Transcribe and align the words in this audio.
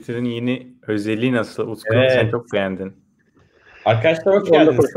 Twitter'ın 0.00 0.24
yeni 0.24 0.66
özelliği 0.86 1.32
nasıl? 1.32 1.68
Utku 1.68 1.94
Evet. 1.94 2.12
sen 2.12 2.30
çok 2.30 2.52
beğendin. 2.52 2.96
Arkadaşlar 3.84 4.40
hoş 4.40 4.50
geldiniz. 4.50 4.94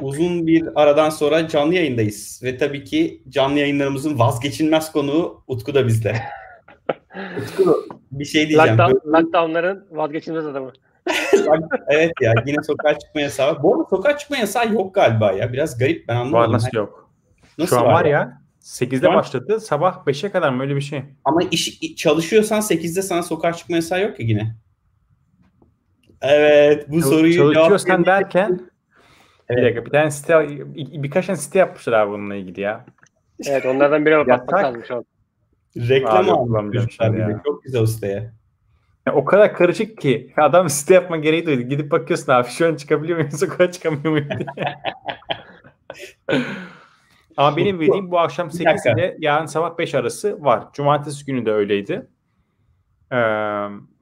Uzun 0.00 0.46
bir 0.46 0.82
aradan 0.82 1.10
sonra 1.10 1.48
canlı 1.48 1.74
yayındayız. 1.74 2.40
Ve 2.44 2.56
tabii 2.56 2.84
ki 2.84 3.22
canlı 3.28 3.58
yayınlarımızın 3.58 4.18
vazgeçilmez 4.18 4.92
konuğu 4.92 5.44
Utku 5.46 5.74
da 5.74 5.86
bizde. 5.86 6.16
Utku 7.42 7.84
bir 8.12 8.24
şey 8.24 8.48
diyeceğim. 8.48 8.78
Lockdown, 8.78 9.08
lockdownların 9.16 9.86
vazgeçilmez 9.90 10.46
adamı. 10.46 10.72
evet 11.88 12.12
ya 12.20 12.34
yine 12.46 12.62
sokağa 12.62 12.98
çıkma 12.98 13.20
yasağı 13.20 13.48
var. 13.54 13.62
Bu 13.62 13.74
arada 13.74 13.86
sokağa 13.90 14.18
çıkma 14.18 14.36
yasağı 14.36 14.72
yok 14.72 14.94
galiba 14.94 15.32
ya. 15.32 15.52
Biraz 15.52 15.78
garip 15.78 16.08
ben 16.08 16.16
Var 16.16 16.20
anlamadım. 16.20 16.52
nasıl 16.52 16.76
yok? 16.76 17.10
Nasıl 17.58 17.76
Şu 17.76 17.82
an 17.82 17.86
var 17.86 18.04
ya. 18.04 18.42
8'de 18.64 19.00
Şu 19.00 19.10
an- 19.10 19.16
başladı. 19.16 19.60
Sabah 19.60 20.06
5'e 20.06 20.30
kadar 20.30 20.50
mı 20.52 20.62
öyle 20.62 20.76
bir 20.76 20.80
şey? 20.80 21.02
Ama 21.24 21.40
iş 21.50 21.80
çalışıyorsan 21.96 22.60
8'de 22.60 23.02
sana 23.02 23.22
sokağa 23.22 23.52
çıkma 23.52 23.76
yasağı 23.76 24.00
yok 24.02 24.20
ya 24.20 24.26
yine. 24.26 24.56
Evet 26.22 26.86
bu 26.90 27.02
soruyu 27.02 27.32
cevap 27.32 27.54
Çalışıyorsan 27.54 28.04
derken 28.06 28.60
Evet. 29.48 29.58
bir 29.60 29.64
dakika 29.66 29.84
bir 29.86 29.90
tane 29.90 30.10
site 30.10 30.48
birkaç 31.02 31.26
tane 31.26 31.36
site 31.36 31.58
yapmışlar 31.58 31.92
abi 31.92 32.10
bununla 32.10 32.34
ilgili 32.34 32.60
ya. 32.60 32.84
Evet 33.46 33.66
onlardan 33.66 34.06
birine 34.06 34.18
bakmak 34.18 34.38
Yasak. 34.52 34.64
lazım 34.64 34.82
şu 34.88 34.96
an. 34.96 35.04
reklam 35.76 36.16
Abi, 36.16 36.30
almış 36.30 36.48
kullanmayacağım 36.48 36.86
çocuklar 36.86 37.06
şimdi 37.06 37.18
bir 37.20 37.26
de. 37.26 37.30
ya. 37.32 37.42
Çok 37.46 37.62
güzel 37.64 37.86
siteye. 37.86 38.30
Ya 39.06 39.14
o 39.14 39.24
kadar 39.24 39.54
karışık 39.54 40.00
ki 40.00 40.32
adam 40.36 40.68
site 40.68 40.94
yapma 40.94 41.16
gereği 41.16 41.46
duydu. 41.46 41.62
Gidip 41.62 41.90
bakıyorsun 41.90 42.32
abi 42.32 42.48
şu 42.48 42.66
an 42.68 42.74
çıkabiliyor 42.74 43.18
muyum 43.18 43.32
sokağa 43.32 43.72
çıkamıyor 43.72 44.10
muyum 44.10 44.28
diye. 44.38 44.46
Ama 47.36 47.56
benim 47.56 47.80
bildiğim 47.80 48.10
bu 48.10 48.18
akşam 48.18 48.50
8 48.50 48.66
dakika. 48.66 48.90
ile 48.90 49.16
yarın 49.18 49.46
sabah 49.46 49.78
5 49.78 49.94
arası 49.94 50.44
var. 50.44 50.64
Cumartesi 50.72 51.24
günü 51.26 51.46
de 51.46 51.52
öyleydi. 51.52 52.06
Ee, 53.12 53.16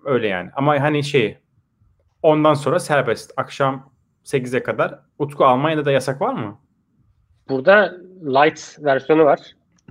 öyle 0.05 0.29
yani. 0.29 0.51
Ama 0.57 0.81
hani 0.81 1.05
şey 1.05 1.39
ondan 2.23 2.55
sonra 2.55 2.79
serbest. 2.81 3.33
Akşam 3.37 3.91
8'e 4.25 4.63
kadar. 4.63 4.99
Utku 5.19 5.45
Almanya'da 5.45 5.85
da 5.85 5.93
yasak 5.93 6.21
var 6.21 6.33
mı? 6.35 6.59
Burada 7.49 7.93
light 8.23 8.77
versiyonu 8.81 9.25
var. 9.25 9.41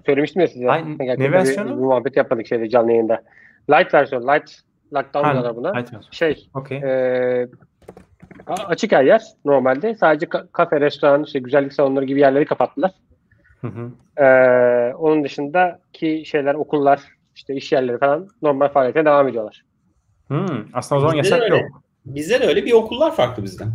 Söylemiştim 0.05 0.41
ya 0.41 0.47
size. 0.47 0.69
Ay, 0.71 0.83
ne 0.85 1.05
Gerçekten 1.05 1.27
bir- 1.27 1.31
versiyonu? 1.37 1.69
Bir 1.69 1.81
muhabbet 1.83 2.17
yapmadık 2.17 2.47
şeyde 2.47 2.69
canlı 2.69 2.91
yayında. 2.91 3.21
Light 3.69 3.93
versiyonu. 3.93 4.27
Light 4.27 4.51
lockdown 4.93 5.25
Ha, 5.27 5.31
diyorlar 5.33 5.55
buna. 5.55 5.71
hayır. 5.73 5.87
Şey 6.11 6.49
Okey. 6.53 6.77
e, 6.77 7.47
açık 8.47 8.91
her 8.91 9.03
yer 9.03 9.21
normalde. 9.45 9.95
Sadece 9.95 10.25
ka- 10.25 10.47
kafe, 10.51 10.81
restoran, 10.81 11.23
işte 11.23 11.39
güzellik 11.39 11.73
salonları 11.73 12.05
gibi 12.05 12.19
yerleri 12.19 12.45
kapattılar. 12.45 12.91
Hı 13.61 13.67
hı. 13.67 13.91
Ee, 14.23 14.93
onun 14.93 15.23
dışındaki 15.23 16.23
şeyler, 16.25 16.55
okullar, 16.55 17.01
işte 17.35 17.55
iş 17.55 17.71
yerleri 17.71 17.97
falan 17.97 18.27
normal 18.41 18.67
faaliyete 18.69 19.05
devam 19.05 19.27
ediyorlar. 19.27 19.63
Hmm, 20.27 20.65
aslında 20.73 20.99
o 20.99 21.01
zaman 21.01 21.17
Bizde 21.17 21.31
de 21.31 21.35
yasak 21.35 21.51
öyle. 21.51 21.63
yok. 21.63 21.83
Bizde 22.05 22.41
de 22.41 22.47
öyle 22.47 22.65
bir 22.65 22.71
okullar 22.71 23.15
farklı 23.15 23.43
bizden. 23.43 23.67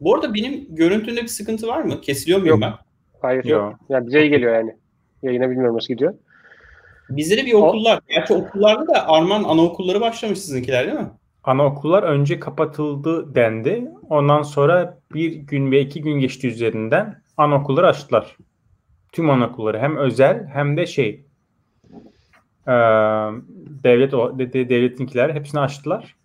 Bu 0.00 0.14
arada 0.14 0.34
benim 0.34 0.66
görüntümde 0.68 1.22
bir 1.22 1.28
sıkıntı 1.28 1.66
var 1.66 1.82
mı? 1.82 2.00
Kesiliyor 2.00 2.40
muyum 2.40 2.60
ben? 2.60 2.72
Hayır 3.22 3.44
yok. 3.44 3.62
Yok. 3.62 3.74
Yani 3.88 4.06
bize 4.06 4.20
iyi 4.20 4.30
geliyor 4.30 4.54
yani. 4.54 4.76
Yayına 5.22 5.50
bilmiyorum 5.50 5.76
nasıl 5.76 5.88
gidiyor. 5.88 6.14
Bizde 7.10 7.36
de 7.36 7.46
bir 7.46 7.52
okullar. 7.52 8.00
Gerçi 8.08 8.34
okullarda 8.34 8.86
da 8.86 9.08
Arman 9.08 9.44
anaokulları 9.44 10.00
başlamış 10.00 10.38
sizinkiler 10.38 10.86
değil 10.86 10.98
mi? 10.98 11.10
Anaokullar 11.44 12.02
önce 12.02 12.40
kapatıldı 12.40 13.34
dendi. 13.34 13.88
Ondan 14.10 14.42
sonra 14.42 14.98
bir 15.14 15.32
gün 15.32 15.70
ve 15.72 15.80
iki 15.80 16.02
gün 16.02 16.20
geçti 16.20 16.48
üzerinden 16.48 17.22
anaokulları 17.36 17.86
açtılar. 17.86 18.36
Tüm 19.12 19.30
anaokulları 19.30 19.78
hem 19.78 19.96
özel 19.96 20.46
hem 20.46 20.76
de 20.76 20.86
şey 20.86 21.24
eee, 22.68 22.74
devlet 23.84 24.12
de- 24.12 24.52
de- 24.52 24.68
devletinkiler 24.68 25.34
hepsini 25.34 25.60
açtılar. 25.60 26.16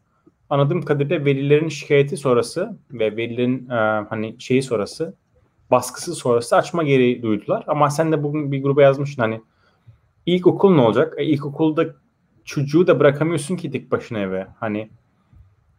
Anladığım 0.50 0.82
kadarıyla 0.82 1.26
velilerin 1.26 1.70
şikayeti 1.70 2.18
sonrası 2.18 2.78
ve 2.92 3.18
velilerin 3.18 3.68
eee, 3.72 4.06
hani 4.10 4.36
şeyi 4.40 4.64
sonrası 4.64 5.16
baskısı 5.72 6.16
sonrası 6.16 6.56
açma 6.58 6.84
gereği 6.84 7.24
duydular. 7.24 7.64
Ama 7.68 7.90
sen 7.90 8.12
de 8.12 8.24
bugün 8.24 8.52
bir 8.52 8.64
gruba 8.64 8.82
yazmışsın 8.82 9.22
hani 9.22 9.42
ilkokul 10.26 10.76
ne 10.76 10.82
olacak? 10.82 11.14
E, 11.18 11.26
ilkokulda 11.26 11.86
çocuğu 12.46 12.88
da 12.88 13.00
bırakamıyorsun 13.02 13.56
ki 13.58 13.72
tek 13.72 13.92
başına 13.92 14.20
eve. 14.20 14.48
Hani 14.60 14.90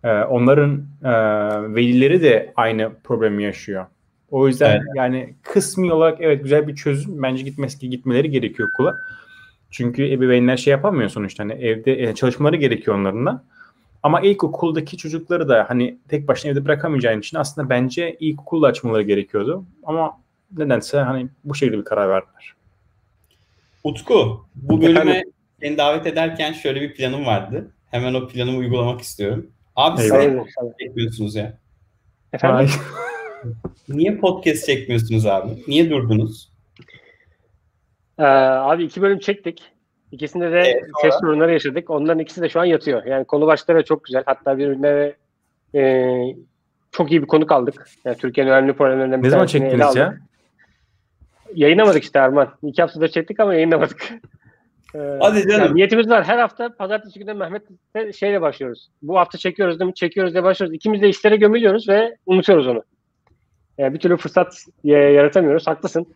e, 0.05 0.13
onların 0.23 0.87
e, 1.05 1.11
velileri 1.75 2.23
de 2.23 2.53
aynı 2.57 2.93
problemi 3.05 3.45
yaşıyor. 3.45 3.87
O 4.31 4.49
yüzden 4.49 4.71
Evet. 4.77 4.83
yani 4.95 5.35
kısmi 5.43 5.93
olarak 5.93 6.21
evet 6.21 6.43
güzel 6.43 6.69
bir 6.69 6.75
çözüm. 6.77 7.23
Bence 7.23 7.43
gitmesi 7.43 7.91
gitmeleri 7.91 8.31
gerekiyor 8.31 8.69
okula. 8.75 8.95
Çünkü 9.71 10.11
ebeveynler 10.11 10.57
şey 10.57 10.71
yapamıyor 10.71 11.09
sonuçta. 11.11 11.45
Hani 11.45 11.53
evde 11.53 12.03
e, 12.03 12.15
çalışmaları 12.15 12.57
gerekiyor 12.57 12.97
onların 12.97 13.27
da. 13.27 13.45
Ama 14.03 14.21
ilkokuldaki 14.21 14.97
çocukları 14.97 15.49
da 15.49 15.65
hani 15.69 15.99
tek 16.09 16.29
başına 16.29 16.51
evde 16.51 16.65
bırakamayacağın 16.65 17.21
için 17.21 17.37
aslında 17.37 17.69
bence 17.71 18.17
ilkokulda 18.21 18.67
açmaları 18.67 19.03
gerekiyordu. 19.03 19.65
Ama 19.85 20.21
nedense 20.57 20.99
hani 20.99 21.29
bu 21.45 21.55
şekilde 21.55 21.79
bir 21.79 21.85
karar 21.85 22.09
verdiler. 22.09 22.55
Utku, 23.85 24.47
bu 24.55 24.83
bölüme 24.83 25.01
Efendim? 25.01 25.33
seni 25.61 25.79
davet 25.79 26.07
ederken 26.07 26.53
şöyle 26.53 26.81
bir 26.81 26.95
planım 26.95 27.27
vardı. 27.27 27.71
Hemen 27.91 28.15
o 28.15 28.29
planımı 28.29 28.59
uygulamak 28.59 29.01
istiyorum. 29.01 29.47
Abi 29.77 30.03
Eyvallah. 30.03 30.19
Hayırlı 30.19 30.39
podcast 30.39 30.79
çekmiyorsunuz 30.81 31.35
ya? 31.35 31.59
Efendim? 32.33 32.71
Niye 33.89 34.17
podcast 34.17 34.67
çekmiyorsunuz 34.67 35.27
abi? 35.27 35.51
Niye 35.69 35.91
durdunuz? 35.91 36.53
Ee, 38.19 38.23
abi 38.25 38.85
iki 38.85 39.03
bölüm 39.03 39.19
çektik. 39.19 39.63
İkisinde 40.13 40.53
de 40.53 40.59
Evet, 40.61 40.83
sonra? 40.83 41.13
ses 41.13 41.21
sorunları 41.21 41.53
yaşadık. 41.53 41.91
Onların 41.91 42.19
ikisi 42.19 42.43
de 42.43 42.49
şu 42.49 42.61
an 42.61 42.65
yatıyor. 42.65 43.05
Yani 43.05 43.25
konu 43.25 43.47
başları 43.47 43.85
çok 43.85 44.05
güzel. 44.05 44.23
Hatta 44.27 44.59
birbirine 44.59 45.13
e, 45.75 46.11
çok 46.93 47.11
iyi 47.11 47.23
bir 47.23 47.27
konuk 47.27 47.53
aldık. 47.53 47.87
Yani 48.05 48.17
Türkiye'nin 48.17 48.51
önemli 48.51 48.73
problemlerinden 48.73 49.23
bir 49.23 49.27
ne 49.27 49.31
zaman 49.31 49.47
çektiniz 49.47 49.97
ya? 49.97 50.17
Yayınlamadık 51.55 52.03
işte 52.03 52.19
Erman. 52.19 52.49
İki 52.63 52.83
haftadır 52.83 53.09
çektik 53.09 53.41
ama 53.41 53.55
yayınlamadık. 53.55 54.09
Ee, 54.95 55.19
Hadi 55.21 55.49
canım. 55.49 55.65
yani 55.65 55.75
niyetimiz 55.77 56.09
var. 56.11 56.25
Her 56.25 56.39
hafta 56.39 56.77
pazartesi 56.77 57.19
günü 57.19 57.35
Mehmet'le 57.35 58.15
şeyle 58.17 58.41
başlıyoruz. 58.41 58.89
Bu 59.03 59.19
hafta 59.19 59.39
çekiyoruz 59.39 59.81
değil 59.81 59.87
mi? 59.89 59.95
Çekiyoruz 59.95 60.33
diye 60.35 60.43
başlıyoruz. 60.45 60.75
İkimiz 60.77 61.03
de 61.03 61.09
işlere 61.09 61.37
gömülüyoruz 61.37 61.89
ve 61.89 62.17
unutuyoruz 62.27 62.67
onu. 62.67 62.83
Yani 63.79 63.95
bir 63.95 63.99
türlü 63.99 64.17
fırsat 64.17 64.65
yaratamıyoruz. 64.85 65.67
Haklısın. 65.67 66.07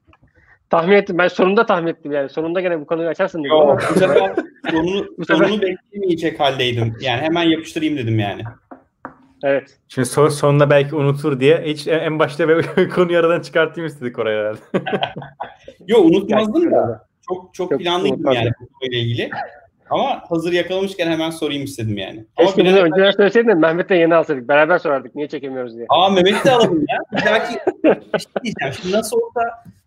Tahmin 0.70 0.92
ettim. 0.96 1.18
Ben 1.18 1.28
sonunda 1.28 1.66
tahmin 1.66 1.86
ettim 1.86 2.12
yani. 2.12 2.28
Sonunda 2.28 2.60
gene 2.60 2.80
bu 2.80 2.86
konuyu 2.86 3.08
açarsın 3.08 3.44
dedim 3.44 3.52
ama. 3.56 3.70
Yok, 3.72 3.82
bu 3.94 3.98
sefer 3.98 4.34
sonunu, 4.70 5.06
Bu 5.18 5.24
sefer- 5.24 5.44
sonunu 5.44 5.62
beklemeyecek 5.62 6.40
haldeydim. 6.40 6.96
Yani 7.00 7.20
hemen 7.22 7.42
yapıştırayım 7.42 7.96
dedim 7.96 8.18
yani. 8.18 8.42
Evet. 9.44 9.78
Şimdi 9.88 10.08
son, 10.08 10.28
sonunda 10.28 10.70
belki 10.70 10.96
unutur 10.96 11.40
diye 11.40 11.62
hiç 11.66 11.88
en 11.88 12.18
başta 12.18 12.46
konuyu 12.94 13.18
aradan 13.18 13.40
çıkartayım 13.40 13.86
istedik 13.88 14.18
oraya 14.18 14.40
herhalde. 14.40 14.60
Yok 15.86 16.06
unutmazdım 16.06 16.70
da. 16.70 17.06
Çok 17.28 17.54
çok 17.54 17.70
Çok 17.70 17.80
planlıydım 17.80 18.32
yani 18.32 18.50
bu 18.60 18.66
konuyla 18.68 18.98
ilgili. 18.98 19.30
Ama 19.90 20.22
hazır 20.28 20.52
yakalamışken 20.52 21.10
hemen 21.10 21.30
sorayım 21.30 21.64
istedim 21.64 21.98
yani. 21.98 22.24
Ama 22.36 22.46
Keşke 22.46 22.64
bunu 22.66 22.78
önceden 22.78 23.10
söyleseydin 23.10 23.48
de 23.48 23.54
Mehmet'le 23.54 23.90
yeni 23.90 24.14
alsaydık. 24.14 24.48
Beraber 24.48 24.78
sorardık. 24.78 25.14
Niye 25.14 25.28
çekemiyoruz 25.28 25.76
diye. 25.76 25.86
Aa 25.88 26.10
Mehmet'i 26.10 26.44
de 26.44 26.50
alalım 26.52 26.84
ya. 26.88 26.98
Bir 27.20 27.26
dahaki 27.26 27.52
şey 27.52 28.32
diyeceğim. 28.42 28.74
Şimdi 28.82 28.92
nasıl 28.94 29.16
olsa 29.16 29.40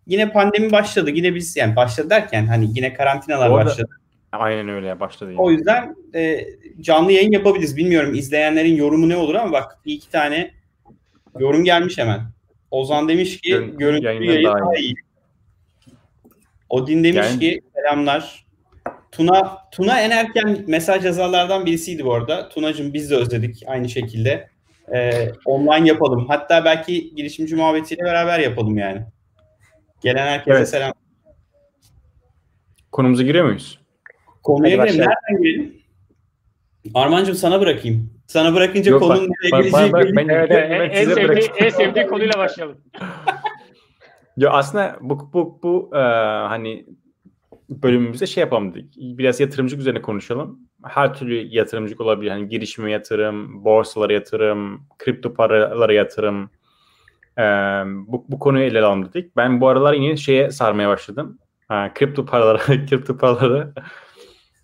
yine 0.07 0.31
pandemi 0.31 0.71
başladı. 0.71 1.09
Yine 1.13 1.35
biz 1.35 1.57
yani 1.57 1.75
başladı 1.75 2.09
derken 2.09 2.45
hani 2.45 2.67
yine 2.75 2.93
karantinalar 2.93 3.49
Orada- 3.49 3.65
başladı. 3.65 3.89
Aynen 4.31 4.69
öyle 4.69 4.99
başladı. 4.99 5.31
yine. 5.31 5.41
O 5.41 5.51
yüzden 5.51 5.95
e, 6.15 6.45
canlı 6.81 7.11
yayın 7.11 7.31
yapabiliriz. 7.31 7.77
Bilmiyorum 7.77 8.13
izleyenlerin 8.13 8.75
yorumu 8.75 9.09
ne 9.09 9.17
olur 9.17 9.35
ama 9.35 9.51
bak 9.51 9.77
bir 9.85 9.93
iki 9.93 10.09
tane 10.11 10.51
yorum 11.39 11.63
gelmiş 11.63 11.97
hemen. 11.97 12.19
Ozan 12.71 13.09
demiş 13.09 13.41
ki 13.41 13.49
Görüntü 13.77 14.05
yayın 14.05 14.43
daha 14.45 14.75
iyi. 14.75 14.93
Odin 16.69 17.03
demiş 17.03 17.27
Yani- 17.31 17.39
ki 17.39 17.61
selamlar. 17.75 18.45
Tuna 19.11 19.57
Tuna 19.71 20.01
en 20.01 20.11
erken 20.11 20.63
mesaj 20.67 21.05
yazarlardan 21.05 21.65
birisiydi 21.65 22.05
bu 22.05 22.13
arada. 22.13 22.49
Tunacığım 22.49 22.93
biz 22.93 23.11
de 23.11 23.15
özledik 23.15 23.63
aynı 23.67 23.89
şekilde. 23.89 24.49
Ee, 24.95 25.31
online 25.45 25.87
yapalım. 25.87 26.27
Hatta 26.27 26.65
belki 26.65 27.15
girişimci 27.15 27.55
muhabbetiyle 27.55 28.03
beraber 28.03 28.39
yapalım 28.39 28.77
yani. 28.77 29.01
Gelen 30.01 30.27
herkese 30.27 30.57
Evet. 30.57 30.69
selam. 30.69 30.91
Konumuza 32.91 33.23
giriyor 33.23 33.45
muyuz? 33.45 33.79
Konuya 34.43 34.69
girelim. 34.75 34.87
başlayalım. 34.87 35.13
Nereden 35.31 35.43
girelim? 35.43 35.81
Armancığım 36.93 37.35
sana 37.35 37.59
bırakayım. 37.61 38.13
Sana 38.27 38.53
bırakınca 38.53 38.91
Yok, 38.91 39.01
konunun 39.01 39.29
nereye 39.29 39.61
geleceği 39.61 39.91
bak- 39.93 40.03
belli. 40.05 40.15
ben- 40.15 40.27
Evet, 40.27 40.49
ben 40.49 40.71
en, 40.71 40.89
en 40.89 41.05
sevdiği, 41.05 41.49
en 41.57 41.69
sevdiği 41.69 42.05
konuyla 42.07 42.33
başlayalım. 42.37 42.77
Ya 44.37 44.49
aslında 44.49 44.97
bu 45.01 45.29
bu 45.33 45.59
bu 45.63 45.89
e, 45.95 45.99
hani 46.47 46.85
bölümümüzde 47.71 48.27
şey 48.27 48.41
yapalım 48.41 48.73
dedik. 48.73 48.95
Biraz 48.97 49.39
yatırımcılık 49.39 49.81
üzerine 49.81 50.01
konuşalım. 50.01 50.59
Her 50.83 51.13
türlü 51.13 51.35
yatırımcılık 51.35 52.01
olabilir. 52.01 52.31
Hani 52.31 52.47
girişime 52.47 52.91
yatırım, 52.91 53.65
borsalara 53.65 54.13
yatırım, 54.13 54.87
kripto 54.99 55.33
paralara 55.33 55.93
yatırım. 55.93 56.49
E, 57.37 57.43
bu, 58.07 58.25
bu 58.29 58.39
konuyu 58.39 58.63
ele 58.65 58.79
alalım 58.79 59.05
dedik. 59.05 59.35
Ben 59.35 59.61
bu 59.61 59.67
aralar 59.67 59.93
yine 59.93 60.17
şeye 60.17 60.51
sarmaya 60.51 60.89
başladım. 60.89 61.39
Ha, 61.67 61.91
kripto 61.95 62.25
paralara, 62.25 62.57
kripto 62.89 63.17
paralara. 63.17 63.73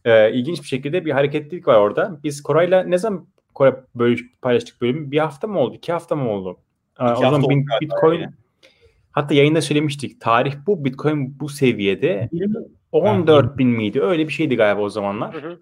e, 0.05 0.31
ilginç 0.33 0.61
bir 0.61 0.67
şekilde 0.67 1.05
bir 1.05 1.11
hareketlilik 1.11 1.67
var 1.67 1.75
orada. 1.75 2.19
Biz 2.23 2.43
Koray'la 2.43 2.83
ne 2.83 2.97
zaman 2.97 3.27
Koray 3.57 3.75
böyle 3.95 4.21
paylaştık 4.41 4.81
bölümü? 4.81 5.11
Bir 5.11 5.17
hafta 5.17 5.47
mı 5.47 5.59
oldu? 5.59 5.75
İki 5.75 5.91
hafta 5.91 6.15
mı 6.15 6.29
oldu? 6.29 6.57
Ee, 6.99 7.03
o 7.03 7.15
zaman 7.15 7.49
bin, 7.49 7.65
Bitcoin 7.81 8.19
yani. 8.19 8.33
Hatta 9.17 9.33
yayında 9.33 9.61
söylemiştik. 9.61 10.21
Tarih 10.21 10.53
bu. 10.67 10.85
Bitcoin 10.85 11.39
bu 11.39 11.49
seviyede 11.49 12.29
14 12.91 13.57
bin 13.57 13.69
miydi? 13.69 14.01
Öyle 14.01 14.27
bir 14.27 14.33
şeydi 14.33 14.55
galiba 14.55 14.81
o 14.81 14.89
zamanlar. 14.89 15.33
Hı 15.33 15.47
hı. 15.47 15.59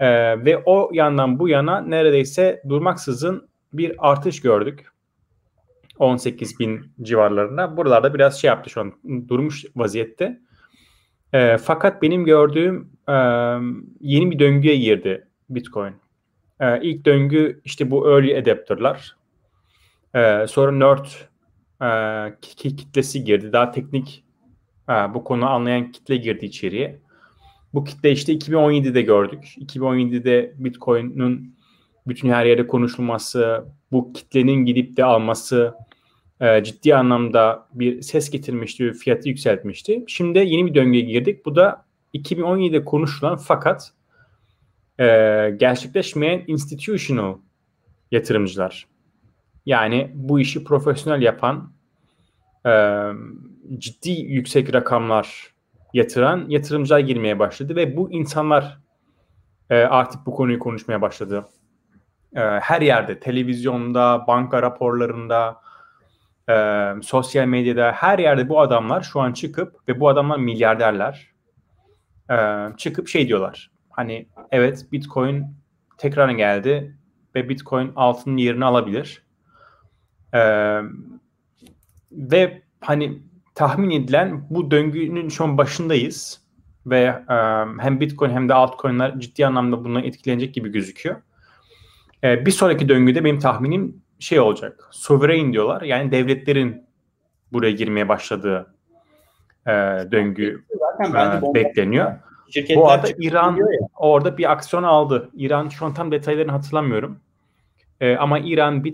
Ee, 0.00 0.44
ve 0.44 0.62
o 0.66 0.90
yandan 0.92 1.38
bu 1.38 1.48
yana 1.48 1.80
neredeyse 1.80 2.62
durmaksızın 2.68 3.48
bir 3.72 4.10
artış 4.10 4.40
gördük. 4.40 4.92
18 5.98 6.58
bin 6.58 6.92
civarlarında. 7.02 7.76
Buralarda 7.76 8.14
biraz 8.14 8.40
şey 8.40 8.48
yaptı 8.48 8.70
şu 8.70 8.80
an 8.80 8.92
durmuş 9.28 9.64
vaziyette. 9.76 10.40
E, 11.32 11.58
fakat 11.58 12.02
benim 12.02 12.24
gördüğüm 12.24 12.90
e, 13.08 13.14
yeni 14.00 14.30
bir 14.30 14.38
döngüye 14.38 14.76
girdi 14.76 15.26
Bitcoin. 15.50 15.94
E, 16.60 16.82
ilk 16.82 17.04
döngü 17.04 17.60
işte 17.64 17.90
bu 17.90 18.10
early 18.10 18.38
adapter'lar. 18.38 19.16
E, 20.14 20.46
sonra 20.46 20.72
nerd 20.72 21.06
e, 21.82 21.90
kitlesi 22.40 23.24
girdi. 23.24 23.52
Daha 23.52 23.70
teknik 23.70 24.24
e, 24.88 24.92
bu 24.92 25.24
konu 25.24 25.48
anlayan 25.48 25.92
kitle 25.92 26.16
girdi 26.16 26.46
içeriye. 26.46 27.00
Bu 27.74 27.84
kitle 27.84 28.12
işte 28.12 28.34
2017'de 28.34 29.02
gördük. 29.02 29.54
2017'de 29.58 30.54
Bitcoin'in 30.58 31.56
bütün 32.06 32.30
her 32.30 32.46
yerde 32.46 32.66
konuşulması, 32.66 33.64
bu 33.92 34.12
kitlenin 34.12 34.64
gidip 34.64 34.96
de 34.96 35.04
alması, 35.04 35.74
e, 36.40 36.64
ciddi 36.64 36.94
anlamda 36.94 37.68
bir 37.74 38.02
ses 38.02 38.30
getirmişti, 38.30 38.92
fiyatı 38.92 39.28
yükseltmişti. 39.28 40.04
Şimdi 40.06 40.38
yeni 40.38 40.66
bir 40.66 40.74
döngüye 40.74 41.04
girdik. 41.04 41.46
Bu 41.46 41.56
da 41.56 41.84
2017'de 42.14 42.84
konuşulan 42.84 43.36
fakat 43.36 43.92
e, 44.98 45.06
gerçekleşmeyen 45.56 46.44
institutional 46.46 47.38
yatırımcılar. 48.10 48.86
Yani 49.66 50.10
bu 50.14 50.40
işi 50.40 50.64
profesyonel 50.64 51.22
yapan, 51.22 51.72
e, 52.66 53.04
ciddi 53.78 54.10
yüksek 54.10 54.74
rakamlar 54.74 55.54
yatıran 55.92 56.44
yatırımcılar 56.48 56.98
girmeye 56.98 57.38
başladı 57.38 57.76
ve 57.76 57.96
bu 57.96 58.12
insanlar 58.12 58.78
e, 59.70 59.76
artık 59.76 60.26
bu 60.26 60.34
konuyu 60.34 60.58
konuşmaya 60.58 61.02
başladı. 61.02 61.48
E, 62.36 62.40
her 62.40 62.80
yerde, 62.80 63.20
televizyonda, 63.20 64.24
banka 64.26 64.62
raporlarında, 64.62 65.60
e, 66.50 66.84
sosyal 67.02 67.46
medyada 67.46 67.92
her 67.92 68.18
yerde 68.18 68.48
bu 68.48 68.60
adamlar 68.60 69.02
şu 69.02 69.20
an 69.20 69.32
çıkıp 69.32 69.88
ve 69.88 70.00
bu 70.00 70.08
adamlar 70.08 70.38
milyarderler 70.38 71.30
e, 72.30 72.36
çıkıp 72.76 73.08
şey 73.08 73.28
diyorlar. 73.28 73.70
Hani 73.90 74.28
evet 74.50 74.86
Bitcoin 74.92 75.56
tekrar 75.98 76.30
geldi 76.30 76.96
ve 77.34 77.48
Bitcoin 77.48 77.92
altının 77.96 78.36
yerini 78.36 78.64
alabilir. 78.64 79.22
E, 80.34 80.40
ve 82.12 82.62
hani 82.80 83.22
tahmin 83.54 83.90
edilen 83.90 84.46
bu 84.50 84.70
döngünün 84.70 85.28
şu 85.28 85.44
an 85.44 85.58
başındayız 85.58 86.40
ve 86.86 87.00
e, 87.28 87.34
hem 87.78 88.00
Bitcoin 88.00 88.30
hem 88.30 88.48
de 88.48 88.54
altcoin'ler 88.54 89.18
ciddi 89.18 89.46
anlamda 89.46 89.84
bundan 89.84 90.04
etkilenecek 90.04 90.54
gibi 90.54 90.68
gözüküyor. 90.68 91.16
E, 92.24 92.46
bir 92.46 92.50
sonraki 92.50 92.88
döngüde 92.88 93.24
benim 93.24 93.38
tahminim 93.38 94.02
şey 94.18 94.40
olacak. 94.40 94.88
Sovereign 94.90 95.52
diyorlar. 95.52 95.82
Yani 95.82 96.12
devletlerin 96.12 96.84
buraya 97.52 97.72
girmeye 97.72 98.08
başladığı 98.08 98.74
e, 99.66 99.70
döngü 100.12 100.64
Zaten 100.78 101.42
e, 101.50 101.54
bekleniyor. 101.54 102.12
Bu 102.74 102.90
arada 102.90 103.08
İran 103.18 103.58
orada 103.96 104.38
bir 104.38 104.52
aksiyon 104.52 104.82
aldı. 104.82 105.30
İran 105.34 105.68
şu 105.68 105.86
an 105.86 105.94
tam 105.94 106.12
detaylarını 106.12 106.52
hatırlamıyorum. 106.52 107.20
E, 108.00 108.16
ama 108.16 108.38
İran 108.38 108.84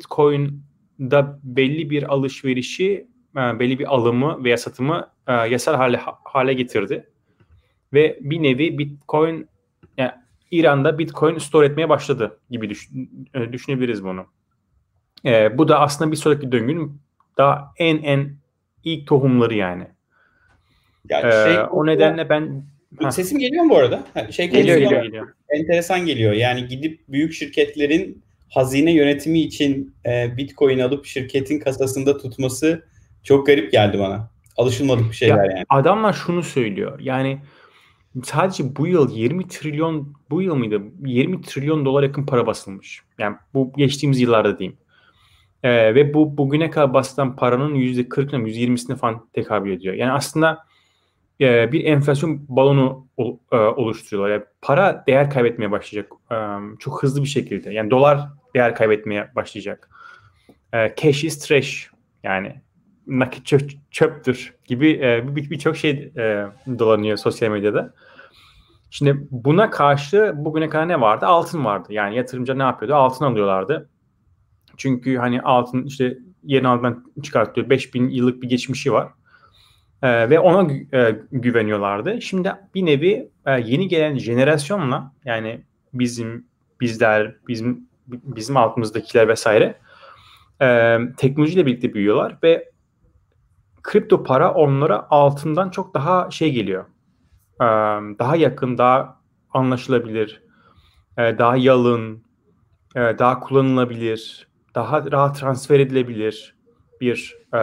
Bitcoin'da 0.99 1.39
belli 1.43 1.91
bir 1.91 2.13
alışverişi, 2.13 3.07
e, 3.37 3.59
belli 3.59 3.79
bir 3.79 3.95
alımı 3.95 4.45
veya 4.45 4.57
satımı 4.57 5.11
e, 5.27 5.33
yasal 5.33 5.75
hale 5.75 6.01
hale 6.25 6.55
getirdi. 6.55 7.07
Ve 7.93 8.19
bir 8.21 8.43
nevi 8.43 8.79
Bitcoin 8.79 9.49
yani 9.97 10.11
İran'da 10.51 10.99
Bitcoin 10.99 11.39
store 11.39 11.67
etmeye 11.67 11.89
başladı 11.89 12.39
gibi 12.51 12.71
düşün, 12.71 13.29
e, 13.35 13.53
düşünebiliriz 13.53 14.05
bunu. 14.05 14.27
E, 15.25 15.59
bu 15.59 15.69
da 15.69 15.81
aslında 15.81 16.13
bir 16.13 16.17
sonraki 16.17 16.53
döngünün 16.53 17.01
daha 17.39 17.73
en 17.79 18.03
en 18.03 18.37
ilk 18.85 19.07
tohumları 19.07 19.55
yani. 19.55 19.87
yani 21.09 21.27
ee, 21.27 21.45
şey, 21.45 21.57
o 21.71 21.87
nedenle 21.87 22.29
ben 22.29 22.63
sesim 23.11 23.39
geliyor 23.39 23.65
mu 23.65 23.71
bu 23.71 23.77
arada? 23.77 24.03
Şey 24.31 24.51
geliyor, 24.51 24.79
geliyor, 24.79 25.03
geliyor. 25.03 25.29
Enteresan 25.49 26.07
geliyor. 26.07 26.33
Yani 26.33 26.67
gidip 26.67 27.01
büyük 27.09 27.33
şirketlerin 27.33 28.26
hazine 28.57 28.93
yönetimi 28.93 29.41
için 29.41 29.95
e, 30.07 30.37
Bitcoin 30.37 30.79
alıp 30.79 31.07
şirketin 31.07 31.59
kasasında 31.59 32.19
tutması 32.19 32.85
çok 33.23 33.47
garip 33.47 33.73
geldi 33.73 33.99
bana. 33.99 34.31
Alışılmadık 34.57 35.11
bir 35.11 35.17
şeyler 35.17 35.37
ya, 35.37 35.45
yani. 35.45 35.65
Adamlar 35.69 36.13
şunu 36.13 36.43
söylüyor. 36.43 37.01
Yani 37.01 37.39
sadece 38.25 38.77
bu 38.77 38.87
yıl 38.87 39.17
20 39.17 39.49
trilyon 39.49 40.15
bu 40.31 40.43
yıl 40.43 40.55
mıydı? 40.55 40.83
20 41.05 41.43
trilyon 41.43 41.85
dolar 41.85 42.03
yakın 42.03 42.27
para 42.27 42.47
basılmış. 42.47 43.03
Yani 43.19 43.37
bu 43.55 43.73
geçtiğimiz 43.77 44.21
yıllarda 44.21 44.59
diyeyim. 44.59 44.79
Ee, 45.63 45.95
ve 45.95 46.15
bu 46.15 46.37
bugüne 46.37 46.71
kadar 46.71 46.95
basılan 46.95 47.37
paranın 47.37 47.75
%40'ına 47.75 48.49
%20'sine 48.49 48.97
falan 48.97 49.27
tekabül 49.33 49.71
ediyor. 49.73 49.95
Yani 49.95 50.13
aslında 50.13 50.59
e, 51.41 51.73
bir 51.73 51.85
enflasyon 51.85 52.41
balonu 52.49 53.07
ol, 53.17 53.39
e, 53.53 53.57
oluşturuyorlar. 53.57 54.35
Yani 54.35 54.45
para 54.63 55.05
değer 55.07 55.31
kaybetmeye 55.31 55.71
başlayacak 55.71 56.13
e, 56.33 56.37
çok 56.79 57.03
hızlı 57.03 57.23
bir 57.23 57.29
şekilde. 57.29 57.73
Yani 57.73 57.91
dolar 57.91 58.29
değer 58.57 58.75
kaybetmeye 58.75 59.31
başlayacak. 59.35 59.91
E, 60.73 60.95
cash 61.03 61.25
is 61.25 61.39
trash 61.39 61.91
yani 62.23 62.61
nakit 63.07 63.47
çöp, 63.47 63.71
çöptür 63.91 64.55
gibi 64.65 64.91
e, 64.91 65.37
birçok 65.37 65.75
bir 65.75 65.79
şey 65.79 66.13
e, 66.17 66.47
dolanıyor 66.79 67.17
sosyal 67.17 67.51
medyada. 67.51 67.95
Şimdi 68.91 69.27
buna 69.31 69.71
karşı 69.71 70.33
bugüne 70.37 70.69
kadar 70.69 70.89
ne 70.89 71.01
vardı? 71.01 71.27
Altın 71.27 71.65
vardı. 71.65 71.89
Yani 71.91 72.17
yatırımcı 72.17 72.59
ne 72.59 72.63
yapıyordu? 72.63 72.95
Altın 72.95 73.25
alıyorlardı. 73.25 73.89
Çünkü 74.77 75.17
hani 75.17 75.43
altın 75.43 75.85
işte 75.85 76.19
yeni 76.43 76.69
altından 76.69 77.05
çıkartıyor. 77.23 77.71
5000 77.71 78.09
yıllık 78.09 78.43
bir 78.43 78.49
geçmişi 78.49 78.93
var. 78.93 79.09
Ee, 80.03 80.31
ve 80.31 80.39
ona 80.39 80.73
e, 80.93 81.21
güveniyorlardı. 81.33 82.23
Şimdi 82.23 82.53
bir 82.75 82.87
nevi 82.87 83.31
e, 83.47 83.61
yeni 83.61 83.89
gelen 83.89 84.19
jenerasyonla 84.19 85.13
yani 85.25 85.61
bizim 85.95 86.47
bizler 86.81 87.37
bizim 87.49 87.89
bizim 88.07 88.57
altımızdakiler 88.57 89.29
vesaire 89.29 89.79
e, 90.63 90.99
teknolojiyle 91.17 91.67
birlikte 91.67 91.95
büyüyorlar 91.95 92.39
ve 92.43 92.71
kripto 93.83 94.25
para 94.25 94.55
onlara 94.55 95.07
altından 95.11 95.71
çok 95.71 95.95
daha 95.95 96.31
şey 96.31 96.53
geliyor. 96.53 96.85
E, 97.61 97.67
daha 98.19 98.37
yakın, 98.37 98.79
daha 98.79 99.21
anlaşılabilir, 99.53 100.43
e, 101.19 101.39
daha 101.39 101.57
yalın, 101.57 102.23
e, 102.97 103.01
daha 103.01 103.41
kullanılabilir, 103.41 104.49
daha 104.75 105.13
rahat 105.13 105.41
transfer 105.41 105.81
edilebilir 105.81 106.57
bir 107.01 107.37
e, 107.55 107.61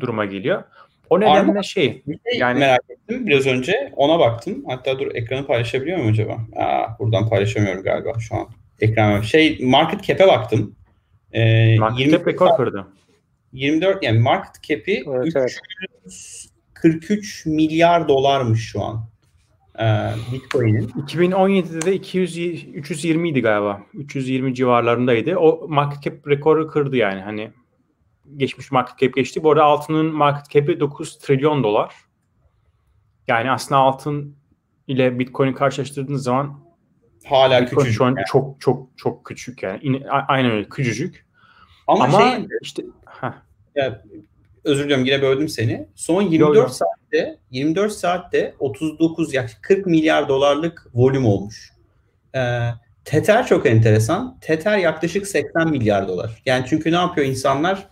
duruma 0.00 0.24
geliyor. 0.24 0.62
O 1.10 1.20
nedenle 1.20 1.38
Arma, 1.38 1.62
şey, 1.62 2.02
şey 2.06 2.38
yani 2.38 2.58
merak 2.58 2.80
ettim 2.88 3.26
biraz 3.26 3.46
önce 3.46 3.92
ona 3.96 4.18
baktım. 4.18 4.64
Hatta 4.68 4.98
dur 4.98 5.14
ekranı 5.14 5.46
paylaşabiliyor 5.46 5.98
muyum 5.98 6.12
acaba? 6.12 6.38
Aa, 6.56 6.98
buradan 6.98 7.28
paylaşamıyorum 7.28 7.82
galiba 7.82 8.12
şu 8.18 8.36
an. 8.36 8.46
Ekran 8.80 9.20
şey 9.20 9.58
market 9.62 10.04
cap'e 10.04 10.26
baktım. 10.26 10.76
Ee, 11.32 11.78
market 11.78 12.00
20 12.00 12.12
cap 12.12 12.26
rekor 12.26 12.56
kırdı. 12.56 12.86
24 13.52 14.02
yani 14.02 14.18
market 14.18 14.62
cap'i 14.62 15.04
evet, 15.06 15.26
343 15.26 17.10
evet. 17.10 17.56
milyar 17.56 18.08
dolarmış 18.08 18.70
şu 18.70 18.82
an 18.82 19.08
e, 19.78 20.10
Bitcoin'in. 20.32 20.88
2017'de 20.88 21.86
de 21.86 21.94
200 21.94 22.38
320 22.74 23.30
idi 23.30 23.42
galiba. 23.42 23.82
320 23.94 24.54
civarlarındaydı. 24.54 25.36
O 25.36 25.68
market 25.68 26.02
cap 26.02 26.28
rekoru 26.28 26.68
kırdı 26.68 26.96
yani. 26.96 27.20
Hani 27.20 27.50
geçmiş 28.36 28.72
market 28.72 28.98
cap 28.98 29.14
geçti. 29.14 29.42
Bu 29.42 29.50
arada 29.50 29.64
altının 29.64 30.14
market 30.14 30.50
cap'i 30.50 30.80
9 30.80 31.18
trilyon 31.18 31.62
dolar. 31.62 31.94
Yani 33.28 33.50
aslında 33.50 33.80
altın 33.80 34.36
ile 34.86 35.18
Bitcoin'i 35.18 35.54
karşılaştırdığınız 35.54 36.22
zaman 36.22 36.65
hala 37.26 37.62
Bitcoin 37.62 37.78
küçücük. 37.78 37.98
Şu 37.98 38.04
an 38.04 38.08
yani. 38.08 38.24
çok 38.26 38.60
çok 38.60 38.88
çok 38.96 39.24
küçük 39.24 39.62
yani. 39.62 40.02
Aynen 40.28 40.50
öyle 40.50 40.68
küçücük. 40.68 41.26
Ama, 41.86 42.04
Ama 42.04 42.18
şey, 42.18 42.46
işte 42.62 42.82
heh. 43.20 43.32
ya, 43.74 44.02
özür 44.64 44.84
diliyorum 44.84 45.04
yine 45.04 45.22
böldüm 45.22 45.48
seni. 45.48 45.86
Son 45.94 46.22
24 46.22 46.56
yo, 46.56 46.68
saatte 46.68 47.38
24 47.50 47.92
saatte 47.92 48.54
39 48.58 49.34
yaklaşık 49.34 49.62
40 49.62 49.86
milyar 49.86 50.28
dolarlık 50.28 50.86
volüm 50.94 51.26
olmuş. 51.26 51.72
Ee, 52.34 52.70
Tether 53.04 53.46
çok 53.46 53.66
enteresan. 53.66 54.38
Tether 54.40 54.78
yaklaşık 54.78 55.26
80 55.26 55.70
milyar 55.70 56.08
dolar. 56.08 56.42
Yani 56.46 56.64
çünkü 56.68 56.92
ne 56.92 56.96
yapıyor 56.96 57.26
insanlar? 57.26 57.88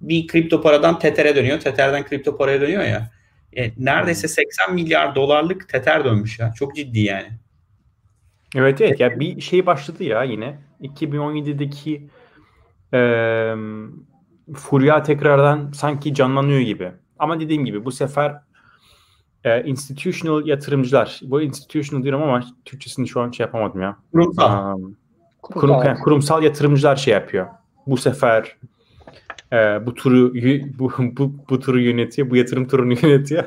Bir 0.00 0.26
kripto 0.26 0.62
paradan 0.62 0.98
Tether'e 0.98 1.36
dönüyor. 1.36 1.60
Tether'den 1.60 2.04
kripto 2.04 2.36
paraya 2.36 2.60
dönüyor 2.60 2.82
ya. 2.84 3.10
E, 3.56 3.70
neredeyse 3.78 4.28
80 4.28 4.74
milyar 4.74 5.14
dolarlık 5.14 5.68
teter 5.68 6.04
dönmüş 6.04 6.38
ya. 6.38 6.52
Çok 6.56 6.76
ciddi 6.76 7.00
yani. 7.00 7.28
Evet 8.54 8.80
evet 8.80 9.00
ya 9.00 9.20
bir 9.20 9.40
şey 9.40 9.66
başladı 9.66 10.04
ya 10.04 10.22
yine 10.22 10.58
2017'deki 10.82 12.08
e, 12.94 13.00
furya 14.54 15.02
tekrardan 15.02 15.70
sanki 15.72 16.14
canlanıyor 16.14 16.60
gibi. 16.60 16.92
Ama 17.18 17.40
dediğim 17.40 17.64
gibi 17.64 17.84
bu 17.84 17.92
sefer 17.92 18.40
e, 19.44 19.64
institutional 19.64 20.46
yatırımcılar 20.46 21.20
bu 21.22 21.42
institutional 21.42 22.02
diyorum 22.02 22.22
ama 22.22 22.44
Türkçesini 22.64 23.08
şu 23.08 23.20
an 23.20 23.30
şey 23.30 23.46
yapamadım 23.46 23.80
ya. 23.80 23.96
Kurumsal. 24.12 24.74
Um, 24.74 24.96
kurum, 25.42 25.84
yani 25.84 25.98
kurumsal 25.98 26.42
yatırımcılar 26.42 26.96
şey 26.96 27.14
yapıyor. 27.14 27.46
Bu 27.86 27.96
sefer 27.96 28.56
e, 29.52 29.86
bu 29.86 29.94
turu 29.94 30.34
bu, 30.78 30.92
bu, 30.98 31.32
bu 31.50 31.60
turu 31.60 31.80
yönetiyor, 31.80 32.30
bu 32.30 32.36
yatırım 32.36 32.68
turunu 32.68 32.92
yönetiyor. 33.02 33.44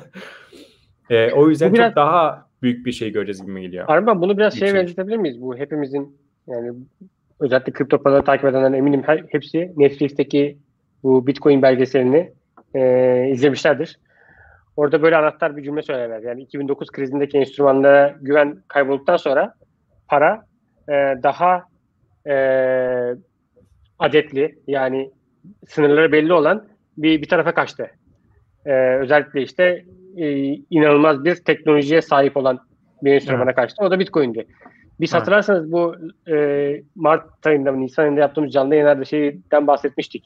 E, 1.10 1.32
o 1.32 1.50
yüzden 1.50 1.74
biraz, 1.74 1.88
çok 1.88 1.96
daha 1.96 2.49
büyük 2.62 2.86
bir 2.86 2.92
şey 2.92 3.12
göreceğiz 3.12 3.46
gibi 3.46 3.62
geliyor. 3.62 3.86
Arman 3.88 4.22
bunu 4.22 4.38
biraz 4.38 4.60
şeye 4.60 4.74
benzetebilir 4.74 5.18
miyiz? 5.18 5.42
Bu 5.42 5.58
hepimizin 5.58 6.18
yani 6.48 6.74
özellikle 7.40 7.74
kripto 7.74 8.04
paraları 8.04 8.26
takip 8.26 8.46
edenler 8.46 8.78
eminim 8.78 9.04
her, 9.06 9.24
hepsi 9.30 9.74
Netflix'teki 9.78 10.58
bu 11.04 11.28
Bitcoin 11.28 11.62
belgeselini 11.62 12.32
e, 12.76 13.30
izlemişlerdir. 13.32 14.00
Orada 14.76 15.02
böyle 15.02 15.18
anahtar 15.18 15.58
bir 15.58 15.64
cümle 15.64 15.82
söylerler. 15.82 16.20
Yani 16.20 16.42
2009 16.42 16.92
krizindeki 16.92 17.38
enstrümanlara 17.38 18.18
güven 18.22 18.64
kaybolduktan 18.68 19.18
sonra 19.18 19.54
para 20.08 20.46
e, 20.90 20.94
daha 21.24 21.64
e, 22.28 22.36
adetli 24.00 24.60
yani 24.68 25.12
sınırları 25.68 26.12
belli 26.12 26.34
olan 26.34 26.68
bir, 26.98 27.22
bir 27.22 27.28
tarafa 27.28 27.54
kaçtı. 27.54 27.92
E, 28.66 28.96
özellikle 28.96 29.42
işte 29.42 29.86
e, 30.18 30.54
inanılmaz 30.70 31.26
bir 31.26 31.36
teknolojiye 31.36 32.02
sahip 32.02 32.38
olan 32.38 32.60
bir 33.04 33.14
enstrümana 33.14 33.44
evet. 33.44 33.56
kaçtı. 33.56 33.86
O 33.86 33.92
da 33.92 34.00
Bitcoin'di. 34.00 34.48
Biz 35.00 35.14
evet. 35.14 35.22
hatırlarsanız 35.22 35.72
bu 35.72 35.96
e, 36.32 36.36
Mart 36.96 37.48
ayında 37.48 37.72
mı 37.72 37.82
Nisan 37.82 38.04
ayında 38.04 38.20
yaptığımız 38.20 38.54
canlı 38.54 38.76
yayınlarda 38.76 39.06
şeyden 39.06 39.68
bahsetmiştik. 39.68 40.26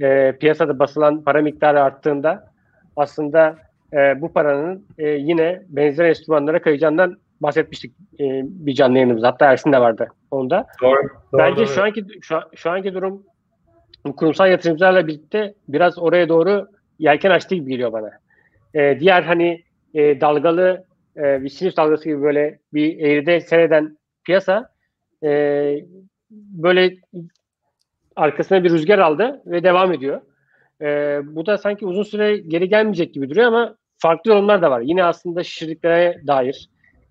E, 0.00 0.36
piyasada 0.40 0.78
basılan 0.78 1.24
para 1.24 1.42
miktarı 1.42 1.82
arttığında 1.82 2.52
aslında 2.96 3.56
e, 3.92 4.20
bu 4.20 4.32
paranın 4.32 4.86
e, 4.98 5.08
yine 5.08 5.62
benzer 5.68 6.04
enstrümanlara 6.04 6.62
kayacağından 6.62 7.16
bahsetmiştik 7.40 7.92
e, 8.20 8.24
bir 8.44 8.74
canlı 8.74 8.96
yayınımız. 8.96 9.24
Hatta 9.24 9.46
Ersin 9.46 9.72
de 9.72 9.80
vardı 9.80 10.08
onda. 10.30 10.66
Doğru, 10.82 11.02
doğru, 11.32 11.38
Bence 11.38 11.60
doğru. 11.60 11.66
şu 11.66 11.82
anki 11.82 12.04
şu, 12.20 12.40
şu 12.54 12.70
anki 12.70 12.94
durum 12.94 13.22
kurumsal 14.16 14.50
yatırımcılarla 14.50 15.06
birlikte 15.06 15.54
biraz 15.68 15.98
oraya 15.98 16.28
doğru 16.28 16.66
yelken 16.98 17.30
açtı 17.30 17.54
gibi 17.54 17.70
geliyor 17.70 17.92
bana. 17.92 18.10
E, 18.74 19.00
diğer 19.00 19.22
hani 19.22 19.62
e, 19.94 20.20
dalgalı 20.20 20.84
e, 21.16 21.42
bir 21.42 21.48
sinüs 21.48 21.76
dalgası 21.76 22.04
gibi 22.04 22.22
böyle 22.22 22.58
bir 22.74 22.98
eğride 22.98 23.40
seyreden 23.40 23.98
piyasa 24.24 24.70
e, 25.24 25.30
böyle 26.30 26.94
arkasına 28.16 28.64
bir 28.64 28.70
rüzgar 28.70 28.98
aldı 28.98 29.42
ve 29.46 29.62
devam 29.62 29.92
ediyor. 29.92 30.20
E, 30.80 30.86
bu 31.22 31.46
da 31.46 31.58
sanki 31.58 31.86
uzun 31.86 32.02
süre 32.02 32.36
geri 32.36 32.68
gelmeyecek 32.68 33.14
gibi 33.14 33.30
duruyor 33.30 33.46
ama 33.46 33.76
farklı 33.98 34.30
yorumlar 34.30 34.62
da 34.62 34.70
var. 34.70 34.80
Yine 34.80 35.04
aslında 35.04 35.44
şişirdiklere 35.44 36.20
dair. 36.26 36.68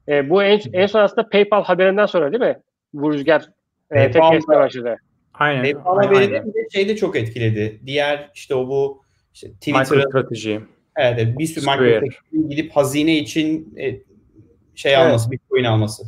E, 0.07 0.29
bu 0.29 0.43
en, 0.43 0.59
en 0.73 0.85
son 0.85 0.99
aslında 0.99 1.29
PayPal 1.29 1.63
haberinden 1.63 2.05
sonra 2.05 2.31
değil 2.31 2.43
mi? 2.43 2.59
Bu 2.93 3.13
rüzgar 3.13 3.49
e, 3.91 4.11
tek 4.11 4.23
kesmeye 4.31 4.59
başladı. 4.59 4.97
Aynen. 5.33 5.63
PayPal 5.63 6.03
haberi 6.03 6.31
de 6.31 6.43
şey 6.73 6.89
de 6.89 6.95
çok 6.95 7.15
etkiledi. 7.15 7.79
Diğer 7.85 8.29
işte 8.33 8.55
o 8.55 8.67
bu 8.67 9.01
işte 9.33 9.51
Twitter 9.51 10.01
strateji. 10.01 10.61
Evet, 10.97 11.39
bir 11.39 11.45
sürü 11.45 11.65
Microsoft'un 11.65 12.49
gidip 12.49 12.71
hazine 12.71 13.17
için 13.17 13.75
e, 13.77 13.99
şey 14.75 14.93
evet. 14.93 15.05
alması, 15.05 15.31
Bitcoin 15.31 15.63
alması. 15.63 16.03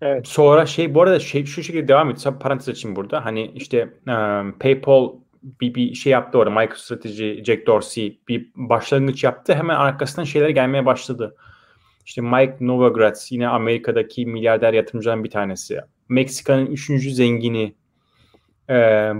Evet. 0.00 0.28
Sonra 0.28 0.66
şey 0.66 0.94
bu 0.94 1.02
arada 1.02 1.20
şey 1.20 1.44
şu 1.44 1.62
şekilde 1.62 1.88
devam 1.88 2.10
ediyor. 2.10 2.38
Parantez 2.40 2.68
açayım 2.68 2.96
burada. 2.96 3.24
Hani 3.24 3.50
işte 3.54 3.82
um, 4.06 4.58
PayPal 4.58 5.12
bir, 5.42 5.74
bir 5.74 5.94
şey 5.94 6.12
yaptı 6.12 6.38
orada. 6.38 6.50
MicroStrategy, 6.50 7.44
Jack 7.44 7.66
Dorsey 7.66 8.18
bir 8.28 8.50
başlangıç 8.54 9.24
yaptı. 9.24 9.54
Hemen 9.54 9.76
arkasından 9.76 10.24
şeyler 10.24 10.48
gelmeye 10.48 10.86
başladı. 10.86 11.36
İşte 12.06 12.20
Mike 12.20 12.56
Novogratz 12.60 13.32
yine 13.32 13.48
Amerika'daki 13.48 14.26
milyarder 14.26 14.72
yatırımcıların 14.72 15.24
bir 15.24 15.30
tanesi. 15.30 15.80
Meksika'nın 16.08 16.66
üçüncü 16.66 17.10
zengini. 17.10 17.74
Ee, 18.70 18.74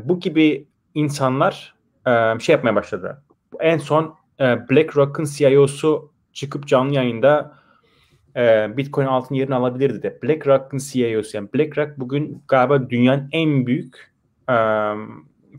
bu 0.04 0.20
gibi 0.20 0.66
insanlar 0.94 1.74
e, 2.06 2.38
şey 2.40 2.52
yapmaya 2.52 2.74
başladı. 2.74 3.22
En 3.60 3.78
son 3.78 4.14
e, 4.42 4.68
BlackRock'ın 4.70 5.24
CIO'su 5.24 6.12
çıkıp 6.32 6.66
canlı 6.66 6.94
yayında 6.94 7.58
e, 8.36 8.76
Bitcoin 8.76 9.06
altın 9.06 9.34
yerini 9.34 9.54
alabilirdi 9.54 10.02
de. 10.02 10.18
BlackRock'ın 10.22 10.78
CIO'su 10.78 11.36
yani 11.36 11.48
BlackRock 11.54 11.98
bugün 11.98 12.42
galiba 12.48 12.90
dünyanın 12.90 13.28
en 13.32 13.66
büyük 13.66 14.12
e, 14.50 14.54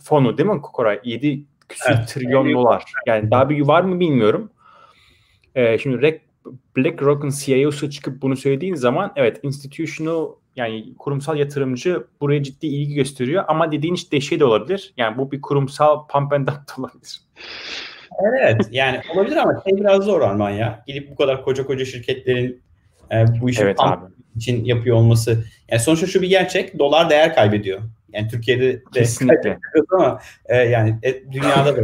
fonu 0.01 0.37
değil 0.37 0.49
mi 0.49 0.61
Koray? 0.61 0.99
7 1.03 1.45
küsür 1.69 1.93
evet, 1.95 2.07
trilyon 2.07 2.53
dolar. 2.53 2.83
Yani 3.07 3.31
daha 3.31 3.49
bir 3.49 3.61
var 3.61 3.83
mı 3.83 3.99
bilmiyorum. 3.99 4.51
E, 5.55 5.77
şimdi 5.77 6.21
BlackRock'ın 6.77 7.29
CIO'su 7.29 7.89
çıkıp 7.89 8.21
bunu 8.21 8.35
söylediğin 8.35 8.75
zaman 8.75 9.13
evet 9.15 9.39
institutional 9.43 10.27
yani 10.55 10.93
kurumsal 10.99 11.37
yatırımcı 11.37 12.07
buraya 12.21 12.43
ciddi 12.43 12.67
ilgi 12.67 12.93
gösteriyor 12.93 13.43
ama 13.47 13.71
dediğin 13.71 13.93
işte 13.93 14.21
şey 14.21 14.39
de 14.39 14.45
olabilir. 14.45 14.93
Yani 14.97 15.17
bu 15.17 15.31
bir 15.31 15.41
kurumsal 15.41 16.07
pump 16.07 16.33
and 16.33 16.47
dump 16.47 16.79
olabilir. 16.79 17.21
Evet 18.21 18.61
yani 18.71 19.01
olabilir 19.15 19.37
ama 19.37 19.63
şey 19.69 19.77
biraz 19.77 20.03
zor 20.03 20.21
Arman 20.21 20.49
ya. 20.49 20.83
Gidip 20.87 21.11
bu 21.11 21.15
kadar 21.15 21.43
koca 21.43 21.65
koca 21.65 21.85
şirketlerin 21.85 22.63
e, 23.11 23.25
bu 23.41 23.49
işi 23.49 23.61
evet, 23.61 23.75
abi. 23.79 24.05
için 24.35 24.65
yapıyor 24.65 24.95
olması. 24.95 25.43
Yani 25.69 25.81
sonuçta 25.81 26.07
şu 26.07 26.21
bir 26.21 26.29
gerçek. 26.29 26.79
Dolar 26.79 27.09
değer 27.09 27.35
kaybediyor. 27.35 27.81
Yani 28.13 28.27
Türkiye'de 28.27 28.73
de 28.73 28.83
Kesinlikle. 28.93 29.57
ama 29.91 30.19
e, 30.45 30.57
yani 30.57 30.99
e, 31.03 31.31
dünyada 31.31 31.77
da. 31.77 31.81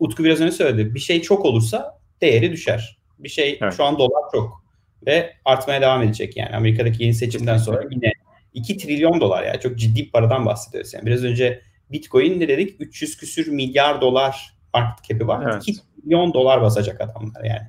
Utku 0.00 0.24
biraz 0.24 0.40
önce 0.40 0.52
söyledi. 0.52 0.94
Bir 0.94 1.00
şey 1.00 1.22
çok 1.22 1.44
olursa 1.44 1.98
değeri 2.20 2.52
düşer. 2.52 2.98
Bir 3.18 3.28
şey 3.28 3.58
evet. 3.62 3.74
şu 3.76 3.84
an 3.84 3.98
dolar 3.98 4.30
çok 4.32 4.64
ve 5.06 5.32
artmaya 5.44 5.80
devam 5.80 6.02
edecek 6.02 6.36
yani. 6.36 6.56
Amerika'daki 6.56 7.02
yeni 7.02 7.14
seçimden 7.14 7.56
sonra 7.56 7.84
yine 7.90 8.12
2 8.54 8.76
trilyon 8.76 9.20
dolar 9.20 9.42
yani 9.42 9.60
çok 9.60 9.78
ciddi 9.78 10.00
bir 10.00 10.10
paradan 10.10 10.46
bahsediyoruz. 10.46 10.94
Yani 10.94 11.06
biraz 11.06 11.24
önce 11.24 11.60
Bitcoin 11.92 12.40
ne 12.40 12.48
dedik? 12.48 12.80
300 12.80 13.16
küsür 13.16 13.48
milyar 13.48 14.00
dolar 14.00 14.59
market 14.74 15.04
cap'i 15.08 15.28
var. 15.28 15.50
Evet. 15.52 15.62
2 15.68 15.80
milyon 16.04 16.34
dolar 16.34 16.62
basacak 16.62 17.00
adamlar 17.00 17.44
yani. 17.44 17.68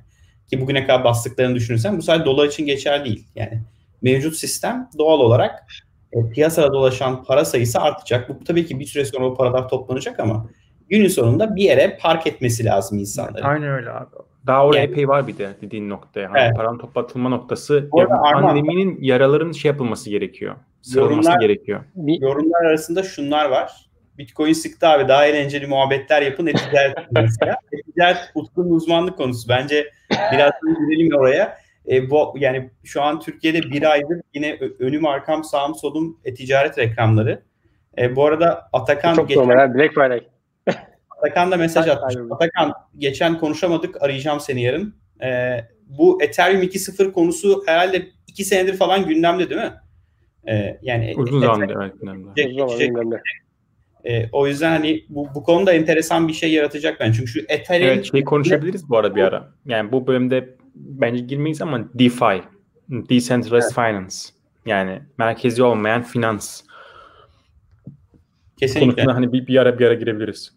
Ki 0.50 0.60
bugüne 0.60 0.86
kadar 0.86 1.04
bastıklarını 1.04 1.54
düşünürsen 1.54 1.98
bu 1.98 2.02
sadece 2.02 2.24
dolar 2.24 2.46
için 2.46 2.66
geçerli 2.66 3.04
değil. 3.04 3.26
Yani 3.34 3.62
mevcut 4.02 4.36
sistem 4.36 4.90
doğal 4.98 5.20
olarak 5.20 5.66
e, 6.12 6.30
piyasada 6.30 6.72
dolaşan 6.72 7.24
para 7.24 7.44
sayısı 7.44 7.80
artacak. 7.80 8.28
Bu 8.28 8.44
tabii 8.44 8.66
ki 8.66 8.80
bir 8.80 8.84
süre 8.84 9.04
sonra 9.04 9.26
o 9.26 9.34
paralar 9.34 9.68
toplanacak 9.68 10.20
ama 10.20 10.46
günün 10.88 11.08
sonunda 11.08 11.56
bir 11.56 11.62
yere 11.62 11.98
park 12.00 12.26
etmesi 12.26 12.64
lazım 12.64 12.98
insanların. 12.98 13.44
Aynen 13.44 13.68
öyle 13.68 13.90
abi. 13.90 14.06
Daha 14.46 14.66
orada 14.66 14.78
yani, 14.78 14.90
epey 14.90 15.08
var 15.08 15.26
bir 15.26 15.38
de 15.38 15.50
dediğin 15.62 15.90
noktaya. 15.90 16.30
Hani 16.30 16.38
evet. 16.38 16.56
paranın 16.56 16.78
toplatılma 16.78 17.28
noktası. 17.28 17.88
Ya, 17.96 18.08
pandeminin 18.08 18.98
yaraların 19.00 19.52
şey 19.52 19.70
yapılması 19.70 20.10
gerekiyor. 20.10 20.56
Yorumlar, 20.94 21.40
gerekiyor. 21.40 21.84
Yorumlar 21.96 22.64
arasında 22.64 23.02
şunlar 23.02 23.50
var. 23.50 23.90
Bitcoin 24.18 24.52
sıktı 24.52 24.88
abi 24.88 25.08
daha 25.08 25.26
eğlenceli 25.26 25.66
muhabbetler 25.66 26.22
yapın 26.22 26.46
e-ticaret 26.46 26.96
mesela. 27.10 27.56
e-ticaret 27.72 28.30
Utku'nun 28.34 28.70
uzmanlık 28.70 29.16
konusu. 29.16 29.48
Bence 29.48 29.90
biraz 30.32 30.52
girelim 30.88 31.16
oraya. 31.16 31.58
E, 31.90 32.10
bu 32.10 32.34
yani 32.38 32.70
şu 32.84 33.02
an 33.02 33.20
Türkiye'de 33.20 33.62
bir 33.62 33.90
aydır 33.90 34.20
yine 34.34 34.58
önüm 34.78 35.06
arkam 35.06 35.44
sağım 35.44 35.74
solum 35.74 36.20
e-ticaret 36.24 36.78
reklamları. 36.78 37.42
E, 37.98 38.16
bu 38.16 38.26
arada 38.26 38.68
Atakan 38.72 39.14
Çok 39.14 39.28
geçen, 39.28 39.42
normal, 39.42 39.74
Black 39.74 39.94
Friday. 39.94 40.20
Atakan 41.10 41.50
da 41.50 41.56
mesaj 41.56 41.88
atmış. 41.88 42.16
Atakan 42.30 42.72
geçen 42.98 43.38
konuşamadık 43.38 44.02
arayacağım 44.02 44.40
seni 44.40 44.62
yarın. 44.62 44.94
E, 45.22 45.58
bu 45.86 46.22
Ethereum 46.22 46.62
2.0 46.62 47.12
konusu 47.12 47.62
herhalde 47.66 48.06
iki 48.26 48.44
senedir 48.44 48.76
falan 48.76 49.06
gündemde 49.06 49.50
değil 49.50 49.60
mi? 49.60 49.72
E, 50.48 50.78
yani 50.82 51.14
uzun 51.16 51.40
zamandır 51.40 51.76
evet 51.76 52.00
gündemde. 52.00 52.28
E, 54.04 54.28
o 54.32 54.46
yüzden 54.46 54.70
hani 54.70 55.04
bu, 55.08 55.28
bu 55.34 55.42
konuda 55.42 55.72
enteresan 55.72 56.28
bir 56.28 56.32
şey 56.32 56.52
yaratacak 56.52 57.00
ben. 57.00 57.12
Çünkü 57.12 57.30
şu 57.30 57.40
Ethereum... 57.48 57.92
Evet 57.92 58.12
şey 58.12 58.24
konuşabiliriz 58.24 58.88
bu 58.88 58.98
arada 58.98 59.16
bir 59.16 59.22
ara. 59.22 59.48
Yani 59.66 59.92
bu 59.92 60.06
bölümde 60.06 60.56
bence 60.74 61.24
girmeyiz 61.24 61.62
ama 61.62 61.88
DeFi. 61.94 62.42
Decentralized 62.88 63.52
evet. 63.54 63.74
Finance. 63.74 64.16
Yani 64.66 65.00
merkezi 65.18 65.62
olmayan 65.62 66.02
finans. 66.02 66.62
Kesinlikle. 68.56 68.86
Konusunda 68.86 69.14
hani 69.14 69.32
bir, 69.32 69.46
bir 69.46 69.56
ara 69.56 69.78
bir 69.78 69.86
ara 69.86 69.94
girebiliriz. 69.94 70.52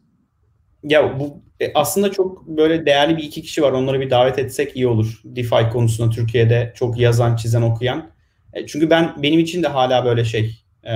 Ya 0.83 1.19
bu 1.19 1.41
e, 1.59 1.73
aslında 1.73 2.11
çok 2.11 2.47
böyle 2.47 2.85
değerli 2.85 3.17
bir 3.17 3.23
iki 3.23 3.41
kişi 3.41 3.61
var. 3.61 3.71
Onları 3.71 3.99
bir 3.99 4.09
davet 4.09 4.39
etsek 4.39 4.75
iyi 4.75 4.87
olur. 4.87 5.21
DeFi 5.25 5.69
konusunda 5.71 6.09
Türkiye'de 6.09 6.73
çok 6.75 6.99
yazan, 6.99 7.35
çizen, 7.35 7.61
okuyan. 7.61 8.09
E, 8.53 8.65
çünkü 8.65 8.89
ben 8.89 9.13
benim 9.23 9.39
için 9.39 9.63
de 9.63 9.67
hala 9.67 10.05
böyle 10.05 10.25
şey 10.25 10.63
e, 10.83 10.93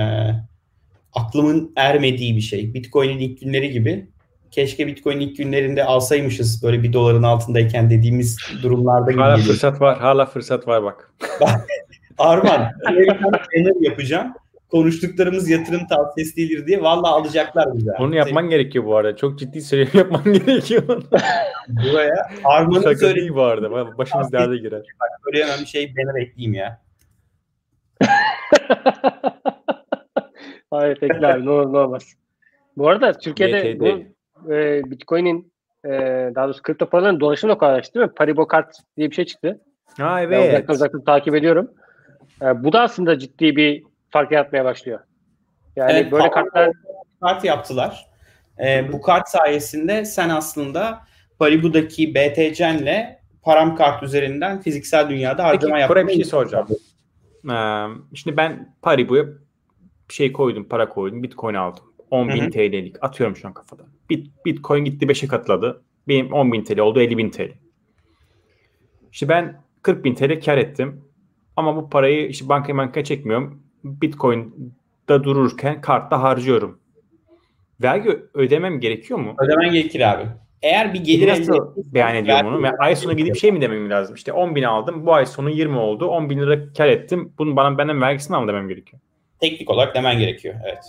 aklımın 1.14 1.72
ermediği 1.76 2.36
bir 2.36 2.40
şey. 2.40 2.74
Bitcoin'in 2.74 3.18
ilk 3.18 3.40
günleri 3.40 3.70
gibi 3.70 4.06
keşke 4.50 4.86
Bitcoin 4.86 5.20
ilk 5.20 5.36
günlerinde 5.36 5.84
alsaymışız 5.84 6.62
böyle 6.62 6.82
bir 6.82 6.92
doların 6.92 7.22
altındayken 7.22 7.90
dediğimiz 7.90 8.38
durumlarda 8.62 9.10
gibi 9.10 9.20
Hala 9.20 9.36
geliyor. 9.36 9.52
fırsat 9.54 9.80
var. 9.80 9.98
Hala 9.98 10.26
fırsat 10.26 10.68
var 10.68 10.82
bak. 10.82 11.12
Arman, 12.18 12.72
Amerikan 12.86 13.32
yapacağım. 13.80 14.34
Konuştuklarımız 14.70 15.50
yatırım 15.50 15.86
tavsiyesi 15.86 16.36
değildir 16.36 16.66
diye. 16.66 16.82
Vallahi 16.82 17.10
alacaklar 17.10 17.76
bize. 17.78 17.90
Onu 17.98 18.14
yapman 18.16 18.50
gerekiyor 18.50 18.84
bu 18.84 18.96
arada. 18.96 19.16
Çok 19.16 19.38
ciddi 19.38 19.62
söylüyorum 19.62 19.98
yapman 19.98 20.24
gerekiyor. 20.46 21.02
Buraya 21.68 22.30
Bu 22.44 22.48
Arman'ın 22.50 22.94
söylediği 22.94 23.34
bu 23.34 23.42
arada. 23.42 23.98
Başımız 23.98 24.32
derde 24.32 24.56
girer. 24.56 24.82
söyleyemem 25.24 25.60
bir 25.60 25.66
şey 25.66 25.94
banner 25.96 26.22
ekleyeyim 26.22 26.54
ya. 26.54 26.80
Hayır 30.70 30.96
tekli 30.96 31.26
abi 31.26 31.46
ne 31.46 31.50
olur 31.50 31.72
ne 31.72 31.78
olmaz. 31.78 32.14
Bu 32.76 32.88
arada 32.88 33.12
Türkiye'de 33.12 33.80
bu 33.80 34.04
e, 34.52 34.90
Bitcoin'in 34.90 35.52
e, 35.84 35.90
daha 36.34 36.44
doğrusu 36.44 36.62
kripto 36.62 36.86
paraların 36.86 37.20
dolaşımı 37.20 37.52
da 37.52 37.58
kolaylaştı 37.58 37.94
değil 37.94 38.06
mi? 38.06 38.12
Paribo 38.16 38.46
Kart 38.46 38.76
diye 38.96 39.10
bir 39.10 39.14
şey 39.14 39.24
çıktı. 39.24 39.60
Ha 39.98 40.16
Ben 40.30 40.40
evet. 40.40 40.48
uzaktan 40.48 40.74
uzaktan 40.74 41.04
takip 41.04 41.34
ediyorum. 41.34 41.70
E, 42.42 42.64
bu 42.64 42.72
da 42.72 42.80
aslında 42.80 43.18
ciddi 43.18 43.56
bir 43.56 43.84
fark 44.10 44.32
yaratmaya 44.32 44.64
başlıyor. 44.64 45.00
Yani 45.76 45.92
Evet, 45.92 46.12
böyle 46.12 46.30
kartlar 46.30 46.72
Kart 47.20 47.44
yaptılar. 47.44 48.10
Ee, 48.64 48.92
bu 48.92 49.02
kart 49.02 49.28
sayesinde 49.28 50.04
sen 50.04 50.28
aslında 50.28 51.00
Paribu'daki 51.38 52.14
BTC'nle 52.14 53.20
param 53.42 53.76
kart 53.76 54.02
üzerinden 54.02 54.60
fiziksel 54.60 55.08
dünyada 55.08 55.44
harcama 55.44 55.74
Peki 55.74 55.80
yapmayı 55.80 55.88
buraya 55.88 56.08
bir 56.08 56.14
şey 56.14 56.24
soracağım. 56.24 56.68
Ee, 57.50 57.56
şimdi 58.14 58.36
ben 58.36 58.74
Paribu'ya 58.82 59.24
bir 60.10 60.14
şey 60.14 60.32
koydum, 60.32 60.64
para 60.64 60.88
koydum, 60.88 61.22
Bitcoin 61.22 61.54
aldım. 61.54 61.84
10.000 62.10 62.40
Hı 62.40 62.46
hı. 62.46 62.50
TL'lik. 62.50 62.96
Atıyorum 63.00 63.36
şu 63.36 63.48
an 63.48 63.54
kafada. 63.54 63.82
Bit, 64.10 64.46
Bitcoin 64.46 64.84
gitti 64.84 65.06
5'e 65.06 65.28
katladı. 65.28 65.82
Benim 66.08 66.26
10.000 66.26 66.64
TL 66.64 66.78
oldu 66.78 67.00
50.000 67.00 67.30
TL. 67.30 67.52
İşte 69.12 69.28
ben 69.28 69.62
40.000 69.82 70.14
TL 70.14 70.44
kar 70.44 70.58
ettim. 70.58 71.04
Ama 71.56 71.76
bu 71.76 71.90
parayı 71.90 72.28
işte 72.28 72.48
bankaya 72.48 72.78
bankaya 72.78 73.04
çekmiyorum. 73.04 73.62
Bitcoin'da 73.84 75.24
dururken 75.24 75.80
kartta 75.80 76.22
harcıyorum. 76.22 76.78
Vergi 77.82 78.22
ödemem 78.34 78.80
gerekiyor 78.80 79.18
mu? 79.18 79.34
Ödemen 79.38 79.72
gerekir 79.72 80.12
abi. 80.12 80.26
Eğer 80.62 80.94
bir 80.94 81.04
gelir 81.04 81.28
elde 81.28 81.52
beyan 81.76 82.16
ediyorum 82.16 82.54
onu? 82.54 82.62
Ve 82.62 82.70
ay 82.78 82.96
sonu 82.96 83.16
gidip 83.16 83.36
şey 83.36 83.52
mi 83.52 83.60
demem 83.60 83.90
lazım? 83.90 84.14
İşte 84.14 84.32
10 84.32 84.54
bin 84.54 84.62
aldım. 84.62 85.06
Bu 85.06 85.14
ay 85.14 85.26
sonu 85.26 85.50
20 85.50 85.78
oldu. 85.78 86.06
10 86.06 86.30
bin 86.30 86.38
lira 86.38 86.72
kar 86.72 86.88
ettim. 86.88 87.32
Bunun 87.38 87.56
bana 87.56 87.78
benden 87.78 88.00
vergisini 88.00 88.36
al 88.36 88.48
demem 88.48 88.68
gerekiyor. 88.68 89.02
Teknik 89.40 89.70
olarak 89.70 89.94
demen 89.94 90.18
gerekiyor. 90.18 90.54
Evet. 90.64 90.84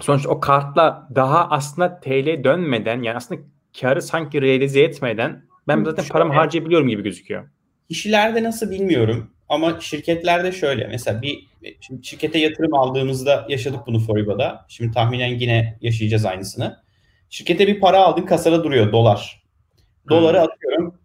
Sonuçta 0.00 0.28
o 0.28 0.40
kartla 0.40 1.08
daha 1.14 1.48
aslında 1.50 2.00
TL 2.00 2.44
dönmeden 2.44 3.02
yani 3.02 3.16
aslında 3.16 3.40
karı 3.80 4.02
sanki 4.02 4.42
realize 4.42 4.80
etmeden 4.82 5.44
ben 5.68 5.76
Hı, 5.80 5.84
zaten 5.84 6.02
şöyle. 6.02 6.12
paramı 6.12 6.32
harcayabiliyorum 6.34 6.88
gibi 6.88 7.02
gözüküyor. 7.02 7.48
Kişilerde 7.88 8.42
nasıl 8.42 8.70
bilmiyorum 8.70 9.30
ama 9.48 9.80
şirketlerde 9.80 10.52
şöyle 10.52 10.86
mesela 10.86 11.22
bir 11.22 11.46
şimdi 11.80 12.06
şirkete 12.06 12.38
yatırım 12.38 12.74
aldığımızda 12.74 13.46
yaşadık 13.48 13.80
bunu 13.86 13.98
Foriba'da. 14.00 14.66
Şimdi 14.68 14.92
tahminen 14.94 15.26
yine 15.38 15.78
yaşayacağız 15.80 16.24
aynısını. 16.24 16.82
Şirkete 17.30 17.66
bir 17.66 17.80
para 17.80 17.98
aldın 18.04 18.22
kasada 18.22 18.64
duruyor 18.64 18.92
dolar. 18.92 19.42
Doları 20.10 20.38
Hmm. 20.38 20.48
atıyorum 20.48 20.98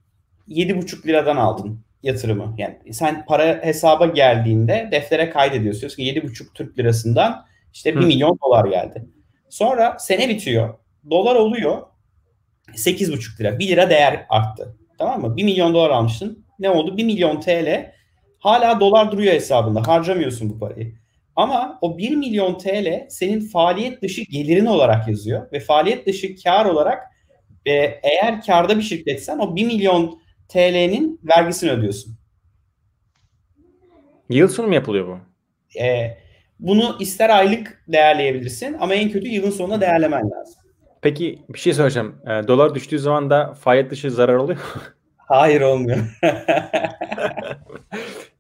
7,5 0.48 1.08
liradan 1.08 1.38
aldın 1.38 1.80
yatırımı. 2.04 2.56
Yani 2.58 2.78
sen 2.92 3.26
para 3.26 3.60
hesaba 3.64 4.06
geldiğinde 4.06 4.90
deftere 4.92 5.30
kaydediyorsun. 5.30 5.82
Diyorsun 5.82 6.04
ki 6.04 6.04
7,5 6.04 6.54
Türk 6.54 6.80
lirasından 6.80 7.46
işte 7.74 7.96
1 7.96 8.02
Hı. 8.02 8.06
milyon 8.08 8.40
dolar 8.46 8.66
geldi. 8.66 9.06
Sonra 9.50 9.98
sene 10.00 10.30
bitiyor. 10.30 10.74
Dolar 11.10 11.36
oluyor 11.36 11.82
8,5 12.76 13.40
lira. 13.40 13.60
1 13.60 13.68
lira 13.68 13.90
değer 13.90 14.26
arttı. 14.30 14.78
Tamam 14.98 15.22
mı? 15.22 15.38
1 15.38 15.44
milyon 15.44 15.74
dolar 15.74 15.90
almışsın. 15.90 16.46
Ne 16.60 16.70
oldu? 16.70 16.98
1 16.98 17.04
milyon 17.04 17.40
TL 17.40 17.92
hala 18.40 18.80
dolar 18.80 19.12
duruyor 19.12 19.34
hesabında. 19.34 19.88
Harcamıyorsun 19.88 20.50
bu 20.50 20.60
parayı. 20.60 20.94
Ama 21.36 21.80
o 21.82 21.98
1 21.98 22.16
milyon 22.16 22.58
TL 22.58 23.06
senin 23.10 23.40
faaliyet 23.40 24.02
dışı 24.02 24.22
gelirin 24.22 24.66
olarak 24.66 25.08
yazıyor. 25.08 25.52
Ve 25.52 25.60
faaliyet 25.60 26.08
dışı 26.08 26.44
kar 26.44 26.66
olarak 26.66 27.04
e, 27.66 27.72
eğer 28.04 28.42
karda 28.42 28.78
bir 28.78 28.84
şirketsen 28.84 29.40
o 29.40 29.56
1 29.56 29.66
milyon 29.66 30.20
TL'nin 30.50 31.20
vergisini 31.24 31.72
ödüyorsun. 31.72 32.16
Yıl 34.30 34.48
sonu 34.48 34.68
mu 34.68 34.74
yapılıyor 34.76 35.08
bu? 35.08 35.20
E, 35.80 36.18
bunu 36.60 36.96
ister 37.00 37.30
aylık 37.30 37.84
değerleyebilirsin 37.88 38.76
ama 38.80 38.94
en 38.94 39.10
kötü 39.10 39.28
yılın 39.28 39.52
sonunda 39.52 39.82
değerlemen 39.82 40.32
lazım. 40.32 40.56
Peki 41.02 41.40
bir 41.50 41.60
şey 41.60 41.74
soracağım. 41.74 42.16
Ee, 42.26 42.48
dolar 42.48 42.76
düştüğü 42.76 43.00
zaman 43.00 43.30
da 43.30 43.54
faaliyet 43.54 43.92
dışı 43.92 44.12
zarar 44.12 44.36
oluyor. 44.36 44.58
mu? 44.60 44.82
Hayır 45.18 45.62
olmuyor. 45.62 45.98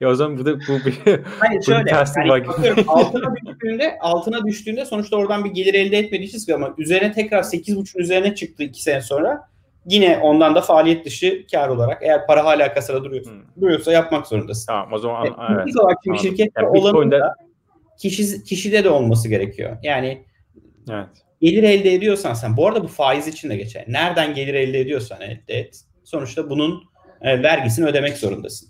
ya 0.01 0.09
o 0.09 0.15
zaman 0.15 0.37
bu 0.37 0.45
da 0.45 0.59
bu 0.59 0.85
bir 0.85 0.99
Hayır 1.39 1.61
şöyle. 1.65 1.91
yani 1.91 2.47
bakıyorum, 2.47 2.83
altına 2.87 3.35
düştüğünde 3.35 3.97
altına 3.99 4.45
düştüğünde 4.45 4.85
sonuçta 4.85 5.17
oradan 5.17 5.45
bir 5.45 5.49
gelir 5.49 5.73
elde 5.73 5.97
etmediğiniz 5.97 6.49
ama 6.49 6.73
üzerine 6.77 7.11
tekrar 7.11 7.43
8.5'un 7.43 8.01
üzerine 8.01 8.35
çıktı 8.35 8.63
2 8.63 8.83
sene 8.83 9.01
sonra 9.01 9.49
yine 9.87 10.17
ondan 10.17 10.55
da 10.55 10.61
faaliyet 10.61 11.05
dışı 11.05 11.45
kar 11.51 11.69
olarak 11.69 12.03
eğer 12.03 12.27
para 12.27 12.45
hala 12.45 12.73
kasada 12.73 13.03
duruyor, 13.03 13.25
Hmm. 13.25 13.61
duruyorsa 13.61 13.91
yapmak 13.91 14.27
zorundasın. 14.27 14.65
tamam 14.67 14.93
o 14.93 14.97
zaman 14.97 15.25
Evet, 15.25 15.35
evet. 15.51 15.77
Olarak 15.79 15.97
şimdi 16.03 16.19
şirkette 16.19 16.51
Yani 16.61 16.67
olanın 16.79 17.11
da 17.11 17.35
kişi, 17.99 18.43
kişide 18.43 18.83
de 18.83 18.89
olması 18.89 19.29
gerekiyor. 19.29 19.77
Yani 19.83 20.25
Evet. 20.91 21.05
gelir 21.41 21.63
elde 21.63 21.93
ediyorsan 21.93 22.33
sen, 22.33 22.57
bu 22.57 22.67
arada 22.67 22.83
bu 22.83 22.87
faiz 22.87 23.27
için 23.27 23.49
de 23.49 23.55
geçer. 23.57 23.85
Nereden 23.87 24.33
gelir 24.35 24.53
elde 24.53 24.79
ediyorsan 24.79 25.21
elde 25.21 25.53
et. 25.59 25.81
Sonuçta 26.03 26.49
bunun 26.49 26.83
e, 27.21 27.43
vergisini 27.43 27.85
ödemek 27.85 28.17
zorundasın. 28.17 28.69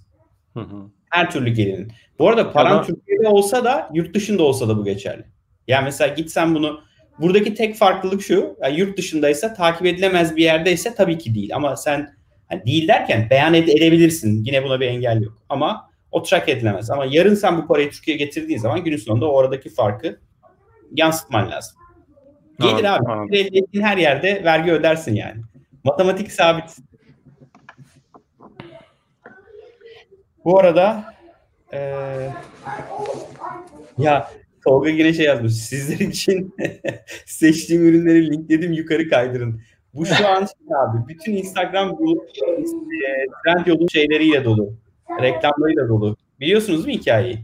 Hı 0.54 0.60
hı. 0.60 0.76
Her 1.10 1.32
türlü 1.32 1.50
gelirin. 1.50 1.92
Bu 2.20 2.30
arada 2.30 2.52
paran 2.52 2.72
Ama- 2.72 2.84
Türkiye'de 2.84 3.28
olsa 3.28 3.64
da 3.64 3.90
yurt 3.94 4.14
dışında 4.16 4.44
olsa 4.44 4.68
da 4.70 4.78
bu 4.78 4.86
geçerli. 4.86 5.24
Yani 5.68 5.84
mesela 5.84 6.14
gitsen 6.14 6.56
bunu 6.56 6.82
buradaki 7.20 7.54
tek 7.54 7.76
farklılık 7.76 8.22
şu. 8.22 8.58
Yani 8.62 8.80
yurt 8.80 8.98
dışındaysa 8.98 9.54
takip 9.54 9.86
edilemez 9.86 10.36
bir 10.36 10.44
yerdeyse 10.44 10.96
tabii 10.96 11.18
ki 11.18 11.36
değil. 11.36 11.56
Ama 11.56 11.76
sen 11.76 12.16
hani 12.50 12.66
değil 12.66 12.88
derken 12.88 13.28
beyan 13.30 13.54
ed- 13.54 13.78
edebilirsin. 13.78 14.44
Yine 14.44 14.64
buna 14.64 14.80
bir 14.80 14.88
engel 14.88 15.22
yok. 15.22 15.38
Ama 15.50 15.90
o 16.12 16.24
track 16.24 16.50
edilemez. 16.50 16.90
Ama 16.92 17.06
yarın 17.10 17.36
sen 17.36 17.58
bu 17.58 17.68
parayı 17.68 17.92
Türkiye'ye 17.92 18.26
getirdiğin 18.26 18.60
zaman 18.60 18.84
günün 18.84 18.98
sonunda 18.98 19.32
o 19.32 19.40
aradaki 19.40 19.70
farkı 19.70 20.20
yansıtman 20.96 21.52
lazım. 21.52 21.78
Gelir 22.60 22.96
abi. 22.96 23.32
Gelir 23.32 23.46
elde 23.46 23.58
ettiğin 23.58 23.84
her 23.84 23.98
yerde 23.98 24.44
vergi 24.44 24.72
ödersin 24.72 25.16
yani. 25.16 25.42
Matematik 25.84 26.32
sabit. 26.32 26.78
Bu 30.46 30.60
arada 30.60 31.14
eee, 31.74 32.34
ya 33.98 34.32
Tolga 34.68 34.90
yine 34.90 35.14
şey 35.14 35.26
yazmış. 35.26 35.54
Sizler 35.54 36.08
için 36.08 36.56
seçtiğim 37.26 37.86
ürünleri 37.86 38.32
linkledim 38.32 38.74
yukarı 38.74 39.10
kaydırın. 39.10 39.62
Bu 39.94 40.06
şu 40.06 40.28
an 40.28 40.40
şey 40.40 40.78
abi. 40.78 41.08
Bütün 41.08 41.34
Instagram 41.34 41.98
dolu, 42.00 42.26
e, 43.08 43.26
trend 43.44 43.68
yolun 43.68 43.88
şeyleriyle 43.88 44.44
dolu. 44.46 44.74
Reklamlarıyla 45.22 45.90
dolu. 45.90 46.18
Biliyorsunuz 46.40 46.86
mi 46.86 46.94
hikayeyi? 46.94 47.40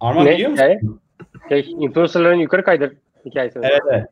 Arman 0.00 0.26
Ne 0.26 0.34
biliyor 0.34 0.50
musun? 0.50 0.64
hikaye? 0.64 0.80
Şey, 1.62 1.72
influencerların 1.72 2.38
yukarı 2.38 2.64
kaydır 2.64 2.92
hikayesi. 3.26 3.58
Evet 3.62 3.80
evet. 3.90 4.06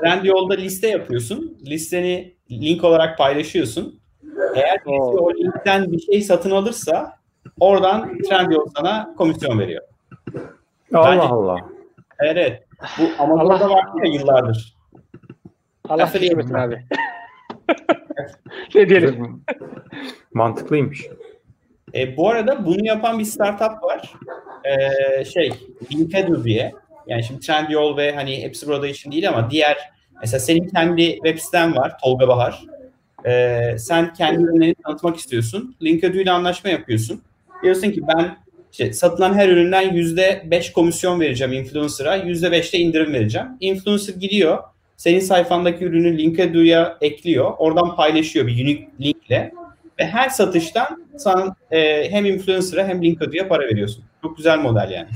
Trendyol'da 0.00 0.54
liste 0.54 0.88
yapıyorsun. 0.88 1.58
Listeni 1.66 2.34
link 2.50 2.84
olarak 2.84 3.18
paylaşıyorsun. 3.18 4.00
Eğer 4.54 4.78
birisi 4.86 5.18
o 5.18 5.34
linkten 5.34 5.92
bir 5.92 5.98
şey 5.98 6.20
satın 6.20 6.50
alırsa 6.50 7.16
oradan 7.60 8.18
Trendyol 8.18 8.66
sana 8.76 9.14
komisyon 9.18 9.58
veriyor. 9.58 9.82
Allah 10.94 11.10
Bence- 11.10 11.22
Allah. 11.22 11.56
Evet. 12.20 12.62
Bu 12.98 13.22
Amazon'da 13.22 13.64
Allah. 13.64 13.70
var 13.70 14.04
ya 14.04 14.12
yıllardır. 14.12 14.76
Allah 15.88 16.10
düşmesin 16.14 16.54
abi. 16.54 16.84
ne 18.74 18.88
diyelim? 18.88 19.42
Mantıklıymış. 20.34 21.06
E, 21.94 22.16
bu 22.16 22.30
arada 22.30 22.66
bunu 22.66 22.86
yapan 22.86 23.18
bir 23.18 23.24
startup 23.24 23.82
var. 23.82 24.12
E, 24.64 25.24
şey, 25.24 25.52
Linkado 25.92 26.44
diye. 26.44 26.72
Yani 27.06 27.24
şimdi 27.24 27.40
Trendyol 27.40 27.96
ve 27.96 28.14
hani 28.14 28.42
hepsi 28.42 28.66
burada 28.66 28.86
için 28.86 29.12
değil 29.12 29.28
ama 29.28 29.50
diğer 29.50 29.78
mesela 30.20 30.40
senin 30.40 30.68
kendi 30.68 31.14
web 31.14 31.38
siten 31.38 31.76
var 31.76 31.98
Tolga 32.02 32.28
Bahar. 32.28 32.64
E, 33.24 33.78
sen 33.78 34.12
kendi 34.12 34.42
ürünlerini 34.42 34.74
tanıtmak 34.74 35.16
istiyorsun. 35.16 35.76
Linkado 35.82 36.16
ile 36.16 36.30
anlaşma 36.30 36.70
yapıyorsun. 36.70 37.22
Diyorsun 37.62 37.90
ki 37.90 38.00
ben 38.08 38.36
işte 38.72 38.92
satılan 38.92 39.34
her 39.34 39.48
üründen 39.48 39.94
%5 39.94 40.72
komisyon 40.72 41.20
vereceğim 41.20 41.52
influencer'a. 41.52 42.16
%5 42.16 42.72
de 42.72 42.78
indirim 42.78 43.12
vereceğim. 43.12 43.48
Influencer 43.60 44.14
gidiyor. 44.14 44.58
Senin 44.96 45.20
sayfandaki 45.20 45.84
ürünü 45.84 46.18
Linkado'ya 46.18 46.98
ekliyor. 47.00 47.52
Oradan 47.58 47.96
paylaşıyor 47.96 48.46
bir 48.46 48.52
unique 48.52 48.88
linkle. 49.00 49.52
Ve 49.98 50.06
her 50.06 50.28
satıştan 50.28 51.06
sen 51.16 51.52
e, 51.70 52.10
hem 52.10 52.26
influencer'a 52.26 52.88
hem 52.88 53.02
Linkado'ya 53.02 53.48
para 53.48 53.62
veriyorsun. 53.62 54.04
Çok 54.22 54.36
güzel 54.36 54.58
model 54.58 54.90
yani. 54.90 55.08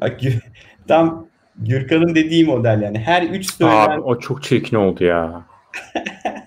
Bak, 0.00 0.20
Tam 0.88 1.26
Gürkan'ın 1.56 2.14
dediği 2.14 2.44
model 2.44 2.82
yani. 2.82 2.98
Her 2.98 3.22
üç 3.22 3.54
söylenen 3.54 3.90
Abi 3.90 4.00
o 4.00 4.18
çok 4.18 4.42
çirkin 4.42 4.76
oldu 4.76 5.04
ya. 5.04 5.42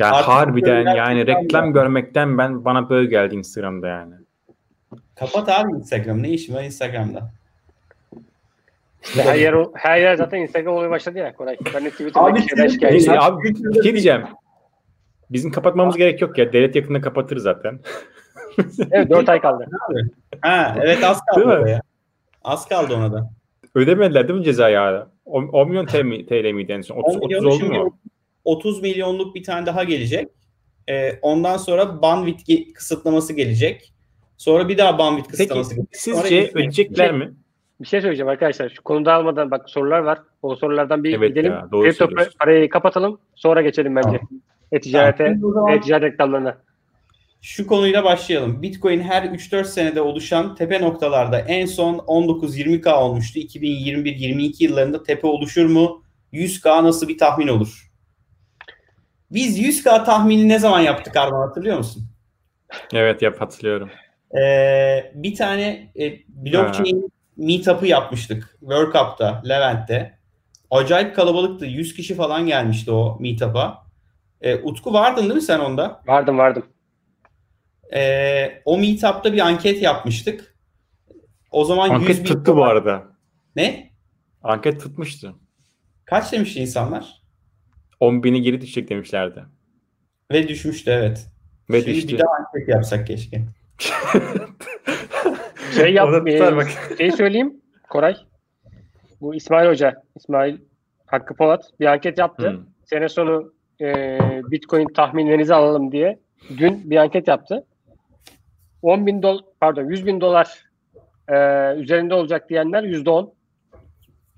ya 0.00 0.12
Artık 0.12 0.28
harbiden 0.28 0.94
yani 0.94 1.26
reklam 1.26 1.64
ya. 1.64 1.70
görmekten 1.70 2.38
ben 2.38 2.64
bana 2.64 2.90
böyle 2.90 3.08
geldi 3.08 3.34
Instagram'da 3.34 3.88
yani. 3.88 4.14
kapat 5.16 5.48
abi 5.48 5.72
Instagram. 5.72 6.22
Ne 6.22 6.28
işin 6.30 6.54
var 6.54 6.62
Instagram'da? 6.62 7.30
Her 9.16 9.34
yer, 9.34 9.54
her 9.74 10.00
yer 10.00 10.16
zaten 10.16 10.38
Instagram 10.38 10.74
olmaya 10.74 10.90
başladı 10.90 11.18
ya 11.18 11.34
Koray. 11.34 11.56
Ben 11.74 11.84
de 11.84 11.90
Twitter'daki 11.90 12.86
Abi. 12.86 12.92
Neyse 12.92 13.20
abi 13.20 13.42
bir 13.42 13.82
şey 13.82 13.92
diyeceğim. 13.92 14.22
Bizim 15.30 15.50
kapatmamız 15.50 15.96
gerek 15.96 16.20
yok 16.20 16.38
ya. 16.38 16.52
Devlet 16.52 16.76
yakında 16.76 17.00
kapatır 17.00 17.36
zaten. 17.36 17.80
Evet 18.90 19.10
4 19.10 19.28
ay 19.28 19.40
kaldı. 19.40 19.66
Ha 20.40 20.76
evet 20.82 21.04
az 21.04 21.20
kaldı 21.20 21.36
Değil 21.46 21.46
mi? 21.58 21.62
oraya. 21.62 21.80
Az 22.44 22.68
kaldı 22.68 22.94
ona 22.94 23.12
da. 23.12 23.30
Ödemediler 23.74 24.28
değil 24.28 24.38
mi 24.38 24.44
cezayı 24.44 24.76
hala? 24.76 25.08
10, 25.24 25.44
10 25.48 25.68
milyon 25.68 25.86
TL, 25.86 26.02
mi- 26.02 26.26
TL 26.26 26.52
miydi 26.52 26.72
en 26.72 26.80
son? 26.80 26.96
30, 26.96 27.16
10 27.16 27.20
30 27.20 27.28
milyon 27.28 27.44
oldu 27.44 27.64
mu? 27.84 27.98
30 28.50 28.82
milyonluk 28.82 29.34
bir 29.34 29.42
tane 29.42 29.66
daha 29.66 29.84
gelecek. 29.84 30.28
Ee, 30.88 31.18
ondan 31.22 31.56
sonra 31.56 32.02
bandwidth 32.02 32.74
kısıtlaması 32.74 33.32
gelecek. 33.32 33.92
Sonra 34.36 34.68
bir 34.68 34.78
daha 34.78 34.98
bandwidth 34.98 35.28
Peki 35.28 35.36
kısıtlaması 35.36 35.74
gelecek. 35.74 35.96
Sonra 35.96 36.22
sizce 36.22 36.50
ödeyecekler 36.54 37.12
mi? 37.12 37.32
Bir 37.80 37.86
şey 37.86 38.00
söyleyeceğim 38.00 38.28
arkadaşlar. 38.28 38.68
Şu 38.68 38.82
konuda 38.82 39.14
almadan 39.14 39.50
bak 39.50 39.70
sorular 39.70 39.98
var. 39.98 40.18
O 40.42 40.56
sorulardan 40.56 41.04
bir 41.04 41.14
Evet 41.18 41.28
gidelim. 41.28 41.52
ya, 41.52 41.68
Kripto 41.70 42.08
parayı 42.38 42.68
kapatalım. 42.68 43.20
Sonra 43.34 43.62
geçelim 43.62 43.96
bence. 43.96 44.20
E-ticarete, 44.72 45.24
Tamam, 45.24 45.44
o 45.44 45.52
zaman- 45.52 45.72
e-ticaret 45.72 46.12
reklamlarına. 46.12 46.58
Şu 47.42 47.66
konuyla 47.66 48.04
başlayalım. 48.04 48.62
Bitcoin 48.62 49.00
her 49.00 49.22
3-4 49.22 49.66
senede 49.66 50.00
oluşan 50.00 50.54
tepe 50.54 50.80
noktalarda 50.80 51.38
en 51.38 51.66
son 51.66 51.98
19-20K 51.98 52.94
olmuştu. 52.94 53.38
2021-22 53.40 54.64
yıllarında 54.64 55.02
tepe 55.02 55.26
oluşur 55.26 55.66
mu? 55.66 56.02
100K 56.32 56.84
nasıl 56.84 57.08
bir 57.08 57.18
tahmin 57.18 57.48
olur? 57.48 57.89
Biz 59.30 59.58
100K 59.60 60.04
tahmini 60.04 60.48
ne 60.48 60.58
zaman 60.58 60.80
yaptık 60.80 61.16
Arman 61.16 61.48
hatırlıyor 61.48 61.78
musun? 61.78 62.04
Evet 62.92 63.22
yap 63.22 63.40
hatırlıyorum. 63.40 63.90
Ee, 64.40 65.12
bir 65.14 65.34
tane 65.34 65.92
e, 66.00 66.18
blockchain 66.28 67.12
meetup'ı 67.36 67.86
yapmıştık. 67.86 68.56
World 68.60 68.92
Cup'ta, 68.92 69.42
Levent'te. 69.48 70.18
Acayip 70.70 71.16
kalabalıktı. 71.16 71.66
100 71.66 71.94
kişi 71.94 72.14
falan 72.14 72.46
gelmişti 72.46 72.90
o 72.90 73.16
meetup'a. 73.20 73.86
Ee, 74.40 74.56
Utku 74.56 74.92
vardın 74.92 75.22
değil 75.22 75.34
mi 75.34 75.42
sen 75.42 75.60
onda? 75.60 76.02
Vardım 76.06 76.38
vardım. 76.38 76.66
Ee, 77.94 78.62
o 78.64 78.78
meetup'ta 78.78 79.32
bir 79.32 79.40
anket 79.40 79.82
yapmıştık. 79.82 80.56
O 81.50 81.64
zaman 81.64 81.86
100 81.86 81.94
Anket 81.94 82.18
bin 82.18 82.24
tuttu 82.24 82.56
bu 82.56 82.64
arada. 82.64 83.06
Ne? 83.56 83.90
Anket 84.42 84.80
tutmuştu. 84.80 85.38
Kaç 86.04 86.32
demişti 86.32 86.60
insanlar? 86.60 87.19
10 88.00 88.22
bini 88.22 88.42
geri 88.42 88.60
düşecek 88.60 88.88
demişlerdi. 88.88 89.44
Ve 90.32 90.48
düşmüştü 90.48 90.90
evet. 90.90 91.26
Ve 91.70 91.80
Şimdi 91.80 91.94
düştü. 91.94 92.08
bir 92.08 92.18
daha 92.18 92.30
anket 92.34 92.68
yapsak 92.68 93.06
keşke. 93.06 93.42
Şey 95.74 95.92
yap, 95.92 96.28
e, 96.28 96.96
şey 96.98 97.10
söyleyeyim 97.10 97.60
Koray. 97.88 98.16
Bu 99.20 99.34
İsmail 99.34 99.68
Hoca, 99.68 100.02
İsmail 100.16 100.58
Hakkı 101.06 101.34
Polat 101.34 101.70
bir 101.80 101.86
anket 101.86 102.18
yaptı. 102.18 102.50
Hı. 102.50 102.60
Sene 102.84 103.08
sonu 103.08 103.52
e, 103.80 104.18
Bitcoin 104.50 104.86
tahminlerinizi 104.86 105.54
alalım 105.54 105.92
diye 105.92 106.18
dün 106.58 106.90
bir 106.90 106.96
anket 106.96 107.28
yaptı. 107.28 107.66
10 108.82 109.06
bin 109.06 109.22
dolar, 109.22 109.44
pardon 109.60 109.90
100 109.90 110.06
bin 110.06 110.20
dolar 110.20 110.64
e, 111.28 111.34
üzerinde 111.76 112.14
olacak 112.14 112.48
diyenler 112.48 112.82
%10. 112.82 113.30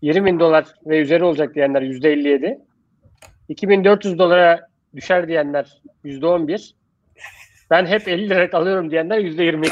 20 0.02 0.26
bin 0.26 0.40
dolar 0.40 0.66
ve 0.86 0.98
üzeri 0.98 1.24
olacak 1.24 1.54
diyenler 1.54 1.82
%57. 1.82 2.58
2400 3.48 4.18
dolara 4.18 4.68
düşer 4.96 5.28
diyenler 5.28 5.80
%11. 6.04 6.70
Ben 7.70 7.86
hep 7.86 8.08
50 8.08 8.30
liralık 8.30 8.54
alıyorum 8.54 8.90
diyenler 8.90 9.18
%22. 9.18 9.70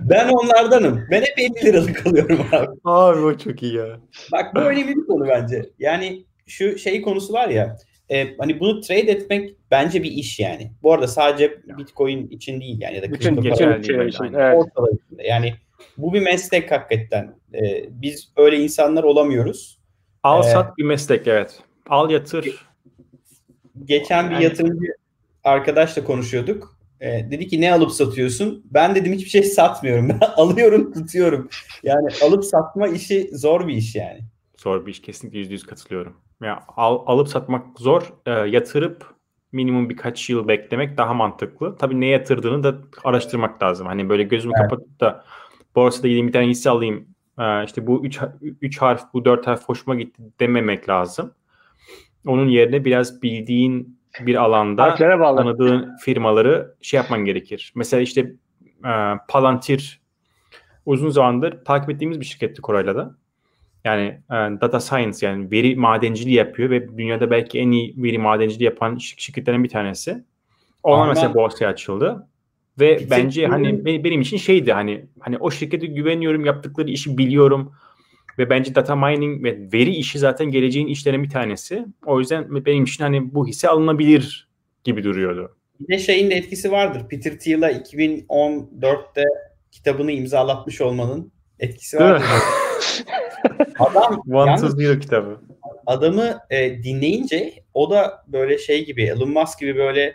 Ben 0.00 0.28
onlardanım. 0.28 1.00
Ben 1.10 1.20
hep 1.22 1.38
50 1.38 1.64
liralık 1.66 2.06
alıyorum 2.06 2.46
abi. 2.52 2.66
Abi 2.84 3.18
o 3.20 3.38
çok 3.38 3.62
iyi 3.62 3.74
ya. 3.74 3.86
Bak 4.32 4.54
bu 4.54 4.60
önemli 4.60 4.96
bir 4.96 5.06
konu 5.06 5.28
bence. 5.28 5.62
Yani 5.78 6.24
şu 6.46 6.78
şey 6.78 7.02
konusu 7.02 7.32
var 7.32 7.48
ya. 7.48 7.76
e, 8.10 8.36
hani 8.36 8.60
bunu 8.60 8.80
trade 8.80 9.00
etmek 9.00 9.56
bence 9.70 10.02
bir 10.02 10.10
iş 10.10 10.40
yani. 10.40 10.70
Bu 10.82 10.92
arada 10.92 11.08
sadece 11.08 11.58
Bitcoin 11.78 12.28
için 12.28 12.60
değil 12.60 12.80
yani 12.80 12.96
ya 12.96 13.02
da 13.02 13.12
Bütün 13.12 13.34
kripto 13.34 13.42
geçerli 13.50 13.84
şey 13.86 14.06
için. 14.08 14.24
aynen. 14.24 14.38
Evet. 14.38 14.66
Yani 15.24 15.54
bu 15.98 16.14
bir 16.14 16.20
meslek 16.22 16.70
hakikaten. 16.72 17.34
E, 17.54 17.84
biz 17.90 18.32
öyle 18.36 18.56
insanlar 18.56 19.02
olamıyoruz. 19.04 19.78
Al 20.22 20.40
Ee, 20.40 20.50
sat 20.50 20.78
bir 20.78 20.84
meslek 20.84 21.26
evet. 21.26 21.58
Al 21.88 22.10
yatır. 22.10 22.66
Geçen 23.84 24.26
bir 24.28 24.34
Yani- 24.34 24.44
yatırımcı 24.44 24.86
arkadaşla 25.44 26.04
konuşuyorduk. 26.04 26.76
E, 27.00 27.30
dedi 27.30 27.46
ki 27.48 27.60
ne 27.60 27.74
alıp 27.74 27.90
satıyorsun? 27.90 28.64
Ben 28.70 28.94
dedim 28.94 29.12
hiçbir 29.12 29.30
şey 29.30 29.42
satmıyorum. 29.42 30.08
Ben 30.20 30.20
alıyorum 30.36 30.92
tutuyorum. 30.92 31.48
Yani 31.82 32.08
alıp 32.24 32.44
satma 32.44 32.88
işi 32.88 33.30
zor 33.32 33.68
bir 33.68 33.74
iş 33.74 33.94
yani. 33.94 34.20
Zor 34.58 34.86
bir 34.86 34.90
iş. 34.90 35.02
Kesinlikle 35.02 35.38
yüzde 35.38 35.52
yüz 35.52 35.66
katılıyorum. 35.66 36.16
Ya 36.42 36.62
al, 36.76 37.02
alıp 37.06 37.28
satmak 37.28 37.66
zor. 37.78 38.12
Ee, 38.26 38.30
yatırıp 38.30 39.14
minimum 39.52 39.88
birkaç 39.90 40.30
yıl 40.30 40.48
beklemek 40.48 40.96
daha 40.96 41.14
mantıklı. 41.14 41.76
Tabii 41.78 42.00
ne 42.00 42.06
yatırdığını 42.06 42.62
da 42.62 42.74
araştırmak 43.04 43.62
lazım. 43.62 43.86
Hani 43.86 44.08
böyle 44.08 44.22
gözümü 44.22 44.52
Evet. 44.60 44.70
kapatıp 44.70 45.00
da 45.00 45.24
borsada 45.74 46.08
gideyim 46.08 46.28
bir 46.28 46.32
tane 46.32 46.46
hisse 46.48 46.70
alayım. 46.70 47.06
Ee, 47.38 47.64
işte 47.64 47.86
bu 47.86 48.04
üç, 48.06 48.18
üç 48.60 48.78
harf, 48.78 49.02
bu 49.14 49.24
dört 49.24 49.46
harf 49.46 49.64
hoşuma 49.68 49.94
gitti 49.94 50.22
dememek 50.40 50.88
lazım. 50.88 51.34
Onun 52.26 52.48
yerine 52.48 52.84
biraz 52.84 53.22
bildiğin 53.22 53.98
bir 54.20 54.34
alanda 54.34 54.82
tanıdığın 55.36 55.96
firmaları 55.96 56.74
şey 56.82 56.98
yapman 56.98 57.24
gerekir. 57.24 57.72
Mesela 57.76 58.00
işte 58.00 58.20
e, 58.84 58.92
Palantir 59.28 60.00
uzun 60.86 61.10
zamandır 61.10 61.64
takip 61.64 61.90
ettiğimiz 61.90 62.20
bir 62.20 62.24
şirketti 62.24 62.62
Koray'la 62.62 62.96
da. 62.96 63.14
Yani 63.84 64.02
e, 64.30 64.34
data 64.34 64.80
science 64.80 65.26
yani 65.26 65.50
veri 65.50 65.76
madenciliği 65.76 66.36
yapıyor 66.36 66.70
ve 66.70 66.98
dünyada 66.98 67.30
belki 67.30 67.58
en 67.58 67.70
iyi 67.70 67.94
veri 67.96 68.18
madenciliği 68.18 68.64
yapan 68.64 68.94
şir- 68.94 69.20
şirketlerin 69.20 69.64
bir 69.64 69.68
tanesi. 69.68 70.24
Ona 70.82 71.04
mesela 71.06 71.34
borsaya 71.34 71.68
açıldı. 71.68 72.28
Ve 72.80 72.96
Peki, 72.96 73.10
bence 73.10 73.46
hani 73.46 73.84
be- 73.84 74.04
benim 74.04 74.20
için 74.20 74.36
şeydi 74.36 74.72
hani 74.72 75.06
hani 75.20 75.38
o 75.38 75.50
şirkete 75.50 75.86
güveniyorum, 75.86 76.44
yaptıkları 76.44 76.90
işi 76.90 77.18
biliyorum 77.18 77.72
ve 78.38 78.50
bence 78.50 78.74
data 78.74 78.96
mining 78.96 79.44
ve 79.44 79.58
veri 79.72 79.94
işi 79.94 80.18
zaten 80.18 80.46
geleceğin 80.50 80.86
işlerinin 80.86 81.24
bir 81.24 81.30
tanesi. 81.30 81.86
O 82.06 82.18
yüzden 82.18 82.64
benim 82.64 82.84
için 82.84 83.04
hani 83.04 83.34
bu 83.34 83.46
hisse 83.46 83.68
alınabilir 83.68 84.48
gibi 84.84 85.04
duruyordu. 85.04 85.56
Bir 85.80 85.94
de 85.94 85.98
şeyin 85.98 86.30
de 86.30 86.34
etkisi 86.34 86.72
vardır. 86.72 87.08
Peter 87.08 87.38
Thiel'a 87.38 87.72
2014'te 87.72 89.24
kitabını 89.70 90.12
imzalatmış 90.12 90.80
olmanın 90.80 91.32
etkisi 91.60 91.98
vardır. 91.98 92.26
Adam 93.78 94.22
One 94.32 94.56
to 94.56 94.68
Zero 94.68 94.98
kitabı. 94.98 95.40
adamı 95.86 96.38
e, 96.50 96.82
dinleyince 96.82 97.52
o 97.74 97.90
da 97.90 98.24
böyle 98.28 98.58
şey 98.58 98.86
gibi 98.86 99.02
Elon 99.02 99.30
Musk 99.30 99.58
gibi 99.58 99.76
böyle 99.76 100.14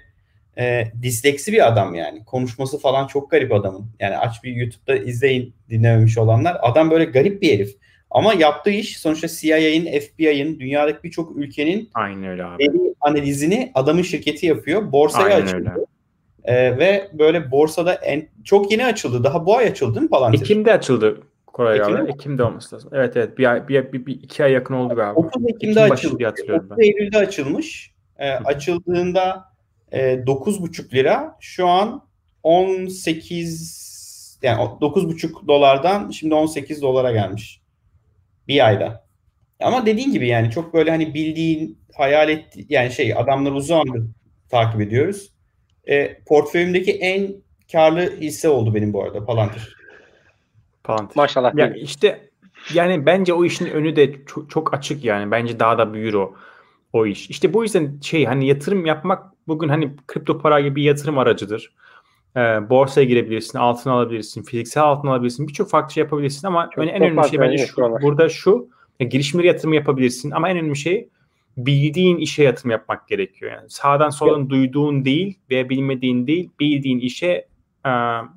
e, 0.60 0.84
disleksi 1.02 1.54
bir 1.54 1.68
adam 1.68 1.96
yani. 1.96 2.26
Konuşması 2.26 2.80
falan 2.80 3.08
çok 3.08 3.32
garip 3.32 3.54
adamın. 3.54 3.92
Yani 4.00 4.18
aç 4.18 4.44
bir 4.44 4.56
YouTube'da 4.56 4.96
izleyin 4.96 5.54
dinlememiş 5.70 6.18
olanlar. 6.18 6.58
Adam 6.62 6.92
böyle 6.92 7.06
garip 7.06 7.42
bir 7.42 7.54
herif. 7.54 7.78
Ama 8.12 8.34
yaptığı 8.34 8.70
iş 8.70 8.98
sonuçta 8.98 9.28
CIA'nin, 9.28 10.00
FBI'nin, 10.00 10.60
dünyadaki 10.60 11.04
birçok 11.04 11.38
ülkenin 11.38 11.90
Aynen 11.94 12.24
öyle 12.24 12.44
abi. 12.44 12.68
analizini 13.02 13.72
adamın 13.76 14.02
şirketi 14.02 14.46
yapıyor. 14.46 14.92
Borsaya 14.92 15.36
Aynen 15.36 15.46
açıldı. 15.46 15.70
öyle. 15.76 15.86
Ee, 16.44 16.78
ve 16.78 17.10
böyle 17.14 17.52
borsada 17.52 17.94
en, 17.94 18.28
çok 18.44 18.72
yeni 18.72 18.86
açıldı. 18.86 19.24
Daha 19.24 19.46
bu 19.46 19.58
ay 19.58 19.68
açıldı 19.68 20.02
mi 20.02 20.08
Palantir? 20.08 20.42
Ekim'de 20.42 20.74
açıldı 20.74 21.22
Koray 21.48 21.78
Ekim'de 21.78 21.98
abi. 21.98 22.04
mi? 22.04 22.12
Ekim'de 22.14 22.44
olması 22.44 22.76
lazım. 22.76 22.90
Evet 22.94 23.18
evet 23.18 23.38
bir, 23.38 23.52
ay, 23.52 23.68
bir, 23.68 23.94
bir, 23.94 24.06
bir 24.06 24.14
iki 24.14 24.44
ay 24.44 24.52
yakın 24.52 24.74
oldu 24.74 24.96
galiba. 24.96 25.20
30 25.20 25.46
Ekim'de 25.48 25.82
Ekim 25.82 25.92
açıldı. 25.92 26.20
diye 26.20 26.30
hatırlıyorum 26.30 26.66
30 26.66 26.78
ben. 26.78 26.84
Eylül'de 26.84 27.18
açılmış. 27.18 27.92
Ee, 28.18 28.30
açıldığında 28.30 29.46
e, 29.92 30.14
9,5 30.14 30.94
lira. 30.94 31.38
Şu 31.40 31.68
an 31.68 32.04
18 32.44 34.40
yani 34.44 34.62
o 34.62 34.66
9,5 34.82 35.48
dolardan 35.48 36.10
şimdi 36.10 36.34
18 36.34 36.82
dolara 36.82 37.12
gelmiş. 37.12 37.62
Bir 38.48 38.66
ayda. 38.68 39.08
Ama 39.60 39.86
dediğin 39.86 40.12
gibi 40.12 40.28
yani 40.28 40.52
çok 40.52 40.74
böyle 40.74 40.92
hani 40.92 41.14
bildiğin 41.14 41.80
hayal 41.98 42.30
etti 42.30 42.66
yani 42.70 42.92
şey 42.92 43.14
adamları 43.14 43.54
uzun 43.54 43.68
zamandır 43.68 44.04
takip 44.50 44.82
ediyoruz. 44.82 45.32
E, 45.88 46.18
portföyümdeki 46.26 46.92
en 46.92 47.36
karlı 47.72 48.20
hisse 48.22 48.50
oldu 48.50 48.76
benim 48.76 48.94
bu 48.94 49.04
arada 49.04 49.26
Palantir. 49.26 49.76
Palantir. 50.84 51.18
Maşallah. 51.18 51.56
Ya 51.56 51.74
işte 51.74 52.30
yani 52.74 53.06
bence 53.06 53.34
o 53.34 53.46
işin 53.46 53.66
önü 53.66 53.96
de 53.96 54.26
çok, 54.26 54.50
çok 54.50 54.74
açık 54.74 55.04
yani. 55.04 55.32
Bence 55.32 55.60
daha 55.60 55.78
da 55.78 55.94
büyür 55.94 56.14
o 56.14 56.36
o 56.94 57.06
iş. 57.06 57.30
İşte 57.30 57.54
bu 57.54 57.64
yüzden 57.64 58.00
şey 58.02 58.26
hani 58.26 58.48
yatırım 58.48 58.86
yapmak 58.86 59.34
bugün 59.48 59.70
hani 59.70 59.92
kripto 60.08 60.40
para 60.40 60.62
gibi 60.62 60.76
bir 60.76 60.84
yatırım 60.84 61.18
aracıdır. 61.18 61.74
E, 62.38 62.70
borsaya 62.70 63.06
girebilirsin, 63.06 63.60
altın 63.60 63.90
alabilirsin, 63.90 64.44
fiziksel 64.44 64.84
altın 64.84 65.08
alabilirsin, 65.08 65.48
birçok 65.48 65.70
farklı 65.70 65.94
şey 65.94 66.04
yapabilirsin 66.04 66.48
ama 66.48 66.70
Çok- 66.76 66.84
en 66.84 66.90
önemli 67.02 67.30
şey 67.30 67.40
bence 67.40 67.66
şu, 67.66 67.82
burada 68.02 68.30
şu, 68.30 68.70
ya 69.00 69.08
girişimlere 69.08 69.48
yatırım 69.48 69.74
yapabilirsin 69.74 70.32
ama 70.32 70.50
en 70.50 70.58
önemli 70.58 70.76
şey 70.76 71.10
bildiğin 71.58 72.18
işe 72.18 72.44
yatırım 72.44 72.72
yapmak 72.72 73.08
gerekiyor. 73.08 73.52
Yani 73.52 73.70
sağdan 73.70 74.10
soldan 74.10 74.50
duyduğun 74.50 75.06
değil 75.06 75.40
veya 75.50 75.70
bilmediğin 75.70 76.28
değil, 76.28 76.50
bildiğin 76.60 77.00
işe 77.00 77.48
e, 77.86 77.90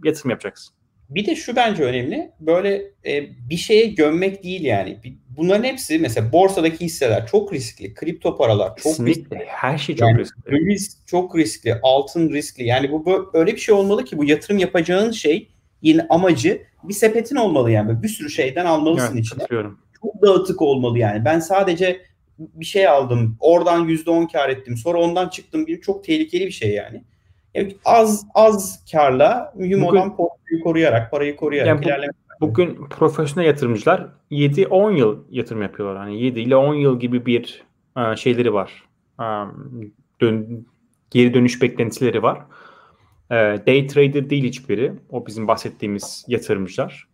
yatırım 0.04 0.30
yapacaksın. 0.30 0.74
Bir 1.10 1.26
de 1.26 1.36
şu 1.36 1.56
bence 1.56 1.84
önemli. 1.84 2.30
Böyle 2.40 2.82
e, 3.06 3.30
bir 3.50 3.56
şeye 3.56 3.86
gömmek 3.86 4.44
değil 4.44 4.64
yani. 4.64 4.98
Bir- 5.04 5.16
Bunların 5.40 5.64
hepsi 5.64 5.98
mesela 5.98 6.32
borsadaki 6.32 6.84
hisseler 6.84 7.26
çok 7.26 7.52
riskli. 7.52 7.94
Kripto 7.94 8.36
paralar 8.36 8.68
çok 8.68 8.76
riskli. 8.86 9.06
Kesinlikle. 9.06 9.44
Her 9.48 9.78
şey 9.78 9.96
çok 9.96 10.08
Yani 10.08 10.18
riskli. 10.20 10.52
Döviz 10.52 10.98
çok 11.06 11.36
riskli. 11.36 11.74
Altın 11.82 12.32
riskli. 12.32 12.64
Yani 12.64 12.90
bu 12.92 12.96
bö- 13.02 13.26
öyle 13.38 13.52
bir 13.52 13.60
şey 13.60 13.74
olmalı 13.74 14.04
ki 14.04 14.18
bu 14.18 14.24
yatırım 14.24 14.58
yapacağın 14.58 15.10
şey 15.10 15.48
yine 15.82 16.06
amacı 16.10 16.62
bir 16.84 16.94
sepetin 16.94 17.36
olmalı 17.36 17.70
yani. 17.70 17.88
Böyle 17.88 18.02
Bir 18.02 18.08
sürü 18.08 18.30
şeyden 18.30 18.66
almalısın 18.66 19.12
Evet, 19.14 19.24
içine. 19.26 19.38
katılıyorum. 19.38 19.78
Çok 20.02 20.22
dağıtık 20.22 20.62
olmalı 20.62 20.98
yani. 20.98 21.24
Ben 21.24 21.40
sadece 21.40 22.00
bir 22.38 22.64
şey 22.64 22.88
aldım. 22.88 23.36
Oradan 23.40 23.88
%10 23.88 24.32
kar 24.32 24.48
ettim. 24.48 24.76
Sonra 24.76 24.98
ondan 25.00 25.28
çıktım 25.28 25.66
gibi 25.66 25.80
çok 25.80 26.04
tehlikeli 26.04 26.46
bir 26.46 26.50
şey 26.50 26.70
yani. 26.70 27.02
Yani 27.54 27.76
az 27.84 28.24
az 28.34 28.84
karla 28.92 29.52
mühim 29.56 29.82
Bugün- 29.82 29.96
olan 29.98 30.16
portföyü 30.16 30.60
koruyarak, 30.62 31.10
parayı 31.10 31.36
koruyarak 31.36 31.68
Yani 31.68 31.82
bu- 31.82 31.88
ilerlemek. 31.88 32.16
Bugün 32.40 32.88
profesyonel 32.90 33.46
yatırımcılar 33.48 34.08
7-10 34.30 34.96
yıl 34.96 35.24
yatırım 35.30 35.62
yapıyorlar. 35.62 35.98
Hani 35.98 36.22
7 36.22 36.40
ile 36.40 36.56
10 36.56 36.74
yıl 36.74 37.00
gibi 37.00 37.26
bir 37.26 37.62
e, 37.96 38.16
şeyleri 38.16 38.54
var. 38.54 38.84
E, 39.20 39.24
dön- 40.20 40.66
geri 41.10 41.34
dönüş 41.34 41.62
beklentileri 41.62 42.22
var. 42.22 42.42
E, 43.30 43.34
day 43.66 43.86
trader 43.86 44.30
değil 44.30 44.44
hiçbiri. 44.44 44.92
O 45.10 45.26
bizim 45.26 45.48
bahsettiğimiz 45.48 46.24
yatırımcılar. 46.28 47.08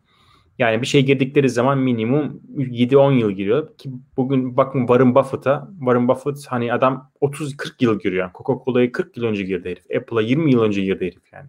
Yani 0.58 0.82
bir 0.82 0.86
şey 0.86 1.04
girdikleri 1.06 1.48
zaman 1.50 1.78
minimum 1.78 2.40
7-10 2.56 3.12
yıl 3.12 3.30
giriyor. 3.30 3.76
Ki 3.76 3.90
bugün 4.16 4.56
bakın 4.56 4.80
Warren 4.80 5.14
Buffett'a. 5.14 5.68
Warren 5.78 6.08
Buffett 6.08 6.46
hani 6.48 6.72
adam 6.72 7.10
30-40 7.20 7.84
yıl 7.84 7.98
giriyor. 8.00 8.22
Yani 8.22 8.32
Coca-Cola'ya 8.34 8.92
40 8.92 9.16
yıl 9.16 9.24
önce 9.24 9.42
girdi 9.42 9.68
herif. 9.70 10.02
Apple'a 10.02 10.20
20 10.20 10.52
yıl 10.52 10.62
önce 10.62 10.82
girdi 10.82 11.04
herif 11.06 11.32
yani. 11.32 11.48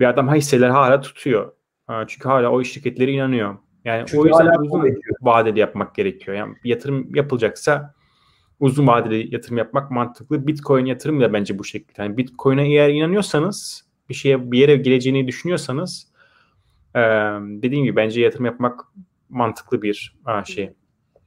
Ve 0.00 0.08
adam 0.08 0.34
hisseler 0.34 0.68
hala 0.70 1.00
tutuyor. 1.00 1.52
Çünkü 2.06 2.28
hala 2.28 2.50
o 2.50 2.64
şirketlere 2.64 3.12
inanıyor. 3.12 3.56
Yani 3.84 4.04
Çünkü 4.06 4.20
o 4.20 4.26
yüzden 4.26 4.58
uzun 4.58 4.96
vadeli 5.22 5.60
yapmak 5.60 5.94
gerekiyor. 5.94 6.36
Yani 6.36 6.54
yatırım 6.64 7.14
yapılacaksa 7.14 7.94
uzun 8.60 8.86
vadeli 8.86 9.34
yatırım 9.34 9.58
yapmak 9.58 9.90
mantıklı. 9.90 10.46
Bitcoin 10.46 10.86
yatırım 10.86 11.20
da 11.20 11.32
bence 11.32 11.58
bu 11.58 11.64
şekilde. 11.64 12.02
Yani 12.02 12.16
Bitcoin'e 12.16 12.68
eğer 12.68 12.88
inanıyorsanız, 12.88 13.84
bir 14.08 14.14
şeye 14.14 14.52
bir 14.52 14.58
yere 14.58 14.76
geleceğini 14.76 15.26
düşünüyorsanız 15.26 16.08
dediğim 17.62 17.84
gibi 17.84 17.96
bence 17.96 18.20
yatırım 18.20 18.44
yapmak 18.44 18.80
mantıklı 19.28 19.82
bir 19.82 20.16
aa, 20.24 20.44
şey. 20.44 20.70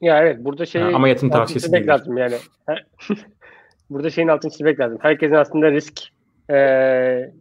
Ya 0.02 0.22
evet 0.22 0.38
burada 0.40 0.66
şey 0.66 0.82
Ha, 0.82 0.90
ama 0.94 1.10
yatırım 1.10 1.30
tavsiyesi 1.30 1.72
değil. 1.72 1.88
lazım 1.88 2.18
yani. 2.18 2.36
burada 3.90 4.10
şeyin 4.10 4.28
altını 4.28 4.52
çizmek 4.52 4.80
lazım. 4.80 4.98
Herkesin 5.02 5.36
aslında 5.36 5.72
risk 5.72 6.02
e, 6.50 6.56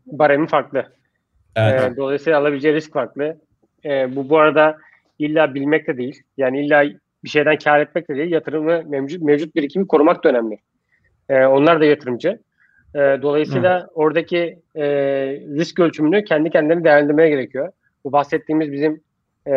baremi 0.07 0.47
farklı. 0.47 0.87
Evet. 1.57 1.93
E, 1.93 1.97
dolayısıyla 1.97 2.39
alabileceği 2.39 2.75
risk 2.75 2.93
farklı. 2.93 3.37
E, 3.85 4.17
bu 4.17 4.29
bu 4.29 4.39
arada 4.39 4.79
illa 5.19 5.55
bilmek 5.55 5.87
de 5.87 5.97
değil. 5.97 6.23
Yani 6.37 6.67
illa 6.67 6.85
bir 7.25 7.29
şeyden 7.29 7.59
kar 7.59 7.81
etmek 7.81 8.09
de 8.09 8.17
değil. 8.17 8.33
Yatırımı 8.33 8.83
mevcut, 8.87 9.23
mevcut 9.23 9.55
birikimi 9.55 9.87
korumak 9.87 10.25
da 10.25 10.29
önemli. 10.29 10.59
E, 11.29 11.47
onlar 11.47 11.81
da 11.81 11.85
yatırımcı. 11.85 12.39
E, 12.95 12.99
dolayısıyla 12.99 13.89
oradaki 13.95 14.59
e, 14.75 14.85
risk 15.57 15.79
ölçümünü 15.81 16.25
kendi 16.25 16.51
kendilerini 16.51 16.85
değerlendirmeye 16.85 17.29
gerekiyor. 17.29 17.73
Bu 18.05 18.13
bahsettiğimiz 18.13 18.73
bizim 18.73 19.01
e, 19.47 19.53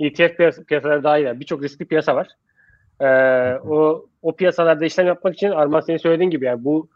ETF 0.00 0.38
piyas- 0.38 0.64
piyasaları 0.64 1.04
dahil 1.04 1.40
birçok 1.40 1.62
riskli 1.62 1.84
piyasa 1.84 2.16
var. 2.16 2.28
E, 3.00 3.06
o 3.58 4.06
o 4.22 4.36
piyasalarda 4.36 4.84
işlem 4.84 5.06
yapmak 5.06 5.34
için 5.34 5.50
Arman 5.50 5.80
senin 5.80 5.98
söylediğin 5.98 6.30
gibi 6.30 6.44
yani 6.44 6.64
bu 6.64 6.88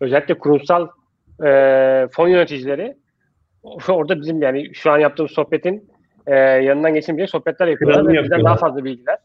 özellikle 0.00 0.38
kurumsal 0.38 0.88
e, 1.44 1.50
fon 2.12 2.28
yöneticileri 2.28 2.96
orada 3.88 4.20
bizim 4.20 4.42
yani 4.42 4.74
şu 4.74 4.90
an 4.90 4.98
yaptığımız 4.98 5.32
sohbetin 5.32 5.90
e, 6.26 6.34
yanından 6.36 6.94
geçinmeyecek 6.94 7.30
sohbetler 7.30 7.66
yapıyorlar 7.66 7.98
ve 7.98 8.08
bizden 8.08 8.14
yapıyorlar. 8.14 8.44
daha 8.44 8.56
fazla 8.56 8.84
bilgiler. 8.84 9.18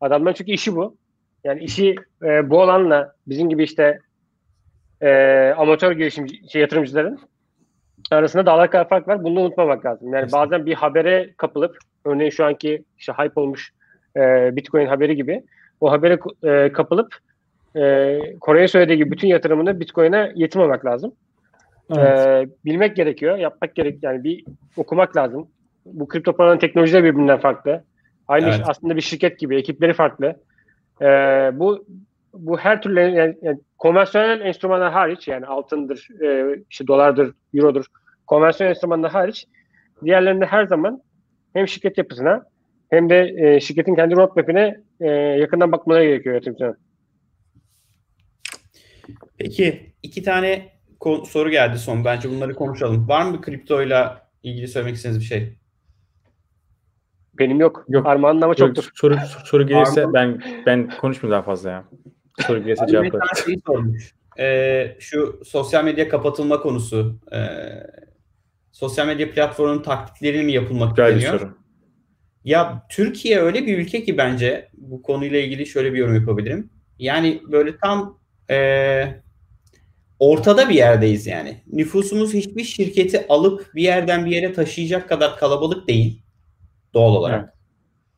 Adamların 0.00 0.34
çünkü 0.34 0.52
işi 0.52 0.76
bu. 0.76 0.96
Yani 1.44 1.64
işi 1.64 1.94
e, 2.22 2.50
bu 2.50 2.60
olanla 2.60 3.12
bizim 3.26 3.48
gibi 3.48 3.62
işte 3.62 3.98
e, 5.00 5.10
amatör 5.56 5.92
girişimci 5.92 6.50
şey, 6.50 6.62
yatırımcıların 6.62 7.18
arasında 8.10 8.46
dağlar 8.46 8.70
kadar 8.70 8.88
fark 8.88 9.08
var. 9.08 9.24
Bunu 9.24 9.40
unutmamak 9.40 9.86
lazım. 9.86 10.12
Yani 10.12 10.24
Kesinlikle. 10.24 10.50
bazen 10.50 10.66
bir 10.66 10.74
habere 10.74 11.30
kapılıp 11.36 11.78
örneğin 12.04 12.30
şu 12.30 12.44
anki 12.44 12.84
işte 12.98 13.12
hype 13.12 13.40
olmuş 13.40 13.72
e, 14.16 14.56
Bitcoin 14.56 14.86
haberi 14.86 15.16
gibi 15.16 15.44
o 15.80 15.90
habere 15.90 16.18
e, 16.42 16.72
kapılıp 16.72 17.14
e, 17.76 18.18
Kore'ye 18.40 18.68
söylediği 18.68 18.98
gibi 18.98 19.10
bütün 19.10 19.28
yatırımını 19.28 19.80
Bitcoin'e 19.80 20.32
yetirmemek 20.34 20.84
lazım. 20.84 21.12
Ee, 21.96 22.46
bilmek 22.64 22.96
gerekiyor, 22.96 23.36
yapmak 23.36 23.74
gerek 23.74 24.02
yani 24.02 24.24
bir 24.24 24.44
okumak 24.76 25.16
lazım. 25.16 25.48
Bu 25.86 26.08
kripto 26.08 26.32
paraların 26.32 26.58
teknolojileri 26.58 27.04
birbirinden 27.04 27.40
farklı. 27.40 27.84
Aynı 28.28 28.46
Evet. 28.46 28.60
aslında 28.64 28.96
bir 28.96 29.00
şirket 29.00 29.38
gibi, 29.38 29.56
ekipleri 29.56 29.92
farklı. 29.92 30.36
Ee, 31.02 31.06
bu 31.52 31.86
bu 32.34 32.58
her 32.58 32.82
türlü 32.82 33.00
yani, 33.00 33.36
yani 33.42 33.58
konvansiyonel 33.78 34.40
enstrümanlar 34.40 34.92
hariç 34.92 35.28
yani 35.28 35.46
altındır, 35.46 36.08
e, 36.22 36.58
işte 36.70 36.86
dolardır, 36.86 37.34
eurodur, 37.54 37.84
konvansiyonel 38.26 38.70
enstrümanlar 38.70 39.10
hariç 39.10 39.46
diğerlerinde 40.04 40.46
her 40.46 40.64
zaman 40.66 41.02
hem 41.52 41.68
şirket 41.68 41.98
yapısına 41.98 42.44
hem 42.90 43.10
de 43.10 43.34
e, 43.36 43.60
şirketin 43.60 43.94
kendi 43.94 44.16
roadmap'ine 44.16 44.80
e, 45.00 45.10
yakından 45.10 45.72
bakmaları 45.72 46.04
gerekiyor 46.04 46.34
yatırımcının. 46.34 46.76
Peki 49.38 49.92
iki 50.02 50.22
tane 50.22 50.77
soru 51.28 51.50
geldi 51.50 51.78
son. 51.78 52.04
Bence 52.04 52.30
bunları 52.30 52.54
konuşalım. 52.54 53.08
Var 53.08 53.22
mı 53.30 53.40
kriptoyla 53.40 54.28
ilgili 54.42 54.68
söylemek 54.68 54.96
istediğiniz 54.96 55.20
bir 55.20 55.26
şey? 55.28 55.58
Benim 57.38 57.60
yok. 57.60 57.84
Yok. 57.88 58.06
Armağan'ın 58.06 58.40
ama 58.40 58.54
Soru, 58.54 58.74
çoktur. 58.74 58.90
soru, 58.94 59.16
soru 59.44 59.66
gelirse 59.66 59.94
Pardon. 60.02 60.14
ben 60.14 60.42
ben 60.66 60.90
konuşmayayım 61.00 61.32
daha 61.32 61.42
fazla 61.42 61.70
ya. 61.70 61.84
Soru 62.46 62.64
gelirse 62.64 62.86
cevap 62.86 63.14
ver. 63.14 63.20
şey 63.46 63.56
sormuş. 63.66 64.14
Ee, 64.38 64.96
şu 65.00 65.40
sosyal 65.44 65.84
medya 65.84 66.08
kapatılma 66.08 66.60
konusu. 66.60 67.20
Ee, 67.32 67.38
sosyal 68.72 69.06
medya 69.06 69.30
platformunun 69.30 69.82
taktiklerini 69.82 70.42
mi 70.44 70.52
yapılmak 70.52 70.96
Güzel 70.96 71.10
bir 71.12 71.16
isteniyor? 71.16 71.40
soru. 71.40 71.58
Ya 72.44 72.86
Türkiye 72.90 73.40
öyle 73.40 73.66
bir 73.66 73.78
ülke 73.78 74.04
ki 74.04 74.18
bence 74.18 74.68
bu 74.74 75.02
konuyla 75.02 75.38
ilgili 75.40 75.66
şöyle 75.66 75.92
bir 75.92 75.98
yorum 75.98 76.14
yapabilirim. 76.14 76.70
Yani 76.98 77.42
böyle 77.52 77.76
tam 77.76 78.18
eee, 78.50 79.22
ortada 80.18 80.68
bir 80.68 80.74
yerdeyiz 80.74 81.26
yani. 81.26 81.56
Nüfusumuz 81.72 82.34
hiçbir 82.34 82.64
şirketi 82.64 83.26
alıp 83.28 83.70
bir 83.74 83.82
yerden 83.82 84.24
bir 84.26 84.30
yere 84.30 84.52
taşıyacak 84.52 85.08
kadar 85.08 85.36
kalabalık 85.36 85.88
değil 85.88 86.18
doğal 86.94 87.14
olarak. 87.14 87.54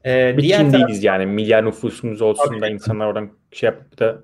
Eee, 0.04 0.34
Bir 0.36 0.42
diğer 0.42 0.60
taraf- 0.60 0.72
değiliz 0.72 1.04
yani. 1.04 1.26
Milyar 1.26 1.64
nüfusumuz 1.66 2.22
olsun 2.22 2.44
Tabii. 2.48 2.60
da 2.60 2.68
insanlar 2.68 3.06
oradan 3.06 3.30
şey 3.52 3.66
yapıp 3.66 3.98
da 3.98 4.18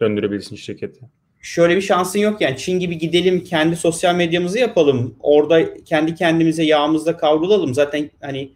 döndürebilsin 0.00 0.56
şirketi. 0.56 1.00
şöyle 1.40 1.76
bir 1.76 1.80
şansın 1.82 2.18
yok 2.18 2.40
yani 2.40 2.56
Çin 2.56 2.78
gibi 2.80 2.98
gidelim 2.98 3.44
kendi 3.44 3.76
sosyal 3.76 4.14
medyamızı 4.14 4.58
yapalım. 4.58 5.16
Orada 5.20 5.84
kendi 5.84 6.14
kendimize 6.14 6.62
yağımızda 6.64 7.16
kavrulalım. 7.16 7.74
Zaten 7.74 8.10
hani 8.20 8.50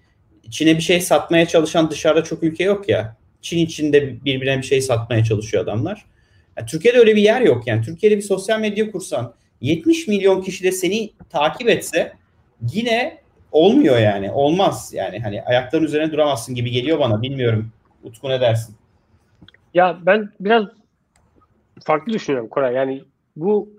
Çin'e 0.51 0.77
bir 0.77 0.83
şey 0.83 1.01
satmaya 1.01 1.47
çalışan 1.47 1.91
dışarıda 1.91 2.25
çok 2.25 2.43
ülke 2.43 2.65
yok 2.65 2.89
ya. 2.89 3.17
Çin 3.43 3.59
içinde 3.59 4.25
birbirine 4.25 4.59
bir 4.59 4.63
şey 4.63 4.81
satmaya 4.81 5.25
çalışıyor 5.25 5.63
adamlar. 5.63 6.05
Yani 6.57 6.67
Türkiye'de 6.67 6.99
öyle 6.99 7.17
bir 7.17 7.23
yer 7.23 7.41
yok 7.41 7.67
yani. 7.67 7.83
Türkiye'de 7.83 8.17
bir 8.17 8.23
sosyal 8.23 8.61
medya 8.61 8.91
kursan 8.91 9.35
70 9.61 10.09
milyon 10.09 10.43
kişi 10.43 10.65
de 10.65 10.73
seni 10.73 11.11
takip 11.31 11.69
etse 11.69 12.13
yine 12.73 13.19
olmuyor 13.53 13.99
yani. 13.99 14.31
Olmaz 14.31 14.91
yani. 14.95 15.19
Hani 15.21 15.43
ayakların 15.43 15.85
üzerine 15.85 16.13
duramazsın 16.13 16.55
gibi 16.55 16.71
geliyor 16.71 16.99
bana. 16.99 17.23
Bilmiyorum. 17.23 17.71
Utku 18.05 18.29
ne 18.29 18.41
dersin? 18.41 18.77
Ya 19.75 19.99
ben 20.03 20.29
biraz 20.41 20.65
farklı 21.85 22.13
düşünüyorum 22.13 22.49
Koray. 22.49 22.75
Yani 22.75 23.03
bu 23.37 23.71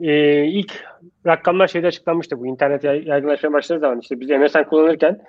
e, 0.00 0.44
ilk 0.44 0.84
rakamlar 1.26 1.68
şeyde 1.68 1.86
açıklanmıştı. 1.86 2.40
Bu 2.40 2.46
internet 2.46 2.84
yay- 2.84 3.06
yaygınlaşmaya 3.06 3.52
başladığı 3.52 3.80
zaman 3.80 4.00
işte 4.00 4.20
biz 4.20 4.30
MSN 4.30 4.62
kullanırken 4.68 5.20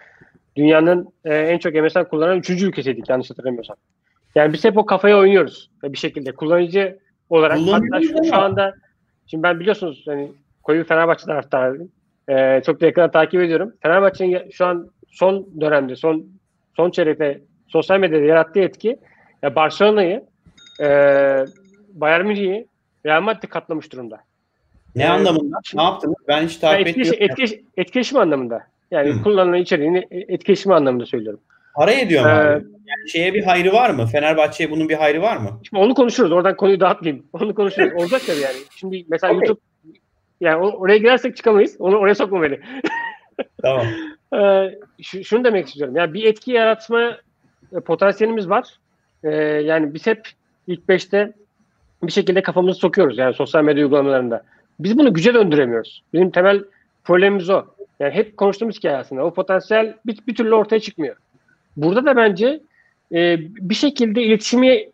dünyanın 0.55 1.13
e, 1.25 1.35
en 1.35 1.57
çok 1.57 1.73
MSN 1.75 2.03
kullanan 2.03 2.37
üçüncü 2.39 2.67
ülkesiydik 2.67 3.09
yanlış 3.09 3.29
hatırlamıyorsam. 3.29 3.77
Yani 4.35 4.53
biz 4.53 4.65
hep 4.65 4.77
o 4.77 4.85
kafaya 4.85 5.17
oynuyoruz 5.17 5.69
e, 5.83 5.93
bir 5.93 5.97
şekilde. 5.97 6.31
Kullanıcı 6.31 6.99
olarak 7.29 7.59
hatta 7.59 8.01
şu, 8.01 8.23
şu 8.29 8.35
anda 8.35 8.73
şimdi 9.27 9.43
ben 9.43 9.59
biliyorsunuz 9.59 10.03
hani 10.07 10.31
koyu 10.63 10.83
Fenerbahçe 10.83 11.25
taraftarıyım. 11.25 11.91
E, 12.29 12.61
çok 12.65 12.81
da 12.81 12.85
yakından 12.85 13.11
takip 13.11 13.41
ediyorum. 13.41 13.73
Fenerbahçe'nin 13.81 14.49
şu 14.51 14.65
an 14.65 14.89
son 15.09 15.47
dönemde 15.61 15.95
son 15.95 16.25
son 16.75 16.91
çeyrekte 16.91 17.41
sosyal 17.67 17.99
medyada 17.99 18.23
yarattığı 18.23 18.59
etki 18.59 18.97
ya 19.43 19.55
Barcelona'yı 19.55 20.23
e, 20.81 20.85
Bayern 21.93 22.25
Münih'i 22.25 22.67
Real 23.05 23.21
Madrid 23.21 23.49
katlamış 23.49 23.91
durumda. 23.93 24.19
Ne 24.95 25.03
Ee, 25.03 25.07
anlamında? 25.07 25.59
şimdi- 25.63 25.81
Ne 25.81 25.85
yaptınız? 25.85 26.15
Ben 26.27 26.43
hiç 26.47 26.63
Yani 26.63 26.71
takip 26.71 26.87
etkileşim, 26.87 27.13
etmiyorum. 27.13 27.31
etkileşim, 27.33 27.65
etkileşim 27.77 28.17
anlamında. 28.17 28.63
Yani 28.91 29.09
Hı. 29.11 29.23
kullanılan 29.23 29.57
içeriğini 29.57 30.07
etkileşim 30.11 30.71
anlamında 30.71 31.05
söylüyorum. 31.05 31.39
Para 31.77 31.91
ediyor 31.91 32.23
mu 32.23 32.29
Ee, 32.29 32.31
abi? 32.31 32.63
Yani 32.87 33.09
şeye 33.09 33.33
bir 33.33 33.43
hayrı 33.43 33.73
var 33.73 33.89
mı? 33.89 34.05
Fenerbahçe'ye 34.05 34.71
bunun 34.71 34.89
bir 34.89 34.95
hayrı 34.95 35.21
var 35.21 35.37
mı? 35.37 35.49
Şimdi 35.69 35.83
onu 35.83 35.93
konuşuruz. 35.93 36.31
Oradan 36.31 36.55
konuyu 36.55 36.79
dağıtmayayım. 36.79 37.25
Onu 37.33 37.55
konuşuruz. 37.55 37.93
Olacak 38.01 38.21
tabii 38.27 38.39
yani. 38.39 38.55
Şimdi 38.75 39.05
mesela 39.09 39.33
Okey. 39.33 39.47
YouTube 39.47 39.61
yani 40.41 40.65
oraya 40.65 40.97
girersek 40.97 41.37
çıkamayız. 41.37 41.75
Onu 41.79 41.97
oraya 41.97 42.15
sokma 42.15 42.41
beni. 42.41 42.59
Tamam. 43.61 43.85
Ee, 44.35 44.75
şu- 45.01 45.23
şunu 45.23 45.43
demek 45.43 45.67
istiyorum. 45.67 45.95
Yani 45.95 46.13
bir 46.13 46.23
etki 46.23 46.51
yaratma 46.51 47.17
e, 47.75 47.79
potansiyelimiz 47.79 48.49
var. 48.49 48.67
Ee, 49.23 49.29
yani 49.35 49.93
biz 49.93 50.07
hep 50.07 50.27
ilk 50.67 50.89
beşte 50.89 51.33
bir 52.03 52.11
şekilde 52.11 52.41
kafamızı 52.41 52.79
sokuyoruz 52.79 53.17
yani 53.17 53.33
sosyal 53.33 53.63
medya 53.63 53.83
uygulamalarında. 53.83 54.43
Biz 54.79 54.97
bunu 54.97 55.13
güce 55.13 55.33
döndüremiyoruz. 55.33 56.03
Bizim 56.13 56.31
temel 56.31 56.63
problemimiz 57.03 57.49
o. 57.49 57.65
Yani 57.99 58.13
hep 58.13 58.37
konuştuğumuz 58.37 58.77
hikaye 58.77 58.97
aslında. 58.97 59.23
O 59.25 59.33
potansiyel 59.33 59.95
bir, 60.05 60.17
bir 60.27 60.35
türlü 60.35 60.55
ortaya 60.55 60.79
çıkmıyor. 60.79 61.15
Burada 61.77 62.05
da 62.05 62.15
bence 62.15 62.59
e, 63.13 63.37
bir 63.41 63.75
şekilde 63.75 64.23
iletişimi 64.23 64.85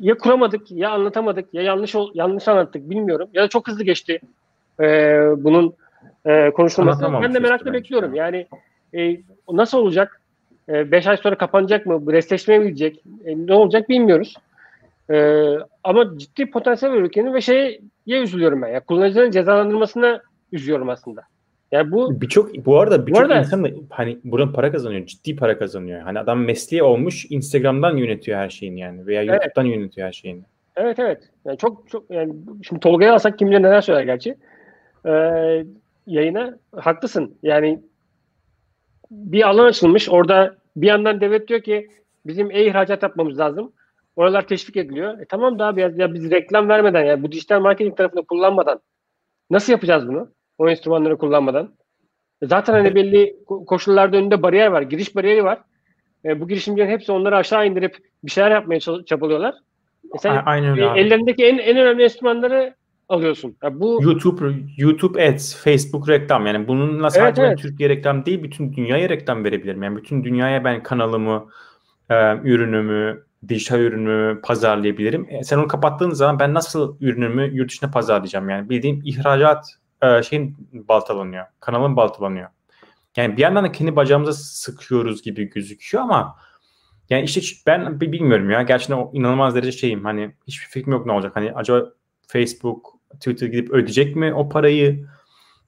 ya 0.00 0.18
kuramadık, 0.18 0.70
ya 0.70 0.90
anlatamadık, 0.90 1.54
ya 1.54 1.62
yanlış 1.62 1.94
yanlış 2.14 2.48
anlattık 2.48 2.90
bilmiyorum. 2.90 3.28
Ya 3.34 3.42
da 3.42 3.48
çok 3.48 3.68
hızlı 3.68 3.84
geçti 3.84 4.20
e, 4.80 4.84
bunun 5.36 5.74
e, 6.26 6.50
konuşulması. 6.50 7.02
Ben 7.22 7.34
de 7.34 7.38
merakla 7.38 7.66
bence. 7.66 7.78
bekliyorum. 7.78 8.14
Yani 8.14 8.46
e, 8.94 9.16
nasıl 9.52 9.78
olacak? 9.78 10.20
5 10.68 11.06
ay 11.06 11.16
sonra 11.16 11.38
kapanacak 11.38 11.86
mı? 11.86 12.12
Restleşmeye 12.12 12.58
mi 12.58 12.66
gidecek? 12.66 13.02
E, 13.24 13.46
ne 13.46 13.54
olacak 13.54 13.88
bilmiyoruz. 13.88 14.34
E, 15.10 15.46
ama 15.84 16.18
ciddi 16.18 16.50
potansiyel 16.50 16.94
var 16.94 16.98
ülkenin 16.98 17.34
ve 17.34 17.40
şeye 17.40 17.80
üzülüyorum 18.06 18.62
ben. 18.62 18.68
Ya, 18.68 18.80
kullanıcıların 18.80 19.30
cezalandırmasına 19.30 20.22
üzüyorum 20.52 20.88
aslında. 20.88 21.22
Yani 21.72 21.92
bu 21.92 22.20
Birçok 22.20 22.66
bu 22.66 22.78
arada 22.78 23.06
birçok 23.06 23.30
insan 23.30 23.64
da 23.64 23.68
hani 23.90 24.18
buradan 24.24 24.52
para 24.52 24.72
kazanıyor. 24.72 25.06
Ciddi 25.06 25.36
para 25.36 25.58
kazanıyor. 25.58 26.00
Hani 26.00 26.18
adam 26.18 26.44
mesleği 26.44 26.82
olmuş 26.82 27.26
Instagram'dan 27.30 27.96
yönetiyor 27.96 28.38
her 28.38 28.50
şeyini 28.50 28.80
yani 28.80 29.06
veya 29.06 29.22
Evet. 29.22 29.32
YouTube'dan 29.32 29.64
yönetiyor 29.64 30.06
her 30.06 30.12
şeyini. 30.12 30.42
Evet 30.76 30.98
evet. 30.98 31.22
Yani 31.44 31.58
çok 31.58 31.90
çok 31.90 32.10
yani 32.10 32.34
şimdi 32.62 32.80
Tolga'ya 32.80 33.14
alsak 33.14 33.38
kim 33.38 33.50
bilir 33.50 33.62
neler 33.62 33.80
söyler 33.80 34.02
gerçi. 34.02 34.36
Ee, 35.06 35.64
yayına 36.06 36.58
haklısın. 36.76 37.38
Yani 37.42 37.82
bir 39.10 39.48
alan 39.48 39.64
açılmış. 39.64 40.08
Orada 40.08 40.56
bir 40.76 40.86
yandan 40.86 41.20
devlet 41.20 41.48
diyor 41.48 41.60
ki 41.60 41.88
bizim 42.26 42.50
e-ihracat 42.50 43.02
yapmamız 43.02 43.38
lazım. 43.38 43.72
Oralar 44.16 44.46
teşvik 44.46 44.76
ediliyor. 44.76 45.20
E 45.20 45.24
tamam 45.24 45.58
da 45.58 45.66
abi 45.66 45.80
ya, 45.80 45.92
ya 45.96 46.14
biz 46.14 46.30
reklam 46.30 46.68
vermeden 46.68 47.04
yani 47.04 47.22
bu 47.22 47.32
dijital 47.32 47.60
marketing 47.60 47.96
tarafını 47.96 48.26
kullanmadan 48.26 48.80
nasıl 49.50 49.72
yapacağız 49.72 50.08
bunu? 50.08 50.30
O 50.58 50.68
enstrümanları 50.68 51.18
kullanmadan. 51.18 51.70
Zaten 52.42 52.72
hani 52.72 52.94
belli 52.94 53.36
ko- 53.46 53.64
koşullarda 53.64 54.16
önünde 54.16 54.42
bariyer 54.42 54.66
var. 54.66 54.82
Giriş 54.82 55.16
bariyeri 55.16 55.44
var. 55.44 55.58
E, 56.24 56.40
bu 56.40 56.48
girişimcilerin 56.48 56.90
hepsi 56.90 57.12
onları 57.12 57.36
aşağı 57.36 57.66
indirip 57.66 57.96
bir 58.24 58.30
şeyler 58.30 58.50
yapmaya 58.50 58.80
çabalıyorlar. 58.80 59.54
E 60.14 60.18
sen 60.18 60.42
Aynen 60.46 60.70
öyle 60.70 60.82
e, 60.82 60.88
abi. 60.88 61.00
ellerindeki 61.00 61.44
en, 61.44 61.58
en 61.58 61.76
önemli 61.76 62.02
enstrümanları 62.02 62.74
alıyorsun. 63.08 63.56
Ya 63.62 63.80
bu 63.80 63.98
YouTube 64.02 64.52
YouTube 64.76 65.28
Ads, 65.28 65.64
Facebook 65.64 66.08
reklam 66.08 66.46
yani 66.46 66.68
bununla 66.68 67.10
sadece 67.10 67.42
ben 67.42 67.48
evet. 67.48 67.58
Türkiye 67.58 67.88
reklam 67.88 68.26
değil 68.26 68.42
bütün 68.42 68.72
dünyaya 68.72 69.08
reklam 69.08 69.44
verebilirim. 69.44 69.82
Yani 69.82 69.96
bütün 69.96 70.24
dünyaya 70.24 70.64
ben 70.64 70.82
kanalımı, 70.82 71.46
e, 72.10 72.36
ürünümü, 72.36 73.24
dijital 73.48 73.80
ürünümü 73.80 74.40
pazarlayabilirim. 74.40 75.26
E, 75.30 75.44
sen 75.44 75.58
onu 75.58 75.68
kapattığın 75.68 76.10
zaman 76.10 76.38
ben 76.38 76.54
nasıl 76.54 76.96
ürünümü 77.00 77.50
yurt 77.56 77.70
dışına 77.70 77.90
pazarlayacağım? 77.90 78.48
Yani 78.48 78.70
bildiğim 78.70 79.02
ihracat 79.04 79.78
e, 80.02 80.22
şeyin 80.22 80.56
baltalanıyor. 80.72 81.44
Kanalın 81.60 81.96
baltalanıyor. 81.96 82.48
Yani 83.16 83.36
bir 83.36 83.42
yandan 83.42 83.64
da 83.64 83.72
kendi 83.72 83.96
bacağımıza 83.96 84.32
sıkıyoruz 84.32 85.22
gibi 85.22 85.44
gözüküyor 85.50 86.04
ama 86.04 86.36
yani 87.10 87.24
işte 87.24 87.40
ben 87.66 88.00
bi- 88.00 88.12
bilmiyorum 88.12 88.50
ya. 88.50 88.62
Gerçekten 88.62 89.08
inanılmaz 89.12 89.54
derece 89.54 89.72
şeyim. 89.78 90.04
Hani 90.04 90.34
hiçbir 90.46 90.66
fikrim 90.66 90.92
yok 90.92 91.06
ne 91.06 91.12
olacak. 91.12 91.36
Hani 91.36 91.52
acaba 91.52 91.84
Facebook, 92.26 92.86
Twitter 93.14 93.46
gidip 93.46 93.70
ödeyecek 93.70 94.16
mi 94.16 94.34
o 94.34 94.48
parayı? 94.48 95.06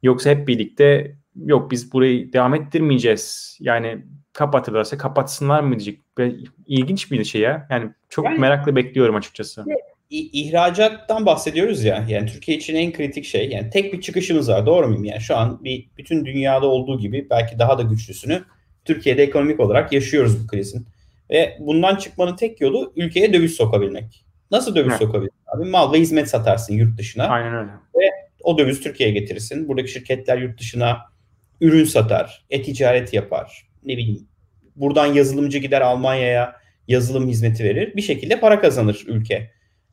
Yoksa 0.03 0.31
hep 0.31 0.49
birlikte 0.49 1.17
yok 1.37 1.71
biz 1.71 1.93
burayı 1.93 2.33
devam 2.33 2.55
ettirmeyeceğiz. 2.55 3.57
Yani 3.61 4.07
kapatırlarsa 4.33 4.99
kapatsınlar 4.99 5.61
mı 5.61 5.71
diyecek. 5.71 6.01
Ve 6.19 6.35
ilginç 6.67 7.13
bir 7.13 7.25
şey 7.25 7.41
ya. 7.41 7.67
Yani 7.71 7.91
çok 8.09 8.25
Yani- 8.25 8.39
merakla 8.39 8.77
bekliyorum 8.77 9.15
açıkçası. 9.17 9.65
İhracattan 10.11 11.27
bahsediyoruz 11.27 11.85
ya. 11.85 12.05
Yani 12.09 12.29
Türkiye 12.29 12.57
için 12.57 12.75
en 12.75 12.93
kritik 12.93 13.25
şey. 13.25 13.49
Yani 13.51 13.71
tek 13.71 13.93
bir 13.93 14.01
çıkışımız 14.01 14.49
var. 14.49 14.67
Doğru 14.67 14.89
muyum? 14.89 15.05
Yani 15.05 15.21
şu 15.21 15.37
an 15.37 15.65
bir 15.65 15.89
bütün 15.97 16.25
dünyada 16.25 16.67
olduğu 16.67 16.99
gibi 16.99 17.27
belki 17.31 17.59
daha 17.59 17.79
da 17.79 17.83
güçlüsünü 17.83 18.45
Türkiye'de 18.85 19.23
ekonomik 19.23 19.61
olarak 19.61 19.93
yaşıyoruz 19.93 20.45
bu 20.45 20.47
krizin. 20.47 20.87
Ve 21.31 21.57
bundan 21.61 21.97
çıkmanın 21.97 22.37
tek 22.37 22.61
yolu 22.61 22.93
ülkeye 22.97 23.33
döviz 23.33 23.55
sokabilmek. 23.55 24.25
Nasıl 24.51 24.75
döviz 24.75 24.91
Evet. 24.91 24.99
sokabilirsin 24.99 25.39
abi? 25.47 25.65
Mal 25.65 25.93
ve 25.93 25.99
hizmet 26.01 26.29
satarsın 26.29 26.75
yurt 26.75 26.99
dışına. 26.99 27.27
Aynen 27.27 27.55
öyle. 27.55 27.71
O 28.43 28.59
döviz 28.59 28.81
Türkiye'ye 28.81 29.15
getirirsin. 29.15 29.69
Buradaki 29.69 29.91
şirketler 29.93 30.39
yurt 30.39 30.61
dışına 30.61 30.99
ürün 31.61 31.85
satar, 31.85 32.45
e-ticaret 32.51 33.13
yapar. 33.13 33.69
Ne 33.85 33.97
bileyim. 33.97 34.29
Buradan 34.77 35.07
yazılımcı 35.07 35.59
gider 35.59 35.81
Almanya'ya 35.81 36.57
yazılım 36.89 37.29
hizmeti 37.29 37.65
verir. 37.65 37.97
Bir 37.97 38.03
şekilde 38.03 38.41
para 38.41 38.61
kazanır 38.61 39.05
ülke. 39.07 39.51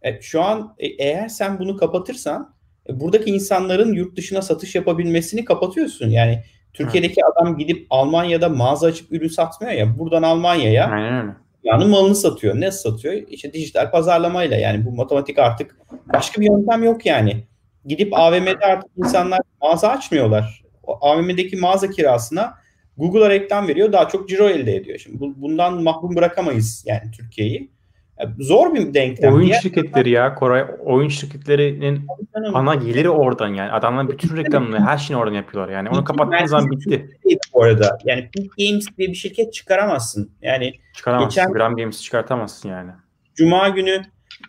E, 0.08 0.22
şu 0.22 0.42
an 0.42 0.76
e, 0.78 0.88
eğer 0.88 1.28
sen 1.28 1.60
bunu 1.60 1.78
kapatırsan 1.78 2.54
e, 2.90 3.00
buradaki 3.00 3.30
insanların 3.30 3.94
yurt 3.94 4.18
dışına 4.18 4.42
satış 4.42 4.76
yapabilmesini 4.76 5.46
kapatıyorsun. 5.46 6.10
Yani 6.10 6.44
Türkiye'deki 6.74 7.22
adam 7.26 7.58
gidip 7.58 7.88
Almanya'da 7.90 8.50
mağaza 8.50 8.88
açıp 8.88 9.12
ürün 9.12 9.28
satmıyor 9.28 9.74
ya. 9.74 10.00
Buradan 10.00 10.24
Almanya'ya 10.24 10.86
Aynen 10.88 11.36
dünyanın 11.64 11.90
malını 11.90 12.16
satıyor. 12.16 12.62
Ne 12.62 12.72
satıyor? 12.72 13.14
İşte 13.14 13.54
dijital 13.54 13.92
pazarlamayla 13.92 14.58
yani 14.58 14.86
bu 14.86 14.92
matematik 14.92 15.40
artık 15.40 15.78
başka 16.14 16.42
bir 16.42 16.46
yöntem 16.46 16.84
yok 16.84 17.06
yani. 17.06 17.44
Gidip 17.86 18.14
AVM'de 18.14 18.66
artık 18.66 18.92
insanlar 18.98 19.40
mağaza 19.62 19.90
açmıyorlar. 19.90 20.64
O 20.84 20.98
AVM'deki 21.02 21.58
mağaza 21.58 21.90
kirasına 21.90 22.54
Google'a 22.98 23.30
reklam 23.30 23.68
veriyor. 23.68 23.92
Daha 23.92 24.08
çok 24.08 24.30
ciro 24.30 24.50
elde 24.50 24.76
ediyor. 24.76 24.98
Şimdi 25.00 25.20
bu- 25.20 25.42
bundan 25.42 25.84
mahrum 25.84 26.16
bırakamayız 26.16 26.84
yani 26.88 27.12
Türkiye'yi. 27.12 27.72
Ya 28.20 28.34
Zor 28.40 28.74
bir 28.74 28.94
denklem. 28.94 29.34
Oyun 29.34 29.46
Diğer 29.46 29.60
şirketleri 29.60 30.10
ya 30.10 30.36
Koray 30.36 30.66
oyun 30.80 31.08
şirketlerinin 31.08 32.08
ana 32.54 32.76
geliri 32.76 33.10
oradan 33.10 33.48
yani. 33.48 33.72
Adamlar 33.72 34.10
bütün 34.10 34.38
reklamını 34.38 34.80
her 34.80 34.98
şeyini 34.98 35.22
oradan 35.22 35.36
yapıyorlar 35.36 35.74
yani. 35.74 35.90
Onu 35.90 36.04
kapattığın 36.04 36.46
zaman 36.46 36.72
bitti. 36.72 37.20
bu 37.54 37.64
arada. 37.64 37.98
Yani 38.06 38.30
Peak 38.36 38.48
Games 38.58 38.86
diye 38.98 39.08
bir 39.08 39.16
şirket 39.16 39.54
çıkaramazsın. 39.54 40.32
Yani 40.42 40.74
Çıkaramazsın. 40.94 41.30
Geçen- 41.30 41.54
Gram 41.54 41.76
Games 41.76 42.02
çıkartamazsın 42.02 42.70
yani. 42.70 42.92
Cuma 43.36 43.70
günü 43.70 44.02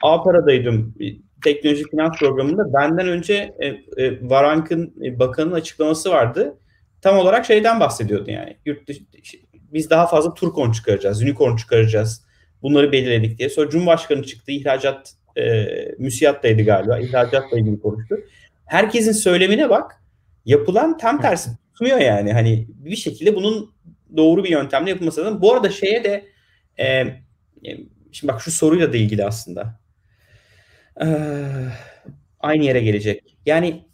Apara'daydım 0.03 0.95
bir 0.99 1.21
teknoloji 1.45 1.85
finans 1.91 2.19
programında. 2.19 2.73
Benden 2.73 3.09
önce 3.09 3.55
e, 3.59 3.67
e, 4.05 4.31
Varank'ın 4.31 4.95
e, 5.05 5.19
bakanın 5.19 5.53
açıklaması 5.53 6.11
vardı. 6.11 6.59
Tam 7.03 7.19
olarak 7.19 7.45
şeyden 7.45 7.81
bahsediyordu 7.81 8.31
yani. 8.31 8.57
Yurt 8.67 8.89
dışı, 8.89 9.03
biz 9.53 9.91
daha 9.91 10.07
fazla 10.07 10.35
Turkon 10.35 10.73
çıkaracağız, 10.73 11.23
Unicorn 11.23 11.57
çıkaracağız. 11.57 12.28
Bunları 12.63 12.93
belirledik 12.93 13.39
diye. 13.39 13.49
Sonra 13.49 13.71
Cumhurbaşkanı 13.71 14.23
çıktı. 14.23 14.53
ihracat 14.53 15.15
e, 15.37 15.65
müsiyattaydı 15.99 16.63
galiba. 16.63 16.99
İhracatla 16.99 17.59
ilgili 17.59 17.81
konuştu. 17.81 18.17
Herkesin 18.67 19.13
söylemine 19.13 19.71
bak. 19.71 20.03
Yapılan 20.45 20.99
tam 20.99 21.21
tersi 21.21 21.51
tutmuyor 21.73 21.99
yani. 21.99 22.33
Hani 22.33 22.67
bir 22.69 22.97
şekilde 22.97 23.35
bunun 23.35 23.75
doğru 24.17 24.45
bir 24.45 24.51
yöntemle 24.51 24.91
yapılması 24.91 25.21
lazım. 25.21 25.43
Bu 25.43 25.55
arada 25.55 25.71
şeye 25.71 26.05
de 26.05 26.25
e, 26.77 26.87
e, 26.87 27.79
Şimdi 28.13 28.33
bak 28.33 28.43
şu 28.43 28.51
soruyla 28.51 28.93
da 28.93 28.97
ilgili 28.97 29.25
aslında. 29.25 29.81
Ee, 31.03 31.07
aynı 32.41 32.65
yere 32.65 32.81
gelecek. 32.81 33.37
Yani 33.47 33.85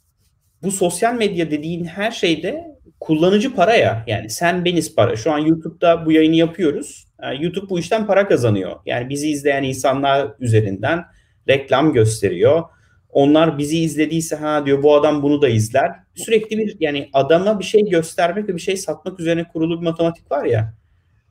bu 0.62 0.70
sosyal 0.70 1.14
medya 1.14 1.50
dediğin 1.50 1.84
her 1.84 2.10
şeyde 2.10 2.64
kullanıcı 3.00 3.54
para 3.54 3.74
ya. 3.74 4.04
Yani 4.06 4.30
sen 4.30 4.64
beniz 4.64 4.94
para. 4.94 5.16
Şu 5.16 5.32
an 5.32 5.38
YouTube'da 5.38 6.06
bu 6.06 6.12
yayını 6.12 6.36
yapıyoruz. 6.36 7.06
Yani 7.24 7.44
YouTube 7.44 7.70
bu 7.70 7.78
işten 7.78 8.06
para 8.06 8.28
kazanıyor. 8.28 8.76
Yani 8.86 9.08
bizi 9.08 9.30
izleyen 9.30 9.62
insanlar 9.62 10.28
üzerinden 10.40 11.04
reklam 11.48 11.92
gösteriyor. 11.92 12.62
Onlar 13.08 13.58
bizi 13.58 13.78
izlediyse 13.78 14.36
ha 14.36 14.66
diyor 14.66 14.82
bu 14.82 14.94
adam 14.94 15.22
bunu 15.22 15.42
da 15.42 15.48
izler. 15.48 15.92
Sürekli 16.14 16.58
bir 16.58 16.76
yani 16.80 17.10
adama 17.12 17.58
bir 17.58 17.64
şey 17.64 17.88
göstermek 17.88 18.48
ve 18.48 18.54
bir 18.54 18.60
şey 18.60 18.76
satmak 18.76 19.20
üzerine 19.20 19.48
kurulu 19.48 19.80
bir 19.80 19.84
matematik 19.84 20.30
var 20.30 20.44
ya. 20.44 20.74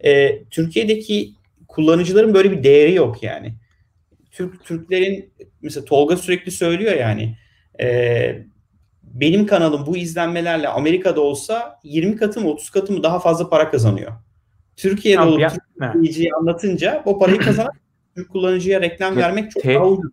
Ee, 0.06 0.44
Türkiye'deki 0.44 1.34
kullanıcıların 1.68 2.34
böyle 2.34 2.52
bir 2.52 2.64
değeri 2.64 2.94
yok 2.94 3.24
yani. 3.24 3.54
Türk 4.32 4.66
Türklerin 4.66 5.34
mesela 5.62 5.86
Tolga 5.86 6.18
sürekli 6.18 6.52
söylüyor 6.52 6.94
yani 6.94 7.38
e, 7.82 8.38
benim 9.04 9.46
kanalım 9.46 9.86
bu 9.86 9.98
izlenmelerle 9.98 10.68
Amerika'da 10.68 11.22
olsa 11.22 11.80
20 11.84 12.16
katı 12.16 12.42
mı 12.42 12.50
30 12.50 12.70
katı 12.70 12.94
mı 12.94 13.04
daha 13.04 13.20
fazla 13.20 13.50
para 13.50 13.72
kazanıyor. 13.72 14.12
Türkiye'de 14.78 15.18
Tamam, 15.18 15.30
olup 15.32 15.42
ya- 15.42 15.50
Türk 15.50 15.62
evet. 15.82 15.92
kullanıcıya 15.94 16.36
anlatınca 16.38 17.02
o 17.06 17.20
parayı 17.20 17.40
kazanan 17.46 17.72
Türk 18.16 18.30
kullanıcıya 18.30 18.82
reklam 18.82 19.16
vermek 19.16 19.52
çok 19.52 19.64
te- 19.64 19.76
daha 19.76 19.88
ucuz. 19.90 20.12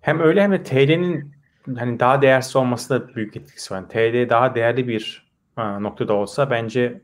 Hem 0.00 0.20
öyle 0.20 0.42
hem 0.42 0.52
de 0.52 0.62
TL'nin 0.62 1.32
hani 1.78 2.00
daha 2.00 2.22
değersiz 2.22 2.56
olması 2.56 2.90
da 2.90 3.14
büyük 3.14 3.36
etkisi 3.36 3.74
var. 3.74 3.88
TD 3.88 4.30
daha 4.30 4.54
değerli 4.54 4.88
bir 4.88 5.26
ha, 5.56 5.78
noktada 5.80 6.12
olsa 6.12 6.50
bence 6.50 7.00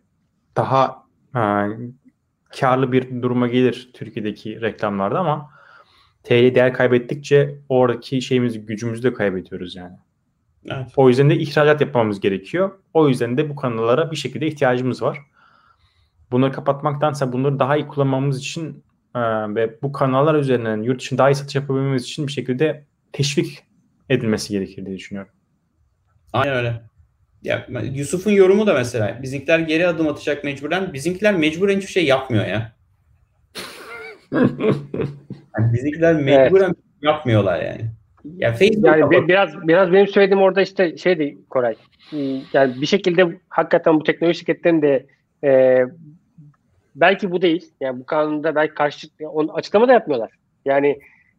daha 0.56 1.02
ha, 1.32 1.68
karlı 2.60 2.92
bir 2.92 3.22
duruma 3.22 3.46
gelir 3.48 3.90
Türkiye'deki 3.94 4.60
reklamlarda 4.60 5.18
ama 5.18 5.50
TL 6.22 6.54
değer 6.54 6.72
kaybettikçe 6.72 7.58
oradaki 7.68 8.22
şeyimizi, 8.22 8.60
gücümüzü 8.66 9.02
de 9.02 9.12
kaybediyoruz 9.12 9.76
yani. 9.76 9.96
Evet. 10.66 10.86
O 10.96 11.08
yüzden 11.08 11.30
de 11.30 11.36
ihracat 11.36 11.80
yapmamız 11.80 12.20
gerekiyor. 12.20 12.70
O 12.94 13.08
yüzden 13.08 13.36
de 13.38 13.50
bu 13.50 13.56
kanallara 13.56 14.10
bir 14.10 14.16
şekilde 14.16 14.46
ihtiyacımız 14.46 15.02
var. 15.02 15.18
Bunları 16.30 16.52
kapatmaktansa 16.52 17.32
bunları 17.32 17.58
daha 17.58 17.76
iyi 17.76 17.86
kullanmamız 17.86 18.38
için 18.38 18.84
e, 19.14 19.20
ve 19.54 19.82
bu 19.82 19.92
kanallar 19.92 20.34
üzerinden 20.34 20.82
yurt 20.82 21.00
dışında 21.00 21.18
daha 21.18 21.30
iyi 21.30 21.34
satış 21.34 21.54
yapabilmemiz 21.54 22.02
için 22.02 22.26
bir 22.26 22.32
şekilde 22.32 22.84
teşvik 23.12 23.62
edilmesi 24.08 24.52
gerekir 24.52 24.86
diye 24.86 24.96
düşünüyorum. 24.96 25.32
Aynen 26.32 26.56
öyle. 26.56 26.82
Ya, 27.42 27.66
Yusuf'un 27.92 28.30
yorumu 28.30 28.66
da 28.66 28.74
mesela 28.74 29.18
bizimkiler 29.22 29.58
geri 29.58 29.86
adım 29.86 30.08
atacak 30.08 30.44
mecburen. 30.44 30.92
Bizimkiler 30.92 31.34
mecburen 31.36 31.76
hiçbir 31.76 31.92
şey 31.92 32.06
yapmıyor 32.06 32.46
ya. 32.46 32.72
yani 35.58 35.72
bizimkiler 35.72 36.14
mecburen 36.14 36.66
evet. 36.66 36.76
yapmıyorlar 37.02 37.62
yani. 37.62 37.90
Ya 38.36 38.52
Facebook 38.52 38.86
yani 38.86 39.10
bir, 39.10 39.28
biraz 39.28 39.68
biraz 39.68 39.92
benim 39.92 40.06
söylediğim 40.06 40.42
orada 40.42 40.62
işte 40.62 40.96
şeydi 40.96 41.38
Koray. 41.50 41.74
Yani 42.52 42.80
bir 42.80 42.86
şekilde 42.86 43.38
hakikaten 43.48 44.00
bu 44.00 44.02
teknoloji 44.04 44.38
şirketlerinin 44.38 44.82
de 44.82 45.06
e, 45.44 45.82
belki 47.00 47.30
bu 47.30 47.42
değil. 47.42 47.72
Yani 47.80 48.00
bu 48.00 48.06
kanunda 48.06 48.54
belki 48.54 48.74
karşı 48.74 49.08
onu 49.20 49.54
açıklama 49.54 49.88
da 49.88 49.92
yapmıyorlar. 49.92 50.30
Yani 50.64 50.98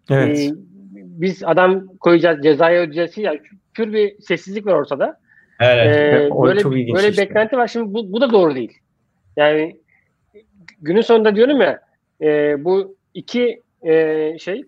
evet. 0.09 0.39
e, 0.39 0.51
biz 0.95 1.43
adam 1.43 1.87
koyacağız, 1.87 2.43
cezaya 2.43 2.81
ödeyeceğiz. 2.81 3.17
Yani 3.17 3.41
pür 3.73 3.93
bir 3.93 4.21
sessizlik 4.21 4.65
var 4.65 4.73
ortada. 4.73 5.19
Evet. 5.59 5.95
Ee, 5.95 6.29
böyle 6.43 6.59
çok 6.59 6.71
böyle 6.71 7.09
işte. 7.09 7.21
beklenti 7.21 7.57
var. 7.57 7.67
Şimdi 7.67 7.93
bu, 7.93 8.13
bu 8.13 8.21
da 8.21 8.31
doğru 8.31 8.55
değil. 8.55 8.77
Yani 9.37 9.79
günün 10.81 11.01
sonunda 11.01 11.35
diyorum 11.35 11.61
ya 11.61 11.79
e, 12.21 12.55
bu 12.63 12.95
iki 13.13 13.61
e, 13.81 14.37
şey 14.39 14.65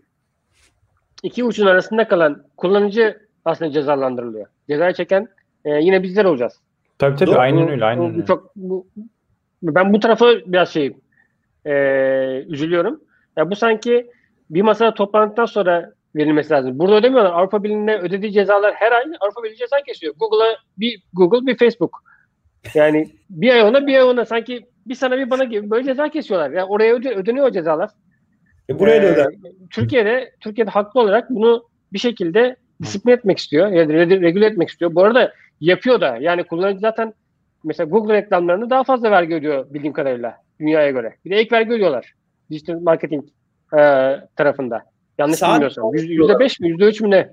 iki 1.23 1.43
uçun 1.43 1.65
arasında 1.65 2.07
kalan 2.07 2.43
kullanıcı 2.57 3.19
aslında 3.45 3.71
cezalandırılıyor. 3.71 4.45
Cezayı 4.69 4.93
çeken 4.93 5.27
e, 5.65 5.69
yine 5.69 6.03
bizler 6.03 6.25
olacağız. 6.25 6.53
Tabii 6.97 7.15
tabii 7.15 7.31
Doğru. 7.31 7.39
aynen 7.39 7.69
öyle. 7.69 7.85
Aynen 7.85 8.13
öyle. 8.13 8.25
Çok, 8.25 8.55
bu, 8.55 8.87
ben 9.63 9.93
bu 9.93 9.99
tarafa 9.99 10.25
biraz 10.45 10.69
şey 10.69 10.95
e, 11.65 11.73
üzülüyorum. 12.47 13.01
Ya 13.37 13.51
bu 13.51 13.55
sanki 13.55 14.11
bir 14.49 14.61
masada 14.61 14.93
toplantıdan 14.93 15.45
sonra 15.45 15.93
verilmesi 16.15 16.53
lazım. 16.53 16.79
Burada 16.79 16.95
ödemiyorlar. 16.95 17.31
Avrupa 17.31 17.63
Birliği'ne 17.63 17.97
ödediği 17.97 18.31
cezalar 18.31 18.73
her 18.73 18.91
ay 18.91 19.03
Avrupa 19.19 19.43
Birliği 19.43 19.57
ceza 19.57 19.81
kesiyor. 19.87 20.13
Google'a 20.19 20.57
bir 20.77 21.03
Google 21.13 21.45
bir 21.45 21.57
Facebook. 21.57 22.03
Yani 22.73 23.09
bir 23.29 23.53
ay 23.53 23.61
ona 23.61 23.87
bir 23.87 23.95
ay 23.95 24.03
ona 24.03 24.25
sanki 24.25 24.65
bir 24.85 24.95
sana 24.95 25.17
bir 25.17 25.29
bana 25.29 25.43
gibi 25.43 25.69
böyle 25.69 25.85
ceza 25.85 26.09
kesiyorlar. 26.09 26.51
Yani 26.51 26.65
oraya 26.65 26.93
öde, 26.93 27.15
ödeniyor 27.15 27.47
o 27.47 27.51
cezalar. 27.51 27.89
E 28.69 28.79
buraya 28.79 28.95
ee, 28.97 29.03
da 29.03 29.07
öder. 29.07 29.27
Türkiye'de 29.71 30.31
Türkiye'de 30.39 30.71
haklı 30.71 31.01
olarak 31.01 31.29
bunu 31.29 31.63
bir 31.93 31.99
şekilde 31.99 32.55
disiplin 32.81 33.11
etmek 33.11 33.37
istiyor. 33.37 33.67
Yani 33.67 33.93
regüle 34.21 34.45
etmek 34.45 34.69
istiyor. 34.69 34.95
Bu 34.95 35.03
arada 35.03 35.33
yapıyor 35.61 36.01
da. 36.01 36.17
Yani 36.17 36.43
kullanıcı 36.43 36.79
zaten 36.79 37.13
mesela 37.63 37.89
Google 37.89 38.13
reklamlarını 38.13 38.69
daha 38.69 38.83
fazla 38.83 39.11
vergi 39.11 39.35
ödüyor 39.35 39.73
bildiğim 39.73 39.93
kadarıyla 39.93 40.37
dünyaya 40.59 40.91
göre. 40.91 41.15
Bir 41.25 41.31
de 41.31 41.35
ek 41.35 41.55
vergi 41.55 41.71
ödüyorlar. 41.71 42.13
Dijital 42.49 42.79
marketing 42.79 43.25
e, 43.73 43.79
tarafında. 44.35 44.83
Yanlış 45.17 45.39
Sadece 45.39 45.55
bilmiyorsam. 45.55 45.93
Yüzde 45.93 46.39
beş 46.39 46.59
mi? 46.59 46.69
Yüzde 46.69 46.85
üç 46.85 47.01
mü 47.01 47.11
ne? 47.11 47.29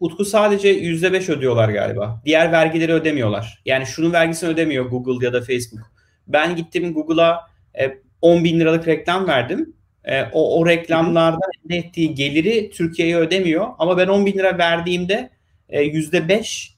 Utku 0.00 0.24
sadece 0.24 0.68
yüzde 0.68 1.12
beş 1.12 1.28
ödüyorlar 1.28 1.68
galiba. 1.68 2.22
Diğer 2.24 2.52
vergileri 2.52 2.92
ödemiyorlar. 2.92 3.62
Yani 3.64 3.86
şunun 3.86 4.12
vergisini 4.12 4.50
ödemiyor 4.50 4.84
Google 4.84 5.26
ya 5.26 5.32
da 5.32 5.40
Facebook. 5.40 5.92
Ben 6.26 6.56
gittim 6.56 6.94
Google'a 6.94 7.40
e, 7.80 7.98
10 8.22 8.44
bin 8.44 8.60
liralık 8.60 8.88
reklam 8.88 9.28
verdim. 9.28 9.74
E, 10.04 10.22
o, 10.32 10.60
o 10.60 10.66
reklamlardan 10.66 11.50
elde 11.64 11.76
ettiği 11.76 12.14
geliri 12.14 12.70
Türkiye'ye 12.70 13.16
ödemiyor. 13.16 13.66
Ama 13.78 13.98
ben 13.98 14.08
10 14.08 14.26
bin 14.26 14.32
lira 14.32 14.58
verdiğimde 14.58 15.30
e, 15.68 15.82
yüzde 15.82 16.28
beş 16.28 16.75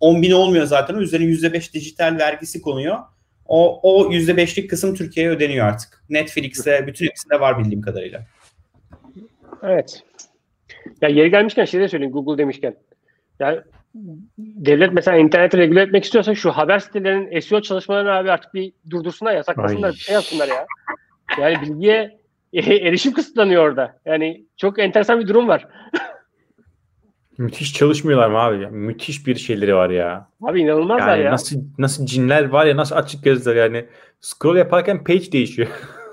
10 0.00 0.18
e, 0.18 0.22
bin 0.22 0.32
olmuyor 0.32 0.64
zaten. 0.64 0.94
Üzerine 0.94 1.26
yüzde 1.26 1.52
beş 1.52 1.74
dijital 1.74 2.18
vergisi 2.18 2.62
konuyor. 2.62 2.98
O, 3.46 3.80
o 3.82 4.12
yüzde 4.12 4.36
beşlik 4.36 4.70
kısım 4.70 4.94
Türkiye'ye 4.94 5.32
ödeniyor 5.32 5.66
artık. 5.66 6.04
Netflix'te 6.10 6.86
bütün 6.86 7.06
hepsinde 7.06 7.40
var 7.40 7.58
bildiğim 7.58 7.80
kadarıyla. 7.80 8.22
Evet. 9.62 10.02
Ya 11.00 11.08
yeri 11.08 11.30
gelmişken 11.30 11.64
şey 11.64 11.80
de 11.80 11.88
söyleyeyim 11.88 12.12
Google 12.12 12.38
demişken. 12.38 12.76
Yani 13.40 13.60
devlet 14.38 14.92
mesela 14.92 15.16
interneti 15.16 15.58
regüle 15.58 15.82
etmek 15.82 16.04
istiyorsa 16.04 16.34
şu 16.34 16.50
haber 16.50 16.78
sitelerinin 16.78 17.40
SEO 17.40 17.60
çalışmalarını 17.60 18.10
abi 18.10 18.30
artık 18.30 18.54
bir 18.54 18.72
durdursunlar, 18.90 19.34
yasaklasınlar, 19.34 19.88
Ay. 19.88 19.94
bir 19.94 19.98
şey 19.98 20.14
yapsınlar 20.14 20.48
ya. 20.48 20.66
Yani 21.40 21.62
bilgiye 21.62 22.18
erişim 22.54 23.12
kısıtlanıyor 23.12 23.68
orada. 23.68 24.00
Yani 24.04 24.44
çok 24.56 24.78
enteresan 24.78 25.20
bir 25.20 25.28
durum 25.28 25.48
var. 25.48 25.68
Müthiş 27.38 27.74
çalışmıyorlar 27.74 28.30
mı 28.30 28.38
abi? 28.38 28.66
Müthiş 28.66 29.26
bir 29.26 29.34
şeyleri 29.34 29.74
var 29.74 29.90
ya. 29.90 30.28
Abi 30.42 30.60
inanılmazlar 30.60 31.16
yani 31.16 31.24
ya. 31.24 31.32
Nasıl 31.32 31.56
nasıl 31.78 32.06
cinler 32.06 32.48
var 32.48 32.66
ya 32.66 32.76
nasıl 32.76 32.96
açık 32.96 33.24
gözler 33.24 33.56
yani. 33.56 33.86
Scroll 34.20 34.56
yaparken 34.56 35.04
page 35.04 35.32
değişiyor. 35.32 35.68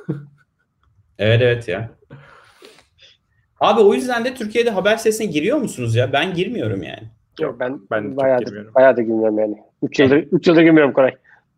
evet 1.20 1.42
evet 1.42 1.68
ya. 1.68 1.90
Abi 3.60 3.82
o 3.82 3.94
yüzden 3.94 4.26
de 4.26 4.34
Türkiye'de 4.34 4.70
haber 4.70 4.98
sesine 4.98 5.28
giriyor 5.32 5.58
musunuz 5.58 5.96
ya? 5.96 6.14
Ben 6.14 6.34
girmiyorum 6.34 6.84
yani. 6.84 7.10
Yok 7.40 7.60
ben 7.60 7.80
ben 7.92 8.18
bayağı 8.18 8.46
da, 8.46 8.76
bayağı 8.76 8.98
da 8.98 9.02
girmiyorum 9.02 9.40
yani. 9.40 9.58
3 9.84 10.00
yıldır 10.00 10.18
3 10.18 10.48
yıldır 10.48 10.62
girmiyorum 10.62 10.94
Koray. 10.94 11.16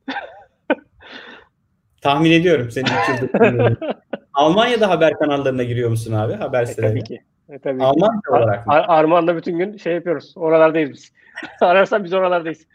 Tahmin 2.02 2.32
ediyorum 2.32 2.72
seni 2.72 2.86
3 2.86 3.22
yıldır. 3.22 3.78
Almanya'da 4.34 4.90
haber 4.90 5.14
kanallarına 5.14 5.64
giriyor 5.64 5.90
musun 5.90 6.14
abi? 6.14 6.34
Haber 6.34 6.64
e, 6.64 6.76
tabii 6.76 7.04
ki. 7.04 7.22
E, 7.52 7.60
tabii 7.60 7.84
Almanya 7.84 8.22
ki. 8.22 8.32
olarak 8.32 8.68
mı? 8.68 8.74
Ar- 8.74 8.86
Armağan'da 8.88 9.36
bütün 9.36 9.58
gün 9.58 9.78
şey 9.78 9.94
yapıyoruz. 9.94 10.34
Oralardayız 10.36 10.92
biz. 10.92 11.12
Ararsan 11.62 12.04
biz 12.04 12.14
oralardayız. 12.14 12.68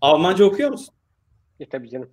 Almanca 0.00 0.44
okuyor 0.44 0.70
musun? 0.70 0.94
E 1.60 1.68
tabii 1.68 1.90
canım. 1.90 2.10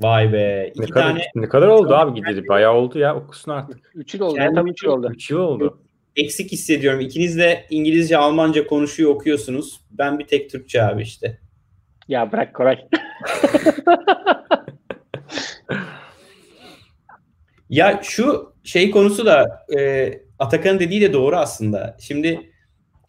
Vay 0.00 0.32
be. 0.32 0.70
İki 0.74 0.82
ne 0.82 0.86
kadar, 0.86 1.08
tane... 1.08 1.22
ne 1.34 1.48
kadar 1.48 1.66
oldu 1.66 1.94
abi 1.94 2.14
gideri? 2.14 2.48
Bayağı 2.48 2.74
oldu 2.74 2.98
ya 2.98 3.16
okusun 3.16 3.52
artık. 3.52 3.90
Üç 3.94 4.14
yıl 4.14 4.20
oldu. 4.20 4.36
Yani 4.36 4.54
tam 4.54 4.66
üç 4.66 4.82
yıl 4.84 4.90
oldu. 4.90 5.10
Üç 5.12 5.30
yıl 5.30 5.38
oldu. 5.38 5.82
Eksik 6.16 6.52
hissediyorum. 6.52 7.00
İkiniz 7.00 7.38
de 7.38 7.66
İngilizce, 7.70 8.16
Almanca 8.16 8.66
konuşuyor, 8.66 9.10
okuyorsunuz. 9.10 9.80
Ben 9.90 10.18
bir 10.18 10.26
tek 10.26 10.50
Türkçe 10.50 10.82
abi 10.82 11.02
işte. 11.02 11.38
Ya 12.08 12.32
bırak 12.32 12.54
Koray. 12.54 12.88
ya 17.70 18.00
şu 18.02 18.49
şey 18.64 18.90
konusu 18.90 19.26
da 19.26 19.66
e, 19.78 20.12
Atakan'ın 20.38 20.80
dediği 20.80 21.00
de 21.00 21.12
doğru 21.12 21.36
aslında. 21.36 21.96
Şimdi 22.00 22.28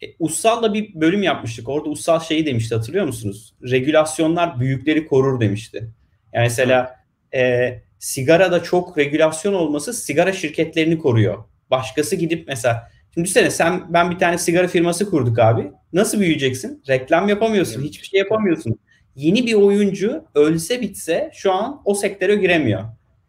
e, 0.02 0.06
Ussal'la 0.18 0.74
bir 0.74 0.94
bölüm 0.94 1.22
yapmıştık. 1.22 1.68
Orada 1.68 1.90
Ussal 1.90 2.20
şeyi 2.20 2.46
demişti 2.46 2.74
hatırlıyor 2.74 3.06
musunuz? 3.06 3.54
Regülasyonlar 3.70 4.60
büyükleri 4.60 5.06
korur 5.06 5.40
demişti. 5.40 5.90
Yani 6.32 6.44
mesela 6.44 6.96
e, 7.34 7.72
sigarada 7.98 8.62
çok 8.62 8.98
regülasyon 8.98 9.52
olması 9.52 9.92
sigara 9.92 10.32
şirketlerini 10.32 10.98
koruyor. 10.98 11.44
Başkası 11.70 12.16
gidip 12.16 12.48
mesela 12.48 12.88
şimdi 13.14 13.24
düşünsene 13.24 13.50
sen 13.50 13.92
ben 13.92 14.10
bir 14.10 14.18
tane 14.18 14.38
sigara 14.38 14.68
firması 14.68 15.10
kurduk 15.10 15.38
abi. 15.38 15.70
Nasıl 15.92 16.20
büyüyeceksin? 16.20 16.82
Reklam 16.88 17.28
yapamıyorsun. 17.28 17.82
Hiçbir 17.82 18.06
şey 18.06 18.18
yapamıyorsun. 18.18 18.78
Yeni 19.16 19.46
bir 19.46 19.54
oyuncu 19.54 20.24
ölse 20.34 20.80
bitse 20.80 21.30
şu 21.34 21.52
an 21.52 21.82
o 21.84 21.94
sektöre 21.94 22.34
giremiyor. 22.34 22.82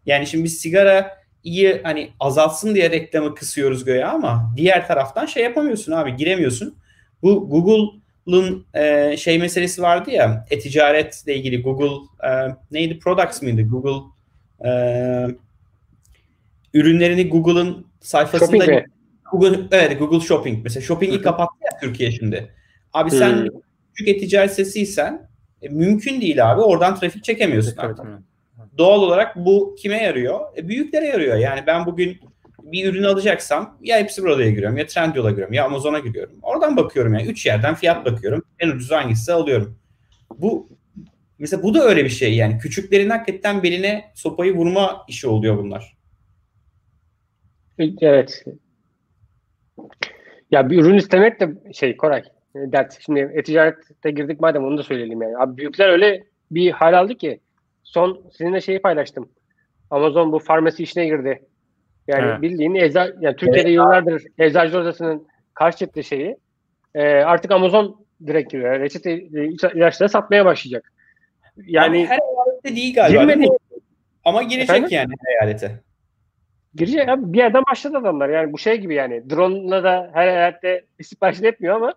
Yani 0.06 0.28
şimdi 0.28 0.44
biz 0.44 0.58
sigara 0.58 1.23
iyi 1.44 1.82
hani 1.84 2.10
azaltsın 2.20 2.76
diye 2.76 2.92
reklamı 2.92 3.36
kısıyoruz 3.36 3.86
göğe 3.86 4.06
ama 4.06 4.54
diğer 4.58 4.88
taraftan 4.88 5.26
şey 5.26 5.44
yapamıyorsun 5.44 5.92
abi 5.92 6.16
giremiyorsun. 6.16 6.76
Bu 7.22 7.50
Google 7.50 8.04
Google'ın 8.26 8.66
e, 8.74 9.18
şey 9.18 9.40
meselesi 9.40 9.82
vardı 9.82 10.12
ya 10.12 10.46
e-ticaretle 10.50 11.36
ilgili 11.36 11.62
Google 11.62 12.06
e, 12.28 12.56
neydi 12.72 13.00
products 13.00 13.42
mıydı 13.42 13.62
Google 13.62 14.08
e, 14.66 14.72
ürünlerini 16.74 17.30
Google'ın 17.30 17.88
sayfasında 18.02 18.66
Shopping 18.66 18.86
Google 19.32 19.60
evet 19.72 20.00
Google 20.00 20.20
Shopping 20.20 20.64
mesela 20.64 20.84
Shopping'i 20.84 21.22
kapattı 21.22 21.64
ya 21.64 21.80
Türkiye 21.82 22.12
şimdi. 22.12 22.54
Abi 22.94 23.12
sen 23.12 23.36
hmm. 23.36 23.48
küçük 23.94 24.16
e-ticaret 24.16 24.52
sitesiysen 24.52 25.30
e, 25.62 25.70
mümkün 25.70 26.22
değil 26.22 26.52
abi 26.52 26.62
oradan 26.62 26.96
trafik 26.96 27.24
çekemiyorsun. 27.24 27.76
Evet, 27.84 27.98
evet. 28.06 28.20
Doğal 28.78 29.02
olarak 29.02 29.36
bu 29.36 29.76
kime 29.80 30.04
yarıyor? 30.04 30.58
E, 30.58 30.68
büyüklere 30.68 31.06
yarıyor. 31.06 31.38
Yani 31.38 31.64
ben 31.68 31.86
bugün 31.86 32.20
bir 32.64 32.86
ürün 32.86 33.04
alacaksam 33.04 33.78
ya 33.82 33.98
hepsi 33.98 34.24
burada'ya 34.24 34.50
giriyorum 34.50 34.78
ya 34.78 34.86
Trendyol'a 34.86 35.32
giriyorum 35.32 35.54
ya 35.54 35.66
Amazon'a 35.66 36.00
giriyorum. 36.00 36.36
Oradan 36.42 36.78
bakıyorum 36.78 37.14
yani. 37.14 37.28
Üç 37.28 37.46
yerden 37.46 37.76
fiyat 37.76 38.06
bakıyorum. 38.06 38.44
En 38.60 38.70
ucuz 38.70 38.92
hangisi 38.92 39.34
alıyorum. 39.34 39.80
Bu 40.38 40.70
mesela 41.40 41.64
bu 41.64 41.74
da 41.74 41.84
öyle 41.84 42.04
bir 42.04 42.10
şey 42.10 42.36
yani. 42.36 42.58
Küçüklerin 42.58 43.10
hakikaten 43.10 43.64
beline 43.64 44.12
sopayı 44.16 44.56
vurma 44.56 45.06
işi 45.08 45.28
oluyor 45.28 45.58
bunlar. 45.58 45.98
Evet. 48.02 48.46
Ya 50.52 50.70
bir 50.70 50.78
ürün 50.78 50.98
istemek 50.98 51.40
de 51.40 51.74
şey 51.74 51.98
Koray 51.98 52.24
e, 52.56 52.72
dert. 52.72 52.98
Şimdi 53.06 53.32
e-ticarette 53.34 54.12
girdik 54.12 54.40
madem 54.40 54.66
onu 54.66 54.78
da 54.78 54.84
söyleyelim 54.84 55.22
yani. 55.22 55.38
Abi 55.38 55.58
büyükler 55.58 55.90
öyle 55.90 56.24
bir 56.52 56.72
hal 56.72 57.00
aldı 57.00 57.16
ki 57.16 57.40
son 57.94 58.22
sizinle 58.32 58.62
şeyi 58.62 58.82
paylaştım. 58.82 59.30
Amazon 59.90 60.32
bu 60.32 60.40
farmasi 60.40 60.84
işine 60.84 61.06
girdi. 61.06 61.44
Yani 62.08 62.26
Evet. 62.26 62.42
bildiğin 62.42 62.76
eza, 62.76 63.08
yani 63.20 63.36
Türkiye'de 63.36 63.60
Evet. 63.70 63.76
yıllardır 63.76 64.24
eczacı 64.40 64.80
odasının 64.80 65.28
karşıtı 65.54 66.04
şeyi 66.04 66.38
e, 66.96 67.04
artık 67.08 67.52
Amazon 67.52 68.06
direkt 68.28 68.52
giriyor. 68.52 68.80
Reçete 68.80 69.12
e, 69.12 69.46
ilaçları 69.76 70.10
satmaya 70.10 70.46
başlayacak. 70.46 70.92
Yani 71.58 71.98
Yani 71.98 72.08
her 72.08 72.20
eyalette 72.20 72.76
değil 72.76 72.96
galiba. 72.96 73.24
girmedi. 73.24 73.48
Ama 74.26 74.44
girecek 74.44 74.70
Efendim? 74.70 74.90
yani 74.92 75.14
her 75.26 75.34
eyalete. 75.46 75.80
girecek 76.76 77.10
abi 77.10 77.34
bir 77.34 77.38
yerden 77.38 77.64
başladı 77.72 77.98
adamlar. 77.98 78.30
Yani 78.30 78.54
bu 78.54 78.58
şey 78.58 78.78
gibi 78.78 78.96
yani 78.96 79.30
drone'la 79.30 79.84
da 79.84 80.12
her 80.14 80.28
hayette 80.28 80.86
sipariş 81.02 81.42
etmiyor 81.42 81.76
ama 81.76 81.94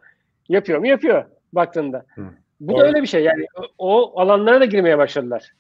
yapıyor 0.49 0.79
mu 0.79 0.87
yapıyor 0.87 1.25
baktığında. 1.53 2.05
Hı. 2.15 2.23
Bu 2.61 2.73
Doğru. 2.73 2.81
da 2.81 2.87
öyle 2.87 3.03
bir 3.03 3.07
şey 3.07 3.23
yani 3.23 3.47
o, 3.57 3.65
o 3.79 4.21
alanlara 4.21 4.61
da 4.61 4.65
girmeye 4.65 4.99
başladılar. 4.99 5.53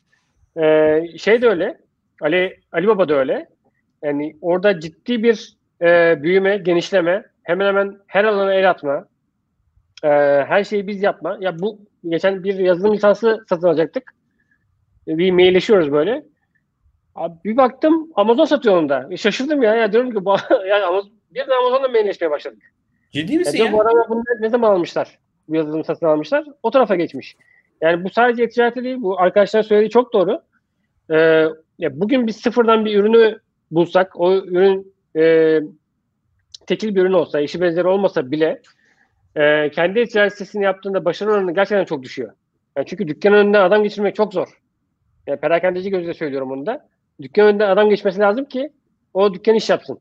Ee, 0.61 1.02
şey 1.18 1.42
de 1.42 1.48
öyle. 1.48 1.78
Ali 2.20 2.61
Ali 2.72 2.86
Baba 2.88 3.09
da 3.09 3.14
öyle. 3.14 3.48
Yani 4.02 4.36
orada 4.40 4.80
ciddi 4.80 5.22
bir 5.22 5.57
e, 5.82 6.22
büyüme, 6.22 6.57
genişleme, 6.59 7.24
hemen 7.42 7.66
hemen 7.66 7.96
her 8.07 8.24
alana 8.24 8.54
el 8.54 8.70
atma, 8.70 9.07
e, 10.04 10.09
her 10.48 10.64
şeyi 10.64 10.86
biz 10.86 11.02
yapma. 11.02 11.38
Ya 11.40 11.59
bu 11.59 11.78
geçen 12.09 12.44
bir 12.44 12.54
yazılım 12.59 12.94
lisansı 12.94 13.44
satın 13.48 13.68
alacaktık. 13.68 14.14
E, 15.09 15.18
Bir 15.18 15.30
mailleşiyoruz 15.30 15.92
böyle. 15.92 16.22
Abi 17.14 17.34
bir 17.44 17.57
baktım 17.57 18.11
Amazon 18.14 18.44
satıyor 18.44 18.76
onu 18.76 18.88
da. 18.88 19.09
E, 19.11 19.16
şaşırdım 19.16 19.62
ya. 19.62 19.74
ya 19.74 19.92
diyorum 19.92 20.11
ki 20.11 20.24
bu, 20.24 20.36
yani 20.68 20.84
Amazon, 20.84 21.11
bir 21.30 21.46
de 21.46 21.54
Amazon'la 21.54 21.88
mailleşmeye 21.88 22.30
başladık. 22.30 22.62
Ciddi 23.12 23.32
Ya 23.32 23.38
misin 23.38 23.52
diyorum, 23.52 23.72
ya? 23.72 23.78
bu 23.78 23.82
adamlar 23.82 24.09
bunu 24.09 24.22
ne 24.40 24.48
zaman 24.48 24.70
almışlar? 24.70 25.18
Bu 25.48 25.57
yazılım 25.57 25.84
satın 25.84 26.07
almışlar. 26.07 26.44
O 26.62 26.70
tarafa 26.70 26.94
geçmiş. 26.96 27.36
Yani 27.80 28.04
bu 28.04 28.10
sadece 28.10 28.48
ticareti 28.48 28.84
değil. 28.84 28.96
Bu 29.02 29.20
arkadaşlar 29.20 29.62
söylediği 29.62 29.90
çok 29.90 30.12
doğru. 30.12 30.42
Ee, 31.10 31.16
ya 31.78 32.00
bugün 32.00 32.26
biz 32.26 32.36
sıfırdan 32.36 32.84
bir 32.84 32.98
ürünü 32.98 33.38
bulsak, 33.70 34.20
o 34.20 34.34
ürün 34.34 34.94
e, 35.16 35.60
tekil 36.66 36.94
bir 36.94 37.02
ürün 37.02 37.12
olsa, 37.12 37.40
işi 37.40 37.60
benzeri 37.60 37.86
olmasa 37.86 38.30
bile 38.30 38.62
e, 39.36 39.70
kendi 39.70 40.04
ticaret 40.04 40.32
sitesini 40.32 40.64
yaptığında 40.64 41.04
başarı 41.04 41.30
oranı 41.30 41.54
gerçekten 41.54 41.84
çok 41.84 42.02
düşüyor. 42.02 42.32
Yani 42.76 42.86
çünkü 42.86 43.08
dükkan 43.08 43.34
önünden 43.34 43.60
adam 43.60 43.82
geçirmek 43.82 44.16
çok 44.16 44.34
zor. 44.34 44.48
Yani 45.26 45.40
perakendeci 45.40 45.90
gözüyle 45.90 46.14
söylüyorum 46.14 46.52
onu 46.52 46.66
da. 46.66 46.88
Dükkan 47.22 47.46
önünden 47.46 47.70
adam 47.70 47.90
geçmesi 47.90 48.20
lazım 48.20 48.44
ki 48.44 48.70
o 49.14 49.34
dükkan 49.34 49.54
iş 49.54 49.70
yapsın. 49.70 50.00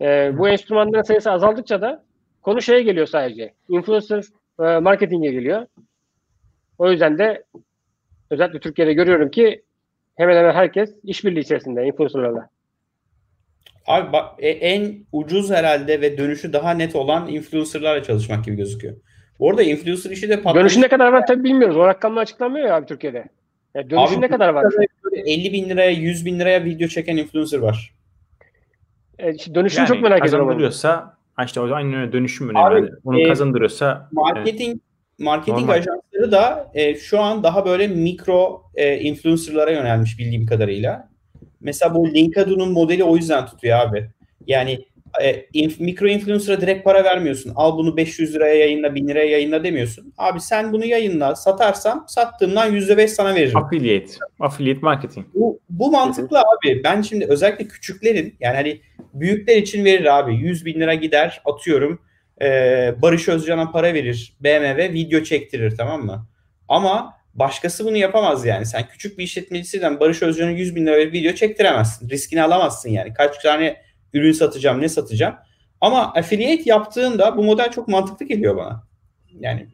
E, 0.00 0.38
bu 0.38 0.48
enstrümanların 0.48 1.02
sayısı 1.02 1.30
azaldıkça 1.30 1.80
da 1.80 2.04
konu 2.42 2.62
şeye 2.62 2.82
geliyor 2.82 3.06
sadece. 3.06 3.54
Influencer 3.68 4.24
e, 4.60 4.78
marketinge 4.78 5.30
geliyor. 5.30 5.66
O 6.80 6.90
yüzden 6.90 7.18
de 7.18 7.44
özellikle 8.30 8.60
Türkiye'de 8.60 8.92
görüyorum 8.92 9.30
ki 9.30 9.62
hemen 10.16 10.36
hemen 10.36 10.54
herkes 10.54 10.94
işbirliği 11.04 11.40
içerisinde 11.40 11.84
influencerlarla. 11.84 12.48
Abi 13.86 14.12
bak 14.12 14.34
e- 14.38 14.48
en 14.48 14.94
ucuz 15.12 15.50
herhalde 15.50 16.00
ve 16.00 16.18
dönüşü 16.18 16.52
daha 16.52 16.70
net 16.70 16.96
olan 16.96 17.28
influencerlarla 17.28 18.02
çalışmak 18.02 18.44
gibi 18.44 18.56
gözüküyor. 18.56 18.96
Bu 19.38 19.50
arada 19.50 19.62
influencer 19.62 20.10
işi 20.10 20.28
de 20.28 20.36
patlamış. 20.36 20.60
Dönüşü 20.60 20.80
ne 20.80 20.88
kadar 20.88 21.12
var 21.12 21.26
tabii 21.26 21.44
bilmiyoruz. 21.44 21.76
O 21.76 21.86
rakamlar 21.86 22.22
açıklanmıyor 22.22 22.66
ya 22.66 22.76
abi 22.76 22.86
Türkiye'de. 22.86 23.24
Ya 23.74 23.90
dönüşü 23.90 24.14
Abi 24.14 24.20
ne 24.20 24.28
kadar 24.28 24.48
var? 24.48 24.66
Böyle 25.04 25.20
50 25.30 25.52
bin 25.52 25.68
liraya 25.68 25.90
100 25.90 26.26
bin 26.26 26.38
liraya 26.38 26.64
video 26.64 26.88
çeken 26.88 27.16
influencer 27.16 27.58
var. 27.58 27.94
E, 29.18 29.34
işte 29.34 29.54
dönüşünü 29.54 29.86
çok 29.86 30.02
merak 30.02 30.26
ediyorum. 30.26 30.46
Kazandırıyorsa 30.46 31.16
işte 31.44 31.60
o 31.60 31.72
aynen 31.72 31.94
öyle 31.94 32.12
dönüşüm 32.12 32.56
Abi, 32.56 32.74
önemli. 32.74 32.90
Yani 32.90 32.98
onu 33.04 33.20
e, 33.20 33.28
kazandırıyorsa 33.28 34.08
Marketing 34.12 34.80
marketing 35.20 35.58
Normal. 35.60 35.74
ajansları 35.74 36.32
da 36.32 36.70
e, 36.74 36.94
şu 36.94 37.20
an 37.20 37.42
daha 37.42 37.66
böyle 37.66 37.88
mikro 37.88 38.62
e, 38.74 38.98
influencerlara 39.00 39.70
yönelmiş 39.70 40.18
bildiğim 40.18 40.46
kadarıyla. 40.46 41.08
Mesela 41.60 41.94
bu 41.94 42.14
Linkado'nun 42.14 42.72
modeli 42.72 43.04
o 43.04 43.16
yüzden 43.16 43.46
tutuyor 43.46 43.78
abi. 43.78 44.10
Yani 44.46 44.78
e, 45.22 45.30
inf- 45.54 45.82
mikro 45.82 46.08
influencer'a 46.08 46.60
direkt 46.60 46.84
para 46.84 47.04
vermiyorsun. 47.04 47.52
Al 47.56 47.76
bunu 47.78 47.96
500 47.96 48.34
liraya 48.34 48.54
yayınla, 48.54 48.94
1000 48.94 49.08
liraya 49.08 49.30
yayınla 49.30 49.64
demiyorsun. 49.64 50.12
Abi 50.18 50.40
sen 50.40 50.72
bunu 50.72 50.84
yayınla, 50.84 51.36
satarsam 51.36 52.04
sattığımdan 52.08 52.72
%5 52.76 53.08
sana 53.08 53.34
veririm. 53.34 53.56
affiliate, 53.56 54.12
affiliate 54.40 54.80
marketing. 54.82 55.26
Bu, 55.34 55.60
bu 55.70 55.90
mantıklı 55.90 56.38
abi. 56.38 56.84
Ben 56.84 57.02
şimdi 57.02 57.26
özellikle 57.28 57.68
küçüklerin 57.68 58.34
yani 58.40 58.56
hani 58.56 58.80
büyükler 59.14 59.56
için 59.56 59.84
verir 59.84 60.18
abi. 60.18 60.34
100 60.34 60.64
bin 60.64 60.80
lira 60.80 60.94
gider 60.94 61.42
atıyorum. 61.44 62.00
Ee, 62.42 62.94
Barış 63.02 63.28
Özcan'a 63.28 63.70
para 63.70 63.94
verir. 63.94 64.36
BMW 64.40 64.92
video 64.92 65.22
çektirir 65.22 65.76
tamam 65.76 66.04
mı? 66.04 66.26
Ama 66.68 67.14
başkası 67.34 67.84
bunu 67.84 67.96
yapamaz 67.96 68.46
yani. 68.46 68.66
Sen 68.66 68.88
küçük 68.88 69.18
bir 69.18 69.24
işletmecisinden 69.24 70.00
Barış 70.00 70.22
Özcan'a 70.22 70.50
100 70.50 70.76
bin 70.76 70.86
lira 70.86 70.96
video 70.96 71.32
çektiremezsin. 71.32 72.10
Riskini 72.10 72.42
alamazsın 72.42 72.90
yani. 72.90 73.14
Kaç 73.14 73.42
tane 73.42 73.76
ürün 74.12 74.32
satacağım, 74.32 74.80
ne 74.80 74.88
satacağım. 74.88 75.34
Ama 75.80 76.12
affiliate 76.14 76.62
yaptığında 76.66 77.36
bu 77.36 77.44
model 77.44 77.70
çok 77.70 77.88
mantıklı 77.88 78.26
geliyor 78.26 78.56
bana. 78.56 78.82
Yani 79.40 79.68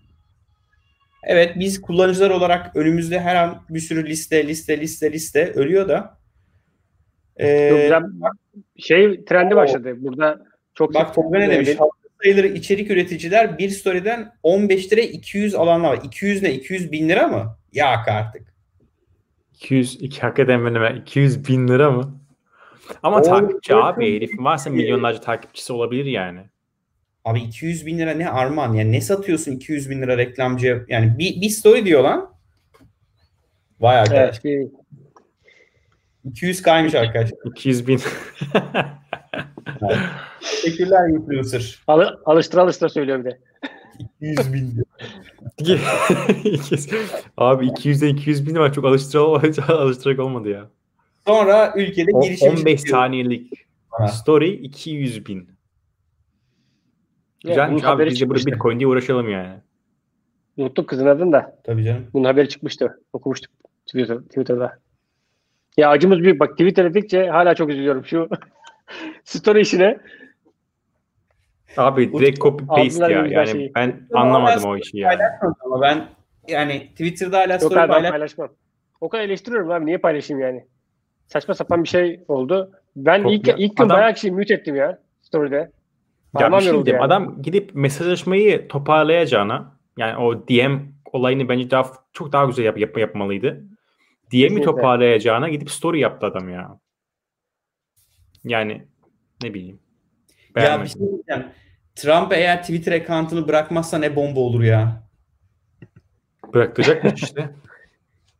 Evet 1.26 1.52
biz 1.56 1.80
kullanıcılar 1.80 2.30
olarak 2.30 2.76
önümüzde 2.76 3.20
her 3.20 3.36
an 3.36 3.62
bir 3.70 3.80
sürü 3.80 4.06
liste 4.06 4.48
liste 4.48 4.80
liste 4.80 5.12
liste 5.12 5.52
ölüyor 5.52 5.88
da. 5.88 6.18
Ee, 7.40 7.90
şey 8.76 9.24
trendi 9.24 9.56
başladı. 9.56 9.94
Burada 9.98 10.38
çok 10.74 10.94
bak 10.94 11.14
Tolga 11.14 11.38
ne 11.38 11.50
demiş? 11.50 11.68
Sayıları 12.22 12.46
içerik 12.46 12.90
üreticiler 12.90 13.58
bir 13.58 13.68
story'den 13.70 14.32
15 14.42 14.92
lira 14.92 15.00
200 15.00 15.54
alanlar 15.54 15.88
var. 15.96 16.00
200 16.04 16.42
ne? 16.42 16.52
200 16.54 16.92
bin 16.92 17.08
lira 17.08 17.28
mı? 17.28 17.58
Yak 17.72 18.08
artık. 18.08 18.54
200, 19.54 19.94
iki, 20.02 20.20
hakikaten 20.20 20.66
benim 20.66 20.96
200 20.96 21.48
bin 21.48 21.68
lira 21.68 21.90
mı? 21.90 22.20
Ama 23.02 23.22
takipçi 23.22 23.74
abi 23.74 24.16
herifin 24.16 24.44
varsa 24.44 24.70
milyonlarca 24.70 25.20
takipçisi 25.20 25.72
olabilir 25.72 26.04
yani. 26.04 26.40
Abi 27.24 27.40
200 27.40 27.86
bin 27.86 27.98
lira 27.98 28.10
ne 28.10 28.28
armağan? 28.30 28.74
Yani 28.74 28.92
ne 28.92 29.00
satıyorsun 29.00 29.52
200 29.52 29.90
bin 29.90 30.02
lira 30.02 30.18
reklamcıya? 30.18 30.80
Yani 30.88 31.18
bir, 31.18 31.40
bir 31.40 31.48
story 31.48 31.84
diyor 31.84 32.02
lan. 32.02 32.30
Vay 33.80 33.98
arkadaş. 33.98 34.40
Evet, 34.44 34.44
bir- 34.44 36.30
200 36.30 36.62
kaymış 36.62 36.94
arkadaş. 36.94 37.30
200 37.44 37.86
bin. 37.88 38.00
Teşekkürler 40.40 41.08
influencer. 41.08 41.82
Alı, 41.86 42.20
alıştıra 42.24 42.62
alıştıra 42.62 42.88
söylüyor 42.88 43.18
bir 43.18 43.24
de. 43.24 43.38
100 44.20 44.52
bin 44.52 44.82
abi 47.36 47.66
200'e 47.66 48.08
200 48.08 48.46
bin 48.46 48.56
var 48.56 48.72
çok 48.72 48.84
alıştırarak, 48.84 49.70
alıştırarak 49.70 50.20
olmadı 50.20 50.48
ya. 50.48 50.70
Sonra 51.26 51.72
ülkede 51.76 52.10
girişim 52.22 52.50
15 52.50 52.80
saniyelik 52.80 53.52
bana. 53.92 54.08
story 54.08 54.50
200 54.50 55.26
bin. 55.26 55.36
bunun 55.38 55.48
Güzelmiş 57.44 57.84
abi 57.84 58.06
biz 58.06 58.20
de 58.20 58.28
burada. 58.28 58.46
Bitcoin 58.46 58.78
diye 58.78 58.88
uğraşalım 58.88 59.28
yani. 59.28 59.60
Unuttum 60.56 60.86
kızın 60.86 61.06
adını 61.06 61.32
da. 61.32 61.58
Tabii 61.64 61.84
canım. 61.84 62.06
Bunun 62.12 62.24
haberi 62.24 62.48
çıkmıştı. 62.48 63.00
Okumuştuk 63.12 63.52
Twitter, 63.86 64.18
Twitter'da. 64.18 64.78
Ya 65.76 65.90
acımız 65.90 66.18
büyük. 66.18 66.40
Bak 66.40 66.50
Twitter 66.50 66.94
dedikçe 66.94 67.28
hala 67.28 67.54
çok 67.54 67.70
üzülüyorum. 67.70 68.04
Şu 68.04 68.28
story 69.24 69.60
işine. 69.60 69.98
Abi 71.76 72.12
direkt 72.12 72.40
copy 72.40 72.64
paste 72.64 72.82
Aldılar 73.04 73.10
ya. 73.10 73.26
Yani 73.26 73.48
şeyi. 73.48 73.72
ben 73.74 74.00
Ama 74.14 74.22
anlamadım 74.36 74.70
o 74.70 74.76
işi 74.76 74.98
yani. 74.98 75.16
Paylaşmadım 75.18 75.56
ama 75.64 75.80
ben 75.82 76.06
yani 76.48 76.88
Twitter'da 76.90 77.38
hala 77.38 77.52
Yok 77.52 77.62
story 77.62 77.80
abi 77.80 77.88
ben 77.88 77.92
paylaş. 77.94 78.10
paylaşmam. 78.10 78.48
O 79.00 79.08
kadar 79.08 79.24
eleştiriyorum 79.24 79.70
abi. 79.70 79.86
Niye 79.86 79.98
paylaşayım 79.98 80.42
yani? 80.42 80.64
Saçma 81.26 81.54
sapan 81.54 81.82
bir 81.84 81.88
şey 81.88 82.20
oldu. 82.28 82.70
Ben 82.96 83.22
Çok 83.22 83.32
ilk, 83.32 83.48
ya. 83.48 83.54
ilk 83.58 83.76
gün 83.76 83.84
Adam- 83.84 83.96
bayağı 83.96 84.14
kişiyi 84.14 84.32
mute 84.32 84.54
ettim 84.54 84.76
ya. 84.76 84.98
Story'de. 85.22 85.70
Ya 86.40 86.52
bir 86.52 86.60
şey 86.60 86.72
diyeyim. 86.72 86.86
yani. 86.86 87.00
Adam 87.00 87.42
gidip 87.42 87.74
mesajlaşmayı 87.74 88.68
toparlayacağına 88.68 89.72
yani 89.96 90.16
o 90.16 90.48
DM 90.48 90.78
olayını 91.12 91.48
bence 91.48 91.70
daha 91.70 91.92
çok 92.12 92.32
daha 92.32 92.44
güzel 92.44 92.64
yap, 92.64 92.78
yap- 92.78 92.98
yapmalıydı. 92.98 93.64
DM'i 94.32 94.62
toparlayacağına 94.62 95.48
gidip 95.48 95.70
story 95.70 96.00
yaptı 96.00 96.26
adam 96.26 96.48
ya. 96.48 96.78
Yani 98.46 98.82
ne 99.42 99.54
bileyim. 99.54 99.78
Ya 99.78 100.54
bir 100.54 100.54
Beğenmedim. 100.54 100.88
şey 100.88 101.00
diyeceğim. 101.00 101.52
Trump 101.94 102.32
eğer 102.32 102.60
Twitter 102.60 102.92
account'unu 102.92 103.48
bırakmazsa 103.48 103.98
ne 103.98 104.16
bomba 104.16 104.40
olur 104.40 104.62
ya. 104.62 105.02
Bıraktıracakmış 106.54 107.22
işte. 107.22 107.50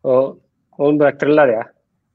O, 0.04 0.38
onu 0.78 0.98
bıraktırırlar 0.98 1.48
ya. 1.48 1.72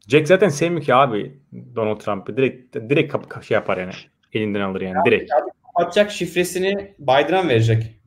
Jack 0.07 0.27
zaten 0.27 0.49
sevmiyor 0.49 0.83
ki 0.83 0.95
abi 0.95 1.39
Donald 1.75 1.99
Trump'ı. 1.99 2.37
Direkt 2.37 2.75
direkt 2.75 3.11
kapı 3.11 3.45
şey 3.45 3.55
yapar 3.55 3.77
yani. 3.77 3.91
Elinden 4.33 4.61
alır 4.61 4.81
yani 4.81 4.97
direkt. 5.05 5.31
Kapatacak 5.65 6.11
şifresini 6.11 6.95
Biden'a 6.99 7.47
verecek? 7.47 8.00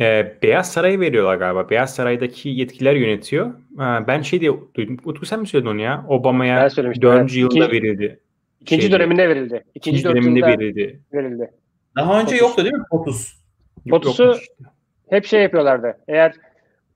Ee, 0.00 0.36
Beyaz 0.42 0.72
Saray'ı 0.72 1.00
veriyorlar 1.00 1.36
galiba. 1.36 1.70
Beyaz 1.70 1.94
Saray'daki 1.94 2.48
yetkiler 2.48 2.94
yönetiyor. 2.94 3.54
Ha, 3.76 4.04
ben 4.08 4.22
şey 4.22 4.40
diye 4.40 4.52
duydum. 4.74 4.96
Utku 5.04 5.26
sen 5.26 5.40
mi 5.40 5.46
söyledin 5.46 5.70
onu 5.70 5.80
ya? 5.80 6.04
Obama'ya 6.08 6.70
söylemiştim, 6.70 7.02
dördüncü 7.02 7.40
evet. 7.40 7.52
yılda 7.54 7.64
İkinci- 7.66 7.72
verildi. 7.82 8.20
İkinci 8.60 8.82
Şeydi, 8.82 8.94
döneminde 8.94 9.28
verildi. 9.28 9.64
İkinci, 9.74 9.98
ikinci 9.98 10.04
döneminde 10.14 10.46
verildi. 10.46 11.00
verildi. 11.12 11.50
Daha 11.96 12.20
önce 12.20 12.26
Potus. 12.26 12.40
yoktu 12.40 12.64
değil 12.64 12.74
mi 12.74 12.84
POTUS? 12.90 13.34
Potus'u-. 13.90 14.36
Hep 15.10 15.24
şey 15.24 15.42
yapıyorlardı. 15.42 15.98
Eğer 16.08 16.34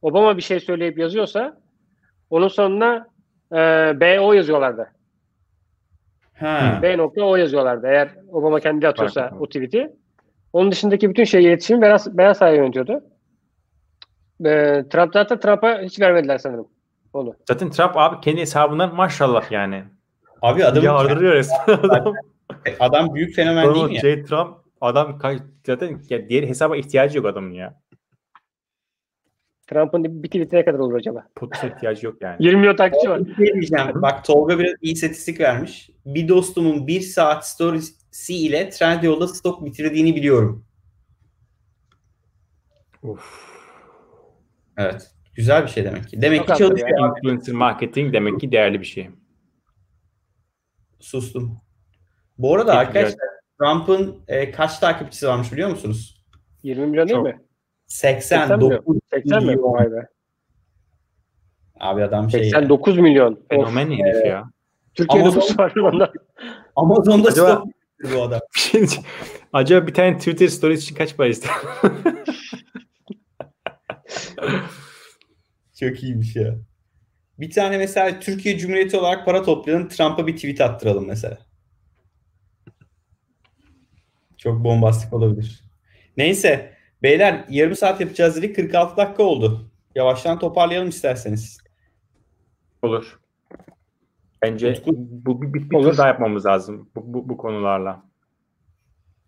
Obama 0.03 0.37
bir 0.37 0.43
şey 0.43 0.61
söyleyip 0.61 0.99
yazıyorsa 0.99 1.61
onun 2.31 2.49
sonuna 2.49 3.07
e, 3.53 3.57
BO 4.01 4.33
yazıyorlardı. 4.33 4.91
Ha. 6.35 6.79
B.O 6.83 7.37
yazıyorlardı. 7.37 7.87
Eğer 7.87 8.09
Obama 8.33 8.61
kendi 8.61 8.89
atıyorsa 8.89 9.25
etmez. 9.27 9.41
o 9.43 9.47
tweet'i. 9.47 9.91
Onun 10.59 10.73
dışındaki 10.73 11.11
bütün 11.11 11.25
şey 11.25 11.45
iletişimi 11.45 11.83
Beyaz, 11.83 12.19
Beyaz 12.19 12.39
Saray 12.39 12.57
yönetiyordu. 12.57 12.93
E, 14.45 14.85
Trump 14.91 15.13
zaten 15.13 15.41
Trump'a 15.41 15.81
hiç 15.81 16.01
vermediler 16.01 16.39
sanırım 16.39 16.69
onu. 17.13 17.35
Zaten 17.49 17.71
Trump 17.71 17.97
abi 17.97 18.21
kendi 18.21 18.41
hesabından 18.41 18.95
maşallah 18.95 19.51
yani. 19.53 19.85
Abi 20.43 20.65
adam 20.65 20.85
Yardırıyor 20.85 21.35
resmen 21.35 21.59
adam. 21.83 22.15
adam 22.81 23.15
büyük 23.15 23.35
fenomen 23.35 23.75
değil 23.75 23.85
mi 23.87 23.95
ya? 23.95 24.01
J. 24.01 24.25
Trump 24.25 24.57
adam 24.81 25.19
kaç- 25.19 25.43
zaten 25.67 26.01
ya 26.11 26.29
diğer 26.29 26.43
hesaba 26.43 26.77
ihtiyacı 26.77 27.19
yok 27.19 27.27
adamın 27.27 27.51
ya. 27.53 27.81
Trump'ın 29.67 30.23
bir 30.23 30.29
tweet'i 30.29 30.57
ne 30.57 30.65
kadar 30.65 30.79
olur 30.79 30.95
acaba? 30.95 31.27
Potus'a 31.37 31.67
ihtiyacı 31.67 32.07
yok 32.07 32.17
yani. 32.23 32.37
20 32.47 32.61
milyon 32.61 32.77
takipçi 32.77 33.11
var. 33.11 33.27
Bir 33.27 33.35
şey 33.37 33.55
diyeceğim. 33.55 33.87
Bak 33.95 34.25
Tolga 34.25 34.59
biraz 34.59 34.73
iyi 34.83 34.93
istatistik 34.95 35.41
vermiş. 35.41 35.91
Bir 36.07 36.29
dostumun 36.29 36.87
bir 36.87 37.01
saat 37.01 37.47
storiesi 38.11 38.47
ile 38.47 38.71
Trendyol'da 38.71 39.29
stok 39.29 39.65
bitirdiğini 39.65 40.17
biliyorum. 40.17 40.65
Uf. 43.03 43.49
Evet. 44.77 45.11
Güzel 45.35 45.63
bir 45.63 45.69
şey 45.69 45.85
demek 45.85 46.09
ki. 46.09 46.23
Demek 46.23 46.39
Çok 46.39 46.49
ki 46.49 46.59
çalışıyor. 46.59 46.91
abi. 46.91 47.19
Influencer 47.19 47.55
marketing 47.55 48.13
demek 48.13 48.41
ki 48.41 48.53
değerli 48.53 48.81
bir 48.81 48.85
şey. 48.85 49.11
Sustum. 51.01 51.61
Bu 52.39 52.55
arada 52.55 52.67
Peki, 52.73 52.79
arkadaşlar 52.79 53.29
Trump'ın 53.61 54.23
e, 54.29 54.51
kaç 54.51 54.79
takipçisi 54.79 55.29
varmış 55.29 55.53
biliyor 55.53 55.71
musunuz? 55.71 56.25
20 56.63 56.87
milyon 56.87 57.09
değil 57.09 57.17
Çok. 57.19 57.27
mi? 57.27 57.41
89 57.87 58.97
80 59.11 59.43
mi? 59.43 59.47
milyon. 59.47 59.73
Vay 59.73 59.93
be. 59.93 60.09
Abi 61.81 62.05
adam 62.05 62.31
şey. 62.31 62.45
89 62.45 62.99
milyon. 62.99 63.33
Of. 63.33 63.39
Fenomen 63.51 63.91
herif 63.91 64.27
ya. 64.27 64.45
Türkiye'de 64.95 65.29
Amazon- 65.29 65.59
var. 65.59 66.13
Amazon'da 66.77 67.29
Acaba- 67.29 67.53
stok 67.57 67.78
bu 68.05 68.23
adam. 68.23 68.41
Şey. 68.57 68.87
Acaba 69.53 69.87
bir 69.87 69.95
tane 69.95 70.19
Twitter 70.19 70.49
stories 70.49 70.83
için 70.83 70.95
kaç 70.95 71.17
para 71.17 71.29
ister? 71.29 71.51
Çok 75.81 76.03
iyiymiş 76.03 76.37
ya. 76.37 76.55
Bir 77.39 77.51
tane 77.51 77.79
mesela 77.79 78.21
Türkiye 78.21 78.59
Cumhuriyeti 78.59 78.97
olarak 78.97 79.25
para 79.27 79.43
toplayalım. 79.43 79.89
Trump'a 79.89 80.27
bir 80.27 80.37
tweet 80.37 80.61
attıralım 80.61 81.07
mesela. 81.07 81.39
Çok 84.37 84.65
bombastik 84.65 85.13
olabilir. 85.13 85.65
Neyse. 86.17 86.79
Beyler 87.03 87.45
yarım 87.49 87.77
saat 87.77 88.01
yapacağız 88.01 88.37
dedik. 88.37 88.57
46 88.57 88.97
dakika 88.97 89.23
oldu. 89.23 89.71
Yavaştan 89.95 90.39
toparlayalım 90.39 90.89
isterseniz. 90.89 91.59
Olur. 92.83 93.21
Bence 94.43 94.73
Utku- 94.73 94.95
bu 94.97 95.43
bir, 95.43 95.55
bir, 95.55 95.71
bir 95.71 95.77
Olur. 95.77 95.91
tur 95.91 95.99
daha 95.99 96.07
yapmamız 96.09 96.47
lazım 96.47 96.91
bu, 96.97 97.15
bu, 97.15 97.29
bu 97.29 97.37
konularla. 97.37 98.03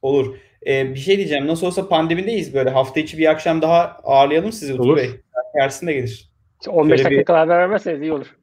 Olur. 0.02 0.36
Ee, 0.66 0.90
bir 0.94 0.98
şey 0.98 1.16
diyeceğim. 1.16 1.46
Nasıl 1.46 1.66
olsa 1.66 1.88
pandemideyiz 1.88 2.54
böyle. 2.54 2.70
Hafta 2.70 3.00
içi 3.00 3.18
bir 3.18 3.26
akşam 3.30 3.62
daha 3.62 3.96
ağırlayalım 4.04 4.52
sizi 4.52 4.72
Utku 4.72 4.84
Olur. 4.84 4.96
Bey. 4.96 5.10
Yersin 5.56 5.86
de 5.86 5.92
gelir. 5.92 6.30
15 6.68 6.96
Şöyle 7.00 7.04
dakika 7.04 7.20
bir- 7.20 7.24
kadar 7.24 7.48
vermezseniz 7.48 8.02
iyi 8.02 8.12
olur. 8.12 8.36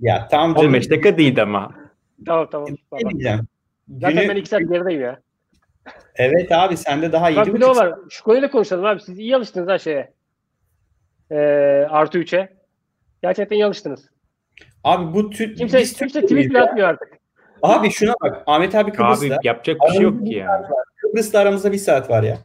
Ya 0.00 0.28
tamam 0.30 0.54
canım. 0.54 0.68
15 0.68 0.90
dakika 0.90 1.18
değildi 1.18 1.42
ama. 1.42 1.74
Tamam 2.26 2.48
tamam. 2.52 2.68
Ne 2.70 2.76
Tamam. 2.90 3.10
diyeceğim? 3.12 3.40
Zaten 3.88 4.16
Günü- 4.16 4.28
ben 4.28 4.36
2 4.36 4.48
saat 4.48 4.60
gerideyim 4.60 5.00
ya. 5.00 5.20
Evet 6.16 6.52
abi 6.52 6.76
sende 6.76 7.12
daha 7.12 7.30
iyi. 7.30 7.36
Bak 7.36 7.54
bir 7.54 7.60
de 7.60 7.66
o 7.66 7.76
var. 7.76 7.94
Şu 8.10 8.24
konuyla 8.24 8.50
konuşalım 8.50 8.84
abi. 8.84 9.00
Siz 9.00 9.18
iyi 9.18 9.36
alıştınız 9.36 9.68
ha 9.68 9.78
şeye. 9.78 10.12
Ee, 11.30 11.36
artı 11.90 12.18
3'e. 12.18 12.48
Gerçekten 13.22 13.56
iyi 13.56 13.64
alıştınız. 13.66 14.10
Abi 14.84 15.14
bu 15.14 15.30
tür... 15.30 15.56
Kimse, 15.56 15.78
biz 15.78 15.92
kimse 15.92 16.22
tweet 16.22 16.50
bile 16.50 16.58
ya. 16.58 16.64
atmıyor 16.64 16.88
artık. 16.88 17.08
Abi 17.62 17.90
şuna 17.90 18.14
bak. 18.22 18.42
Ahmet 18.46 18.74
abi 18.74 18.92
Kıbrıs'ta. 18.92 19.26
Abi 19.26 19.46
yapacak 19.46 19.76
bir 19.88 19.92
şey 19.92 20.02
yok 20.02 20.26
ki 20.26 20.34
yani. 20.34 20.66
Kıbrıs'ta 20.96 21.38
aramızda 21.38 21.72
bir 21.72 21.78
saat 21.78 22.10
var 22.10 22.22
ya. 22.22 22.38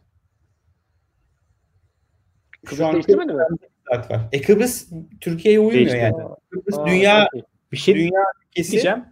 Şu 2.65 2.69
Kıbrıs 2.69 2.81
an 2.81 2.93
değiştirmedi 2.93 3.33
mi? 3.33 3.39
Kıbrıs'ta 3.49 3.65
bir 3.65 3.95
saat 3.95 4.11
var. 4.11 4.21
E 4.31 4.41
Kıbrıs 4.41 4.89
Türkiye'ye 5.21 5.59
uymuyor 5.59 5.77
Değişti. 5.79 5.97
yani. 5.97 6.15
Kıbrıs 6.51 6.79
Aa, 6.79 6.87
dünya. 6.87 7.27
Bir 7.71 7.77
şey 7.77 7.95
dünya 7.95 8.23
ülkesi 8.49 8.71
diyeceğim. 8.71 9.05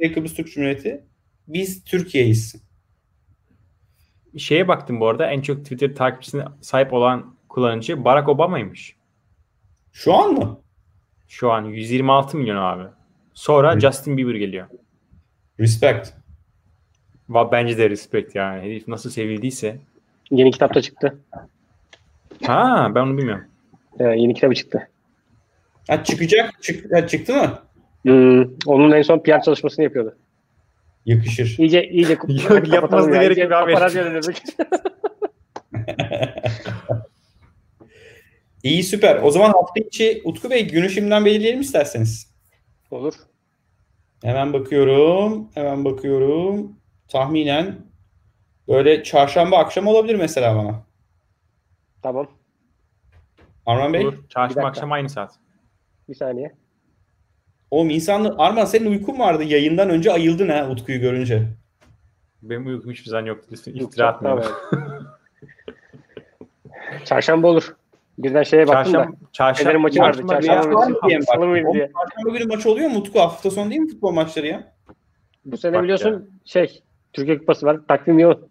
ve 0.00 0.12
Kıbrıs 0.12 0.34
Türk 0.34 0.52
Cumhuriyeti. 0.52 1.04
Biz 1.48 1.84
Türkiye'yiz. 1.84 2.54
Şeye 4.38 4.68
baktım 4.68 5.00
bu 5.00 5.08
arada 5.08 5.26
en 5.26 5.40
çok 5.40 5.62
Twitter 5.62 5.94
takipçisine 5.94 6.44
sahip 6.60 6.92
olan 6.92 7.36
kullanıcı 7.48 8.04
Barack 8.04 8.28
Obama'ymış. 8.28 8.96
Şu 9.92 10.14
an 10.14 10.32
mı? 10.32 10.60
Şu 11.30 11.52
an 11.52 11.64
126 11.64 12.36
milyon 12.36 12.56
abi. 12.56 12.82
Sonra 13.34 13.72
Evet. 13.72 13.82
Justin 13.82 14.16
Bieber 14.16 14.34
geliyor. 14.34 14.66
Respect. 15.60 16.08
Va 17.28 17.52
bence 17.52 17.78
de 17.78 17.90
respect 17.90 18.34
yani. 18.34 18.62
Herif 18.62 18.88
nasıl 18.88 19.10
sevildiyse. 19.10 19.78
Yeni 20.30 20.50
kitap 20.50 20.74
da 20.74 20.82
çıktı. 20.82 21.18
Ha 22.46 22.92
ben 22.94 23.00
onu 23.00 23.18
bilmiyorum. 23.18 23.44
Ee, 24.00 24.04
yeni 24.04 24.34
kitabı 24.34 24.54
çıktı. 24.54 24.88
Ha 25.88 26.04
çıkacak. 26.04 26.62
Çık, 26.62 26.94
ha, 26.94 27.06
çıktı 27.06 27.34
mı? 27.34 27.58
Hmm, 28.02 28.44
onun 28.66 28.92
en 28.92 29.02
son 29.02 29.18
PR 29.18 29.42
çalışmasını 29.44 29.84
yapıyordu. 29.84 30.16
Yakışır. 31.06 31.56
İyice 31.58 31.88
iyice 31.88 32.12
Yok, 32.28 32.70
kapatalım 32.70 33.14
ya. 33.14 33.22
gerek 33.22 33.38
İyice 33.38 33.42
yok 33.42 33.52
abi. 33.52 33.74
İyi 38.62 38.82
süper. 38.82 39.22
O 39.22 39.30
zaman 39.30 39.52
hafta 39.52 39.80
içi 39.80 40.22
Utku 40.24 40.50
Bey 40.50 40.68
günü 40.68 40.90
şimdiden 40.90 41.24
belirleyelim 41.24 41.60
isterseniz. 41.60 42.34
Olur. 42.90 43.14
Hemen 44.24 44.52
bakıyorum. 44.52 45.48
Hemen 45.54 45.84
bakıyorum. 45.84 46.76
Tahminen 47.08 47.76
böyle 48.68 49.02
çarşamba 49.02 49.58
akşam 49.58 49.86
olabilir 49.86 50.14
mesela 50.14 50.56
bana. 50.56 50.82
Tamam. 52.02 52.26
Arman 53.66 53.92
Bey. 53.92 54.06
Olur. 54.06 54.14
Çarşamba 54.28 54.68
akşam 54.68 54.92
aynı 54.92 55.08
saat. 55.08 55.34
Bir 56.08 56.14
saniye. 56.14 56.54
Oğlum 57.70 57.90
insanlı... 57.90 58.34
Arman 58.38 58.64
senin 58.64 58.90
uykun 58.90 59.18
vardı. 59.18 59.44
Yayından 59.44 59.90
önce 59.90 60.12
ayıldın 60.12 60.48
ha 60.48 60.68
Utku'yu 60.70 61.00
görünce. 61.00 61.48
Benim 62.42 62.66
uykum 62.66 62.90
hiçbir 62.90 63.10
zaman 63.10 63.26
yoktu. 63.26 63.56
Yok, 63.66 63.82
iftira 63.82 64.08
atmayalım. 64.08 64.44
tamam. 64.70 65.06
Çarşamba 67.04 67.48
olur. 67.48 67.76
Birden 68.22 68.42
şeye 68.42 68.68
baktım 68.68 68.92
Çarşamba, 68.92 69.12
da. 69.12 69.16
çarşamba, 69.32 69.78
maçı 69.78 70.00
vardı. 70.00 70.22
çarşamba 70.28 70.62
Çarşamba. 70.62 71.10
Çarşamba 71.10 72.38
günü 72.38 72.44
maç 72.46 72.66
oluyor 72.66 72.90
mu 72.90 72.98
Utku? 72.98 73.20
Hafta 73.20 73.50
sonu 73.50 73.70
değil 73.70 73.80
mi 73.80 73.88
futbol 73.88 74.12
maçları 74.12 74.46
ya? 74.46 74.72
Bu 75.44 75.56
sene 75.56 75.76
Bak 75.76 75.82
biliyorsun 75.82 76.30
şey 76.44 76.82
Türkiye 77.12 77.38
Kupası 77.38 77.66
var. 77.66 77.80
Takvim 77.88 78.18
yoğun. 78.18 78.48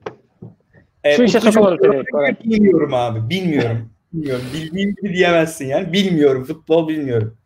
Ee, 1.04 1.16
Şu 1.16 1.24
işe 1.24 1.40
sokamadım 1.40 1.78
seni. 1.82 2.40
Bilmiyorum 2.44 2.94
abi. 2.94 3.30
Bilmiyorum. 3.30 3.90
bilmiyorum. 4.14 4.46
Bildiğim 4.54 4.96
gibi 4.96 5.14
diyemezsin 5.14 5.66
yani. 5.66 5.94
Bilmiyorum. 5.94 6.44
Futbol 6.44 6.88
bilmiyorum. 6.88 7.38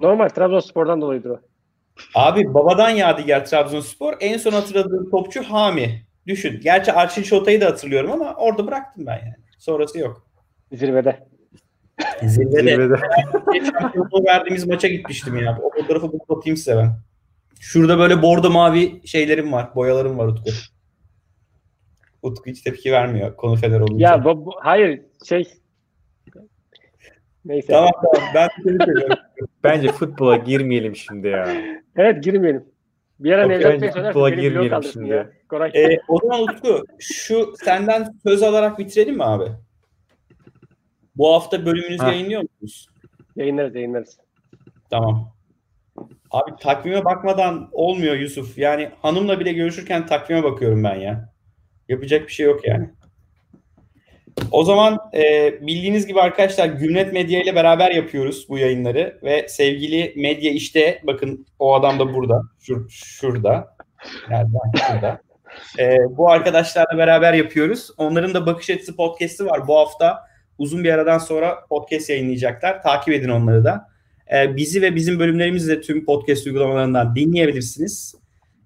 Normal 0.00 0.28
Trabzonspor'dan 0.28 1.00
dolayıdır 1.00 1.30
o. 1.30 1.40
Abi 2.14 2.54
babadan 2.54 2.90
yadigar 2.90 3.46
Trabzonspor. 3.46 4.14
En 4.20 4.38
son 4.38 4.52
hatırladığım 4.52 5.10
topçu 5.10 5.42
Hami. 5.42 6.02
Düşün. 6.26 6.60
Gerçi 6.62 6.92
Arçin 6.92 7.22
Şota'yı 7.22 7.60
da 7.60 7.66
hatırlıyorum 7.66 8.12
ama 8.12 8.34
orada 8.34 8.66
bıraktım 8.66 9.06
ben 9.06 9.18
yani. 9.18 9.34
Sonrası 9.58 9.98
yok. 9.98 10.26
Zirvede. 10.72 11.31
Zirvede. 12.22 12.70
Zirvede. 12.70 12.94
Verdiğimiz 14.26 14.66
maça 14.66 14.88
gitmiştim 14.88 15.36
ya. 15.36 15.58
O 15.62 15.70
fotoğrafı 15.70 16.12
bulup 16.12 16.30
atayım 16.30 16.56
size 16.56 16.76
ben. 16.76 16.92
Şurada 17.60 17.98
böyle 17.98 18.22
bordo 18.22 18.50
mavi 18.50 19.00
şeylerim 19.06 19.52
var. 19.52 19.74
Boyalarım 19.74 20.18
var 20.18 20.26
Utku. 20.26 20.50
Utku 22.22 22.50
hiç 22.50 22.60
tepki 22.60 22.92
vermiyor 22.92 23.36
konu 23.36 23.56
feder 23.56 23.80
olunca. 23.80 24.08
Ya 24.08 24.24
bu, 24.24 24.46
bu- 24.46 24.54
hayır 24.60 25.02
şey 25.24 25.48
Neyse. 27.44 27.72
Tamam 27.72 27.92
tamam. 28.14 28.28
Ben 28.34 28.48
seni 28.64 28.78
seviyorum. 28.84 29.16
Bence 29.64 29.92
futbola 29.92 30.36
girmeyelim 30.36 30.96
şimdi 30.96 31.28
ya. 31.28 31.48
Evet 31.96 32.24
girmeyelim. 32.24 32.64
Bir 33.20 33.32
ara 33.32 33.46
Nevzat 33.46 33.72
bence 33.72 33.82
Bey 33.82 33.92
söylerse 33.92 34.12
futbola 34.12 34.30
girmeyelim 34.30 34.82
şimdi. 34.82 35.08
ya. 35.08 35.30
Koray. 35.48 35.70
Ee, 35.74 35.98
o 36.08 36.18
zaman 36.18 36.42
Utku 36.42 36.84
şu 36.98 37.52
senden 37.64 38.06
söz 38.26 38.42
alarak 38.42 38.78
bitirelim 38.78 39.16
mi 39.16 39.24
abi? 39.24 39.44
Bu 41.16 41.34
hafta 41.34 41.66
bölümünüzü 41.66 42.02
Ha. 42.02 42.12
yayınlıyor 42.12 42.42
musunuz? 42.42 42.86
Yayınlarız 43.36 43.74
yayınlarız. 43.74 44.18
Tamam. 44.90 45.32
Abi 46.30 46.50
takvime 46.60 47.04
bakmadan 47.04 47.68
olmuyor 47.72 48.16
Yusuf. 48.16 48.58
Yani 48.58 48.90
hanımla 49.02 49.40
bile 49.40 49.52
görüşürken 49.52 50.06
takvime 50.06 50.42
bakıyorum 50.42 50.84
ben 50.84 50.94
ya. 50.94 51.32
Yapacak 51.88 52.26
bir 52.26 52.32
şey 52.32 52.46
yok 52.46 52.68
yani. 52.68 52.90
O 54.50 54.64
zaman 54.64 54.98
e, 55.14 55.52
bildiğiniz 55.66 56.06
gibi 56.06 56.20
arkadaşlar 56.20 56.66
Gülnet 56.66 57.12
Medya 57.12 57.42
ile 57.42 57.54
beraber 57.54 57.90
yapıyoruz 57.90 58.46
bu 58.48 58.58
yayınları 58.58 59.18
ve 59.22 59.48
sevgili 59.48 60.12
medya 60.16 60.52
işte 60.52 61.00
bakın 61.04 61.46
o 61.58 61.74
adam 61.74 61.98
da 61.98 62.14
burada. 62.14 62.42
Şur, 62.60 62.90
şurada. 62.90 63.76
Nereden? 64.28 64.72
Burada. 64.92 65.20
Ee, 65.78 65.96
bu 66.10 66.30
arkadaşlarla 66.30 66.98
beraber 66.98 67.34
yapıyoruz. 67.34 67.90
Onların 67.96 68.34
da 68.34 68.46
Bakış 68.46 68.70
Açısı 68.70 68.96
podcast'i 68.96 69.46
var. 69.46 69.68
Bu 69.68 69.76
hafta 69.78 70.31
uzun 70.58 70.84
bir 70.84 70.92
aradan 70.92 71.18
sonra 71.18 71.66
podcast 71.68 72.10
yayınlayacaklar. 72.10 72.82
Takip 72.82 73.14
edin 73.14 73.28
onları 73.28 73.64
da. 73.64 73.88
Ee, 74.34 74.56
bizi 74.56 74.82
ve 74.82 74.94
bizim 74.94 75.18
bölümlerimizi 75.18 75.68
de 75.68 75.80
tüm 75.80 76.04
podcast 76.04 76.46
uygulamalarından 76.46 77.16
dinleyebilirsiniz. 77.16 78.14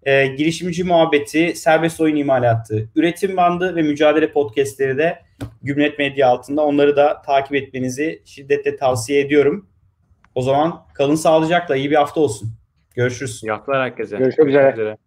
Ee, 0.03 0.27
girişimci 0.27 0.85
muhabbeti, 0.85 1.53
serbest 1.55 2.01
oyun 2.01 2.17
imalatı, 2.17 2.89
üretim 2.97 3.37
bandı 3.37 3.77
ve 3.77 3.83
mücadele 3.83 4.33
podcastleri 4.33 4.99
de 4.99 5.19
Gümlet 5.63 5.99
Medya 5.99 6.29
altında. 6.29 6.63
Onları 6.63 6.97
da 6.97 7.23
takip 7.23 7.55
etmenizi 7.55 8.23
şiddetle 8.25 8.77
tavsiye 8.77 9.21
ediyorum. 9.21 9.69
O 10.35 10.43
zaman 10.43 10.87
kalın 10.95 11.15
sağlıcakla 11.15 11.77
iyi 11.77 11.91
bir 11.91 11.97
hafta 11.97 12.21
olsun. 12.21 12.51
Görüşürüz. 12.95 13.41
İyi 13.45 13.51
haftalar 13.51 13.83
herkese. 13.83 14.17
Görüşmek 14.17 14.49
üzere. 14.49 14.73
üzere. 14.73 15.06